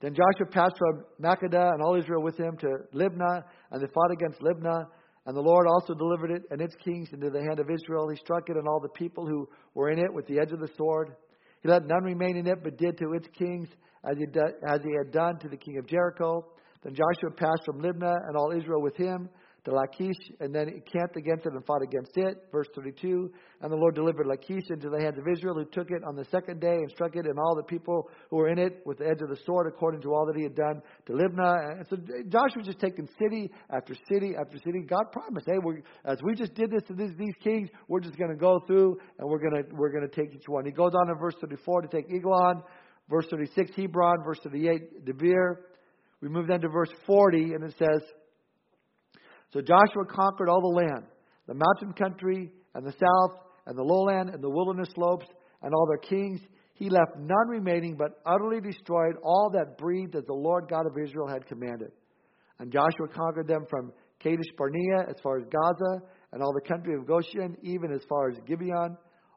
Then 0.00 0.14
Joshua 0.14 0.50
passed 0.50 0.76
from 0.78 1.04
Makkedah 1.22 1.72
and 1.72 1.82
all 1.82 1.96
Israel 1.96 2.22
with 2.22 2.36
him 2.38 2.56
to 2.58 2.66
Libnah, 2.94 3.42
and 3.70 3.82
they 3.82 3.86
fought 3.94 4.10
against 4.10 4.40
Libnah. 4.40 4.86
And 5.24 5.36
the 5.36 5.40
Lord 5.40 5.66
also 5.66 5.94
delivered 5.94 6.30
it 6.30 6.42
and 6.50 6.60
its 6.60 6.76
kings 6.76 7.08
into 7.12 7.30
the 7.30 7.40
hand 7.40 7.58
of 7.58 7.68
Israel. 7.68 8.08
He 8.08 8.16
struck 8.16 8.48
it 8.48 8.56
and 8.56 8.68
all 8.68 8.78
the 8.78 8.90
people 8.90 9.26
who 9.26 9.48
were 9.74 9.90
in 9.90 9.98
it 9.98 10.12
with 10.12 10.26
the 10.28 10.38
edge 10.38 10.52
of 10.52 10.60
the 10.60 10.70
sword. 10.76 11.16
He 11.62 11.68
let 11.68 11.86
none 11.86 12.04
remain 12.04 12.36
in 12.36 12.46
it, 12.46 12.62
but 12.62 12.78
did 12.78 12.98
to 12.98 13.12
its 13.14 13.28
kings 13.36 13.68
as 14.04 14.16
he, 14.18 14.26
as 14.68 14.80
he 14.82 14.92
had 14.96 15.12
done 15.12 15.38
to 15.40 15.48
the 15.48 15.56
king 15.56 15.78
of 15.78 15.86
Jericho. 15.86 16.44
Then 16.82 16.94
Joshua 16.94 17.30
passed 17.36 17.64
from 17.64 17.80
Libnah 17.80 18.28
and 18.28 18.36
all 18.36 18.52
Israel 18.52 18.82
with 18.82 18.96
him 18.96 19.28
to 19.66 19.72
Lachish, 19.72 20.16
and 20.40 20.54
then 20.54 20.68
he 20.68 20.80
camped 20.80 21.16
against 21.16 21.44
it 21.44 21.52
and 21.52 21.64
fought 21.66 21.82
against 21.82 22.16
it. 22.16 22.38
Verse 22.52 22.68
32. 22.74 23.30
And 23.60 23.72
the 23.72 23.76
Lord 23.76 23.96
delivered 23.96 24.26
Lachish 24.26 24.64
into 24.70 24.88
the 24.88 25.00
hands 25.00 25.18
of 25.18 25.24
Israel, 25.26 25.54
who 25.54 25.64
took 25.64 25.90
it 25.90 26.02
on 26.06 26.14
the 26.14 26.24
second 26.26 26.60
day 26.60 26.76
and 26.76 26.90
struck 26.90 27.16
it 27.16 27.26
and 27.26 27.38
all 27.38 27.56
the 27.56 27.64
people 27.64 28.08
who 28.30 28.36
were 28.36 28.48
in 28.48 28.58
it 28.58 28.80
with 28.86 28.98
the 28.98 29.06
edge 29.06 29.20
of 29.22 29.28
the 29.28 29.38
sword, 29.44 29.66
according 29.66 30.00
to 30.02 30.14
all 30.14 30.24
that 30.24 30.36
he 30.36 30.44
had 30.44 30.54
done 30.54 30.80
to 31.06 31.12
Libnah. 31.12 31.78
And 31.78 31.86
so 31.90 31.96
Joshua 32.28 32.62
just 32.62 32.78
taking 32.78 33.08
city 33.18 33.50
after 33.70 33.94
city 34.08 34.34
after 34.40 34.56
city. 34.58 34.82
God 34.88 35.10
promised, 35.10 35.46
hey, 35.46 35.58
we're, 35.60 35.82
as 36.04 36.18
we 36.22 36.34
just 36.34 36.54
did 36.54 36.70
this 36.70 36.82
to 36.86 36.94
these, 36.94 37.16
these 37.18 37.34
kings, 37.42 37.68
we're 37.88 38.00
just 38.00 38.16
going 38.16 38.30
to 38.30 38.36
go 38.36 38.60
through 38.66 38.98
and 39.18 39.28
we're 39.28 39.40
going 39.40 39.64
to 39.64 39.74
we're 39.74 39.90
going 39.90 40.08
to 40.08 40.14
take 40.14 40.32
each 40.32 40.48
one. 40.48 40.64
He 40.64 40.70
goes 40.70 40.92
on 40.94 41.10
in 41.10 41.18
verse 41.18 41.34
34 41.40 41.82
to 41.82 41.88
take 41.88 42.06
Eglon. 42.14 42.62
Verse 43.08 43.26
36, 43.30 43.72
Hebron. 43.76 44.24
Verse 44.24 44.38
38, 44.42 45.04
Debir. 45.04 45.56
We 46.20 46.28
move 46.28 46.46
then 46.46 46.60
to 46.60 46.68
verse 46.68 46.90
40, 47.06 47.54
and 47.54 47.64
it 47.64 47.74
says, 47.78 48.02
so 49.52 49.60
Joshua 49.60 50.04
conquered 50.08 50.48
all 50.48 50.60
the 50.60 50.82
land, 50.84 51.06
the 51.46 51.54
mountain 51.54 51.92
country, 51.92 52.50
and 52.74 52.86
the 52.86 52.92
south, 52.92 53.38
and 53.66 53.76
the 53.76 53.82
lowland, 53.82 54.30
and 54.30 54.42
the 54.42 54.50
wilderness 54.50 54.88
slopes, 54.94 55.26
and 55.62 55.72
all 55.72 55.86
their 55.86 55.98
kings. 55.98 56.40
He 56.74 56.90
left 56.90 57.16
none 57.18 57.48
remaining, 57.48 57.96
but 57.96 58.20
utterly 58.26 58.60
destroyed 58.60 59.16
all 59.22 59.50
that 59.54 59.78
breathed 59.78 60.14
as 60.14 60.24
the 60.24 60.34
Lord 60.34 60.68
God 60.68 60.86
of 60.86 60.98
Israel 61.02 61.26
had 61.26 61.46
commanded. 61.46 61.90
And 62.58 62.72
Joshua 62.72 63.08
conquered 63.14 63.48
them 63.48 63.64
from 63.70 63.92
Kadesh 64.20 64.52
Barnea 64.58 65.06
as 65.08 65.16
far 65.22 65.38
as 65.38 65.44
Gaza, 65.44 66.02
and 66.32 66.42
all 66.42 66.52
the 66.52 66.68
country 66.68 66.94
of 66.94 67.06
Goshen, 67.06 67.56
even 67.62 67.92
as 67.92 68.02
far 68.08 68.28
as 68.28 68.36
Gibeon. 68.46 68.96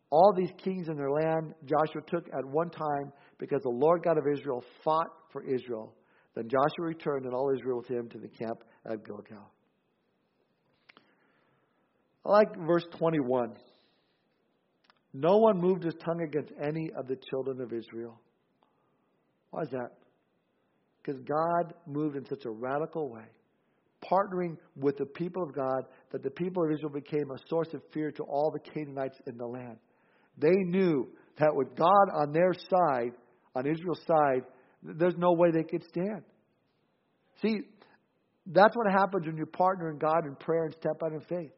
All 0.10 0.34
these 0.36 0.52
kings 0.58 0.90
in 0.90 0.98
their 0.98 1.12
land 1.12 1.54
Joshua 1.66 2.02
took 2.08 2.28
at 2.28 2.46
one 2.46 2.70
time, 2.72 3.14
because 3.38 3.62
the 3.62 3.70
Lord 3.70 4.04
God 4.04 4.18
of 4.18 4.26
Israel 4.32 4.64
fought 4.84 5.10
for 5.32 5.44
Israel. 5.44 5.96
Then 6.36 6.50
Joshua 6.50 6.88
returned, 6.88 7.26
and 7.26 7.34
all 7.34 7.54
Israel 7.56 7.78
with 7.78 7.88
him, 7.88 8.10
to 8.10 8.18
the 8.18 8.28
camp 8.28 8.64
at 8.86 9.06
Gilgal. 9.06 9.52
I 12.26 12.30
like 12.30 12.56
verse 12.58 12.86
21. 12.98 13.56
No 15.14 15.38
one 15.38 15.60
moved 15.60 15.84
his 15.84 15.96
tongue 16.06 16.22
against 16.22 16.52
any 16.62 16.92
of 16.96 17.08
the 17.08 17.18
children 17.30 17.62
of 17.62 17.74
Israel. 17.74 18.20
Why 19.52 19.64
is 19.64 19.70
that? 19.72 19.92
Because 21.02 21.22
God 21.22 21.74
moved 21.88 22.16
in 22.16 22.26
such 22.26 22.46
a 22.46 22.52
radical 22.52 23.10
way, 23.10 23.26
partnering 24.04 24.58
with 24.76 24.98
the 24.98 25.06
people 25.06 25.44
of 25.44 25.56
God, 25.56 25.86
that 26.12 26.22
the 26.22 26.30
people 26.30 26.64
of 26.64 26.72
Israel 26.72 26.92
became 26.92 27.32
a 27.32 27.38
source 27.48 27.70
of 27.74 27.82
fear 27.94 28.12
to 28.12 28.24
all 28.24 28.52
the 28.52 28.60
Canaanites 28.60 29.18
in 29.26 29.38
the 29.38 29.46
land. 29.48 29.78
They 30.38 30.56
knew 30.56 31.08
that 31.40 31.56
with 31.56 31.76
God 31.76 32.10
on 32.14 32.32
their 32.32 32.54
side, 32.54 33.14
on 33.56 33.66
Israel's 33.66 34.04
side, 34.06 34.44
there's 34.84 35.18
no 35.18 35.34
way 35.34 35.50
they 35.52 35.64
could 35.64 35.84
stand. 35.90 36.24
See, 37.42 37.62
that's 38.46 38.76
what 38.76 38.92
happens 38.92 39.26
when 39.26 39.38
you 39.38 39.46
partner 39.46 39.90
in 39.90 39.98
God 39.98 40.26
in 40.26 40.36
prayer 40.36 40.66
and 40.66 40.74
step 40.74 41.02
out 41.04 41.14
in 41.14 41.22
faith. 41.22 41.52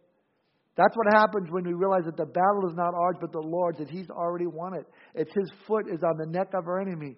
That's 0.78 0.96
what 0.96 1.14
happens 1.14 1.50
when 1.50 1.66
we 1.66 1.74
realize 1.74 2.06
that 2.06 2.18
the 2.18 2.26
battle 2.26 2.70
is 2.70 2.76
not 2.76 2.94
ours 2.94 3.18
but 3.20 3.32
the 3.32 3.42
Lord's, 3.42 3.80
that 3.80 3.90
He's 3.90 4.10
already 4.10 4.48
won 4.48 4.74
it. 4.74 4.86
It's 5.14 5.34
His 5.34 5.52
foot 5.68 5.88
is 5.90 6.02
on 6.04 6.18
the 6.18 6.26
neck 6.26 6.54
of 6.54 6.68
our 6.68 6.80
enemy. 6.80 7.18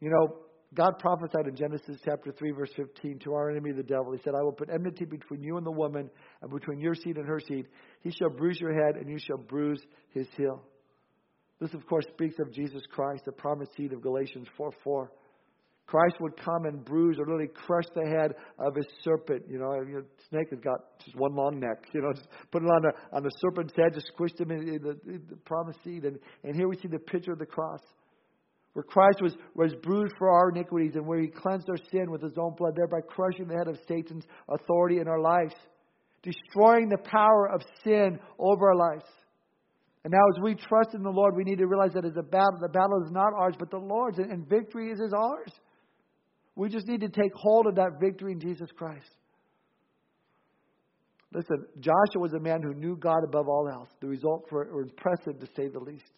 You 0.00 0.10
know, 0.10 0.36
God 0.74 0.98
prophesied 0.98 1.46
in 1.46 1.54
Genesis 1.54 2.00
chapter 2.04 2.32
3, 2.32 2.50
verse 2.52 2.70
15, 2.76 3.20
to 3.20 3.34
our 3.34 3.50
enemy, 3.50 3.72
the 3.72 3.82
devil. 3.82 4.12
He 4.12 4.20
said, 4.24 4.34
I 4.34 4.42
will 4.42 4.52
put 4.52 4.70
enmity 4.70 5.04
between 5.04 5.42
you 5.42 5.58
and 5.58 5.66
the 5.66 5.70
woman, 5.70 6.10
and 6.40 6.50
between 6.50 6.80
your 6.80 6.94
seed 6.94 7.18
and 7.18 7.26
her 7.26 7.40
seed. 7.40 7.66
He 8.00 8.10
shall 8.10 8.30
bruise 8.30 8.58
your 8.58 8.72
head, 8.72 8.96
and 8.96 9.08
you 9.08 9.18
shall 9.18 9.36
bruise 9.36 9.80
his 10.12 10.26
heel. 10.36 10.62
This, 11.60 11.74
of 11.74 11.86
course, 11.86 12.06
speaks 12.12 12.36
of 12.40 12.52
Jesus 12.52 12.82
Christ, 12.90 13.24
the 13.26 13.32
promised 13.32 13.76
seed 13.76 13.92
of 13.92 14.02
Galatians 14.02 14.48
4 14.56 14.72
4. 14.82 15.12
Christ 15.92 16.16
would 16.20 16.42
come 16.42 16.64
and 16.64 16.82
bruise 16.82 17.18
or 17.18 17.26
literally 17.26 17.50
crush 17.54 17.84
the 17.94 18.06
head 18.08 18.32
of 18.58 18.74
his 18.74 18.86
serpent. 19.04 19.42
You 19.46 19.58
know, 19.58 19.74
snake 20.30 20.48
has 20.48 20.60
got 20.60 20.80
just 21.04 21.14
one 21.16 21.34
long 21.34 21.60
neck. 21.60 21.84
You 21.92 22.00
know, 22.00 22.14
just 22.14 22.28
put 22.50 22.62
it 22.62 22.66
on 22.66 22.80
the 22.80 22.92
on 23.14 23.22
the 23.22 23.30
serpent's 23.42 23.74
head, 23.76 23.92
just 23.92 24.10
squished 24.16 24.40
him 24.40 24.50
in 24.50 24.80
the, 24.80 24.96
the 25.04 25.36
promised 25.44 25.80
seed. 25.84 26.04
And 26.04 26.18
and 26.44 26.56
here 26.56 26.66
we 26.66 26.76
see 26.78 26.88
the 26.88 26.98
picture 26.98 27.32
of 27.32 27.38
the 27.38 27.44
cross, 27.44 27.82
where 28.72 28.84
Christ 28.84 29.20
was 29.20 29.34
was 29.54 29.74
bruised 29.82 30.14
for 30.16 30.30
our 30.30 30.48
iniquities, 30.48 30.92
and 30.94 31.06
where 31.06 31.20
He 31.20 31.28
cleansed 31.28 31.68
our 31.68 31.76
sin 31.90 32.10
with 32.10 32.22
His 32.22 32.38
own 32.38 32.54
blood, 32.56 32.72
thereby 32.74 33.00
crushing 33.06 33.48
the 33.48 33.58
head 33.58 33.68
of 33.68 33.76
Satan's 33.86 34.24
authority 34.48 34.98
in 34.98 35.08
our 35.08 35.20
lives, 35.20 35.54
destroying 36.22 36.88
the 36.88 37.04
power 37.04 37.50
of 37.52 37.60
sin 37.84 38.18
over 38.38 38.70
our 38.70 38.76
lives. 38.76 39.04
And 40.04 40.10
now, 40.10 40.24
as 40.34 40.42
we 40.42 40.54
trust 40.54 40.94
in 40.94 41.02
the 41.02 41.10
Lord, 41.10 41.36
we 41.36 41.44
need 41.44 41.58
to 41.58 41.66
realize 41.66 41.92
that 41.92 42.06
as 42.06 42.16
a 42.16 42.22
battle, 42.22 42.58
the 42.62 42.68
battle 42.68 43.02
is 43.04 43.12
not 43.12 43.34
ours, 43.36 43.56
but 43.58 43.70
the 43.70 43.76
Lord's, 43.76 44.18
and 44.18 44.48
victory 44.48 44.90
is 44.90 45.12
ours. 45.12 45.52
We 46.54 46.68
just 46.68 46.86
need 46.86 47.00
to 47.00 47.08
take 47.08 47.32
hold 47.34 47.66
of 47.66 47.76
that 47.76 47.98
victory 48.00 48.32
in 48.32 48.40
Jesus 48.40 48.68
Christ. 48.76 49.08
Listen, 51.34 51.64
Joshua 51.80 52.20
was 52.20 52.34
a 52.34 52.40
man 52.40 52.62
who 52.62 52.74
knew 52.74 52.96
God 52.96 53.24
above 53.24 53.48
all 53.48 53.68
else. 53.72 53.88
The 54.00 54.08
results 54.08 54.50
were 54.50 54.82
impressive 54.82 55.40
to 55.40 55.46
say 55.56 55.68
the 55.68 55.80
least. 55.80 56.10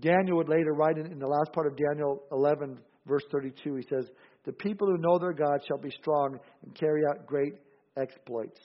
Daniel 0.00 0.38
would 0.38 0.48
later 0.48 0.72
write 0.72 0.98
in, 0.98 1.06
in 1.06 1.20
the 1.20 1.26
last 1.26 1.52
part 1.52 1.68
of 1.68 1.76
Daniel 1.76 2.24
11, 2.32 2.78
verse 3.06 3.22
32, 3.30 3.76
he 3.76 3.82
says, 3.88 4.06
The 4.44 4.52
people 4.52 4.88
who 4.88 4.98
know 4.98 5.18
their 5.18 5.32
God 5.32 5.60
shall 5.68 5.78
be 5.78 5.90
strong 5.90 6.38
and 6.64 6.74
carry 6.74 7.02
out 7.08 7.26
great 7.26 7.52
exploits. 7.96 8.58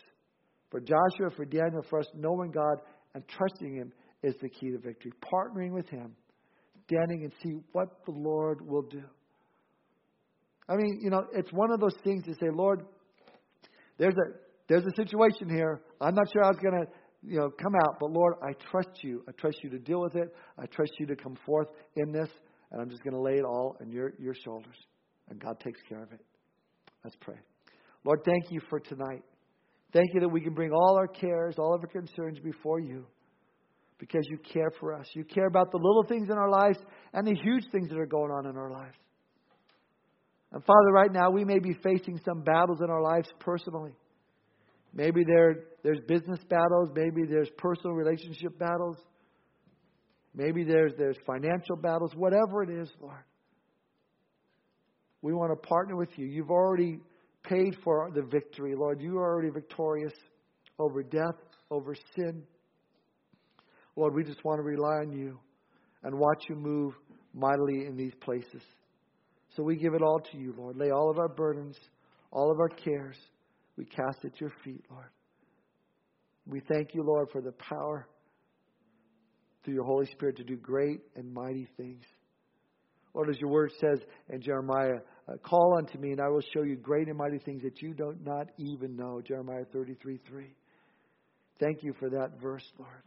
For 0.72 0.80
Joshua, 0.80 1.30
for 1.36 1.46
Daniel, 1.46 1.84
for 1.90 2.00
us, 2.00 2.08
knowing 2.16 2.52
God 2.52 2.78
and 3.14 3.24
trusting 3.28 3.76
Him 3.76 3.92
is 4.24 4.36
the 4.42 4.50
key 4.50 4.72
to 4.72 4.80
victory. 4.80 5.12
Partnering 5.22 5.72
with 5.72 5.88
Him, 5.90 6.16
standing 6.86 7.24
and 7.24 7.34
see 7.44 7.60
what 7.74 7.90
the 8.06 8.12
Lord 8.12 8.68
will 8.68 8.84
do. 8.84 9.04
I 10.70 10.76
mean, 10.76 11.00
you 11.02 11.10
know, 11.10 11.26
it's 11.34 11.52
one 11.52 11.72
of 11.72 11.80
those 11.80 11.96
things 12.04 12.24
to 12.26 12.34
say, 12.36 12.50
Lord, 12.54 12.86
there's 13.98 14.14
a 14.16 14.38
there's 14.68 14.86
a 14.86 14.96
situation 14.96 15.50
here. 15.50 15.82
I'm 16.00 16.14
not 16.14 16.32
sure 16.32 16.44
it's 16.44 16.60
going 16.60 16.86
to, 16.86 16.88
you 17.24 17.40
know, 17.40 17.50
come 17.50 17.74
out, 17.76 17.96
but 18.00 18.12
Lord, 18.12 18.36
I 18.44 18.54
trust 18.70 19.04
you. 19.04 19.24
I 19.28 19.32
trust 19.32 19.58
you 19.64 19.72
to 19.72 19.80
deal 19.80 20.00
with 20.00 20.16
it. 20.16 20.30
I 20.60 20.68
trust 20.68 20.92
you 21.00 21.08
to 21.08 21.16
come 21.16 21.36
forth 21.44 21.68
in 21.96 22.12
this, 22.12 22.30
and 22.72 22.80
I'm 22.80 22.90
just 22.90 23.02
to 23.04 23.20
lay 23.20 23.40
it 23.40 23.46
all 23.46 23.78
on 23.82 23.90
your 23.92 24.14
your 24.20 24.36
shoulders, 24.36 24.78
and 25.30 25.40
God 25.40 25.60
takes 25.60 25.80
care 25.90 26.04
of 26.04 26.12
it. 26.12 26.22
Let's 27.04 27.18
pray. 27.20 27.38
Lord, 28.04 28.20
thank 28.24 28.52
you 28.52 28.62
for 28.70 28.80
tonight. 28.80 29.24
Thank 29.92 30.14
you 30.14 30.20
that 30.20 30.30
we 30.30 30.40
can 30.40 30.54
bring 30.54 30.72
all 30.72 30.98
our 30.98 31.08
cares, 31.08 31.56
all 31.58 31.74
of 31.74 31.82
our 31.82 31.88
concerns 31.88 32.40
before 32.40 32.80
you 32.80 33.08
because 33.98 34.26
you 34.30 34.38
care 34.38 34.72
for 34.80 34.94
us. 34.94 35.08
You 35.14 35.24
care 35.26 35.48
about 35.48 35.72
the 35.72 35.78
little 35.78 36.04
things 36.04 36.30
in 36.30 36.38
our 36.38 36.50
lives 36.50 36.80
and 37.14 37.28
the 37.28 37.36
huge 37.36 37.66
things 37.72 37.90
that 37.90 38.00
are 38.00 38.06
going 38.06 38.32
on 38.32 38.48
in 38.48 38.56
our 38.56 38.72
lives. 38.72 38.96
And 40.60 40.66
Father, 40.66 40.91
right 40.91 41.14
now 41.14 41.30
we 41.30 41.45
may 41.45 41.60
be 41.60 41.74
facing 41.82 42.20
some 42.26 42.41
battles 42.41 42.80
in 42.84 42.89
our 42.89 43.01
lives 43.01 43.30
personally. 43.39 43.93
Maybe 44.93 45.24
there, 45.26 45.55
there's 45.84 46.01
business 46.05 46.39
battles, 46.49 46.89
maybe 46.93 47.22
there's 47.26 47.47
personal 47.57 47.95
relationship 47.95 48.60
battles, 48.60 48.97
maybe 50.36 50.66
there's, 50.66 50.91
there's 50.97 51.16
financial 51.26 51.78
battles, 51.78 52.12
whatever 52.14 52.62
it 52.62 52.72
is, 52.72 52.89
Lord. 52.99 53.24
We 55.22 55.32
want 55.34 55.53
to 55.53 55.66
partner 55.66 55.95
with 55.95 56.10
you. 56.18 56.26
You've 56.26 56.51
already 56.51 56.99
paid 57.43 57.78
for 57.82 58.12
the 58.14 58.24
victory, 58.24 58.76
Lord. 58.76 58.99
You 58.99 59.18
are 59.18 59.32
already 59.32 59.51
victorious 59.51 60.14
over 60.78 61.03
death, 61.03 61.39
over 61.72 61.95
sin. 62.18 62.43
Lord, 63.95 64.14
we 64.14 64.26
just 64.26 64.43
want 64.43 64.60
to 64.60 64.64
rely 64.64 65.05
on 65.05 65.14
you 65.14 65.39
and 66.03 66.20
watch 66.20 66.43
you 66.49 66.55
move 66.55 66.95
mightily 67.34 67.86
in 67.86 67.95
these 67.95 68.14
places. 68.20 68.62
So 69.60 69.64
we 69.64 69.76
give 69.76 69.93
it 69.93 70.01
all 70.01 70.22
to 70.22 70.38
you, 70.38 70.53
Lord. 70.57 70.78
Lay 70.78 70.89
all 70.89 71.12
of 71.12 71.20
our 71.20 71.28
burdens, 71.28 71.76
all 72.32 72.49
of 72.49 72.62
our 72.62 72.70
cares, 72.70 73.18
we 73.76 73.84
cast 73.84 74.24
at 74.24 74.39
your 74.39 74.53
feet, 74.64 74.86
Lord. 74.89 75.10
We 76.47 76.62
thank 76.72 76.93
you, 76.93 77.03
Lord, 77.03 77.28
for 77.30 77.41
the 77.41 77.51
power 77.51 78.07
through 79.62 79.74
your 79.74 79.84
Holy 79.84 80.05
Spirit 80.05 80.38
to 80.38 80.45
do 80.45 80.55
great 80.55 81.01
and 81.18 81.34
mighty 81.34 81.68
things. 81.76 82.05
Lord, 83.14 83.30
as 83.30 83.38
your 83.41 83.49
word 83.49 83.74
says 83.82 83.99
in 84.30 84.39
Jeremiah, 84.39 84.99
uh, 85.28 85.36
call 85.43 85.76
unto 85.78 85.97
me 85.97 86.12
and 86.12 86.22
I 86.22 86.30
will 86.30 86.43
show 86.53 86.62
you 86.62 86.78
great 86.78 87.10
and 87.10 87.18
mighty 87.18 87.39
things 87.39 87.62
that 87.64 87.82
you 87.82 87.93
do 87.93 88.16
not 88.24 88.47
even 88.57 88.95
know. 88.95 89.20
Jeremiah 89.22 89.66
33 89.74 90.22
3. 90.26 90.55
Thank 91.60 91.84
you 91.84 91.93
for 91.99 92.10
that 92.12 92.39
verse, 92.41 92.64
Lord. 92.78 93.03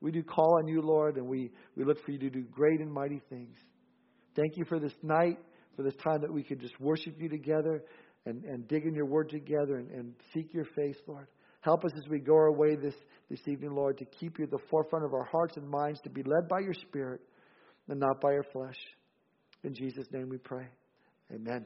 We 0.00 0.10
do 0.10 0.22
call 0.22 0.56
on 0.56 0.68
you, 0.68 0.80
Lord, 0.80 1.18
and 1.18 1.26
we, 1.26 1.50
we 1.76 1.84
look 1.84 2.02
for 2.02 2.12
you 2.12 2.18
to 2.20 2.30
do 2.30 2.44
great 2.44 2.80
and 2.80 2.90
mighty 2.90 3.20
things. 3.28 3.58
Thank 4.34 4.56
you 4.56 4.64
for 4.64 4.80
this 4.80 4.94
night, 5.02 5.36
for 5.76 5.82
this 5.82 5.94
time 5.96 6.20
that 6.20 6.32
we 6.32 6.42
could 6.42 6.60
just 6.60 6.78
worship 6.80 7.20
you 7.20 7.28
together 7.28 7.82
and, 8.26 8.44
and 8.44 8.68
dig 8.68 8.86
in 8.86 8.94
your 8.94 9.06
word 9.06 9.28
together 9.30 9.76
and, 9.76 9.90
and 9.90 10.14
seek 10.32 10.52
your 10.52 10.64
face, 10.64 10.96
Lord. 11.06 11.26
Help 11.60 11.84
us 11.84 11.92
as 11.96 12.08
we 12.08 12.18
go 12.18 12.34
our 12.34 12.52
way 12.52 12.74
this, 12.74 12.94
this 13.30 13.40
evening, 13.46 13.74
Lord, 13.74 13.98
to 13.98 14.04
keep 14.04 14.38
you 14.38 14.44
at 14.44 14.50
the 14.50 14.58
forefront 14.68 15.04
of 15.04 15.14
our 15.14 15.24
hearts 15.24 15.56
and 15.56 15.68
minds, 15.68 16.00
to 16.02 16.10
be 16.10 16.22
led 16.22 16.48
by 16.48 16.60
your 16.60 16.74
Spirit 16.74 17.20
and 17.88 18.00
not 18.00 18.20
by 18.20 18.32
our 18.32 18.44
flesh. 18.52 18.78
In 19.64 19.74
Jesus' 19.74 20.06
name 20.12 20.28
we 20.28 20.38
pray. 20.38 20.66
Amen. 21.32 21.64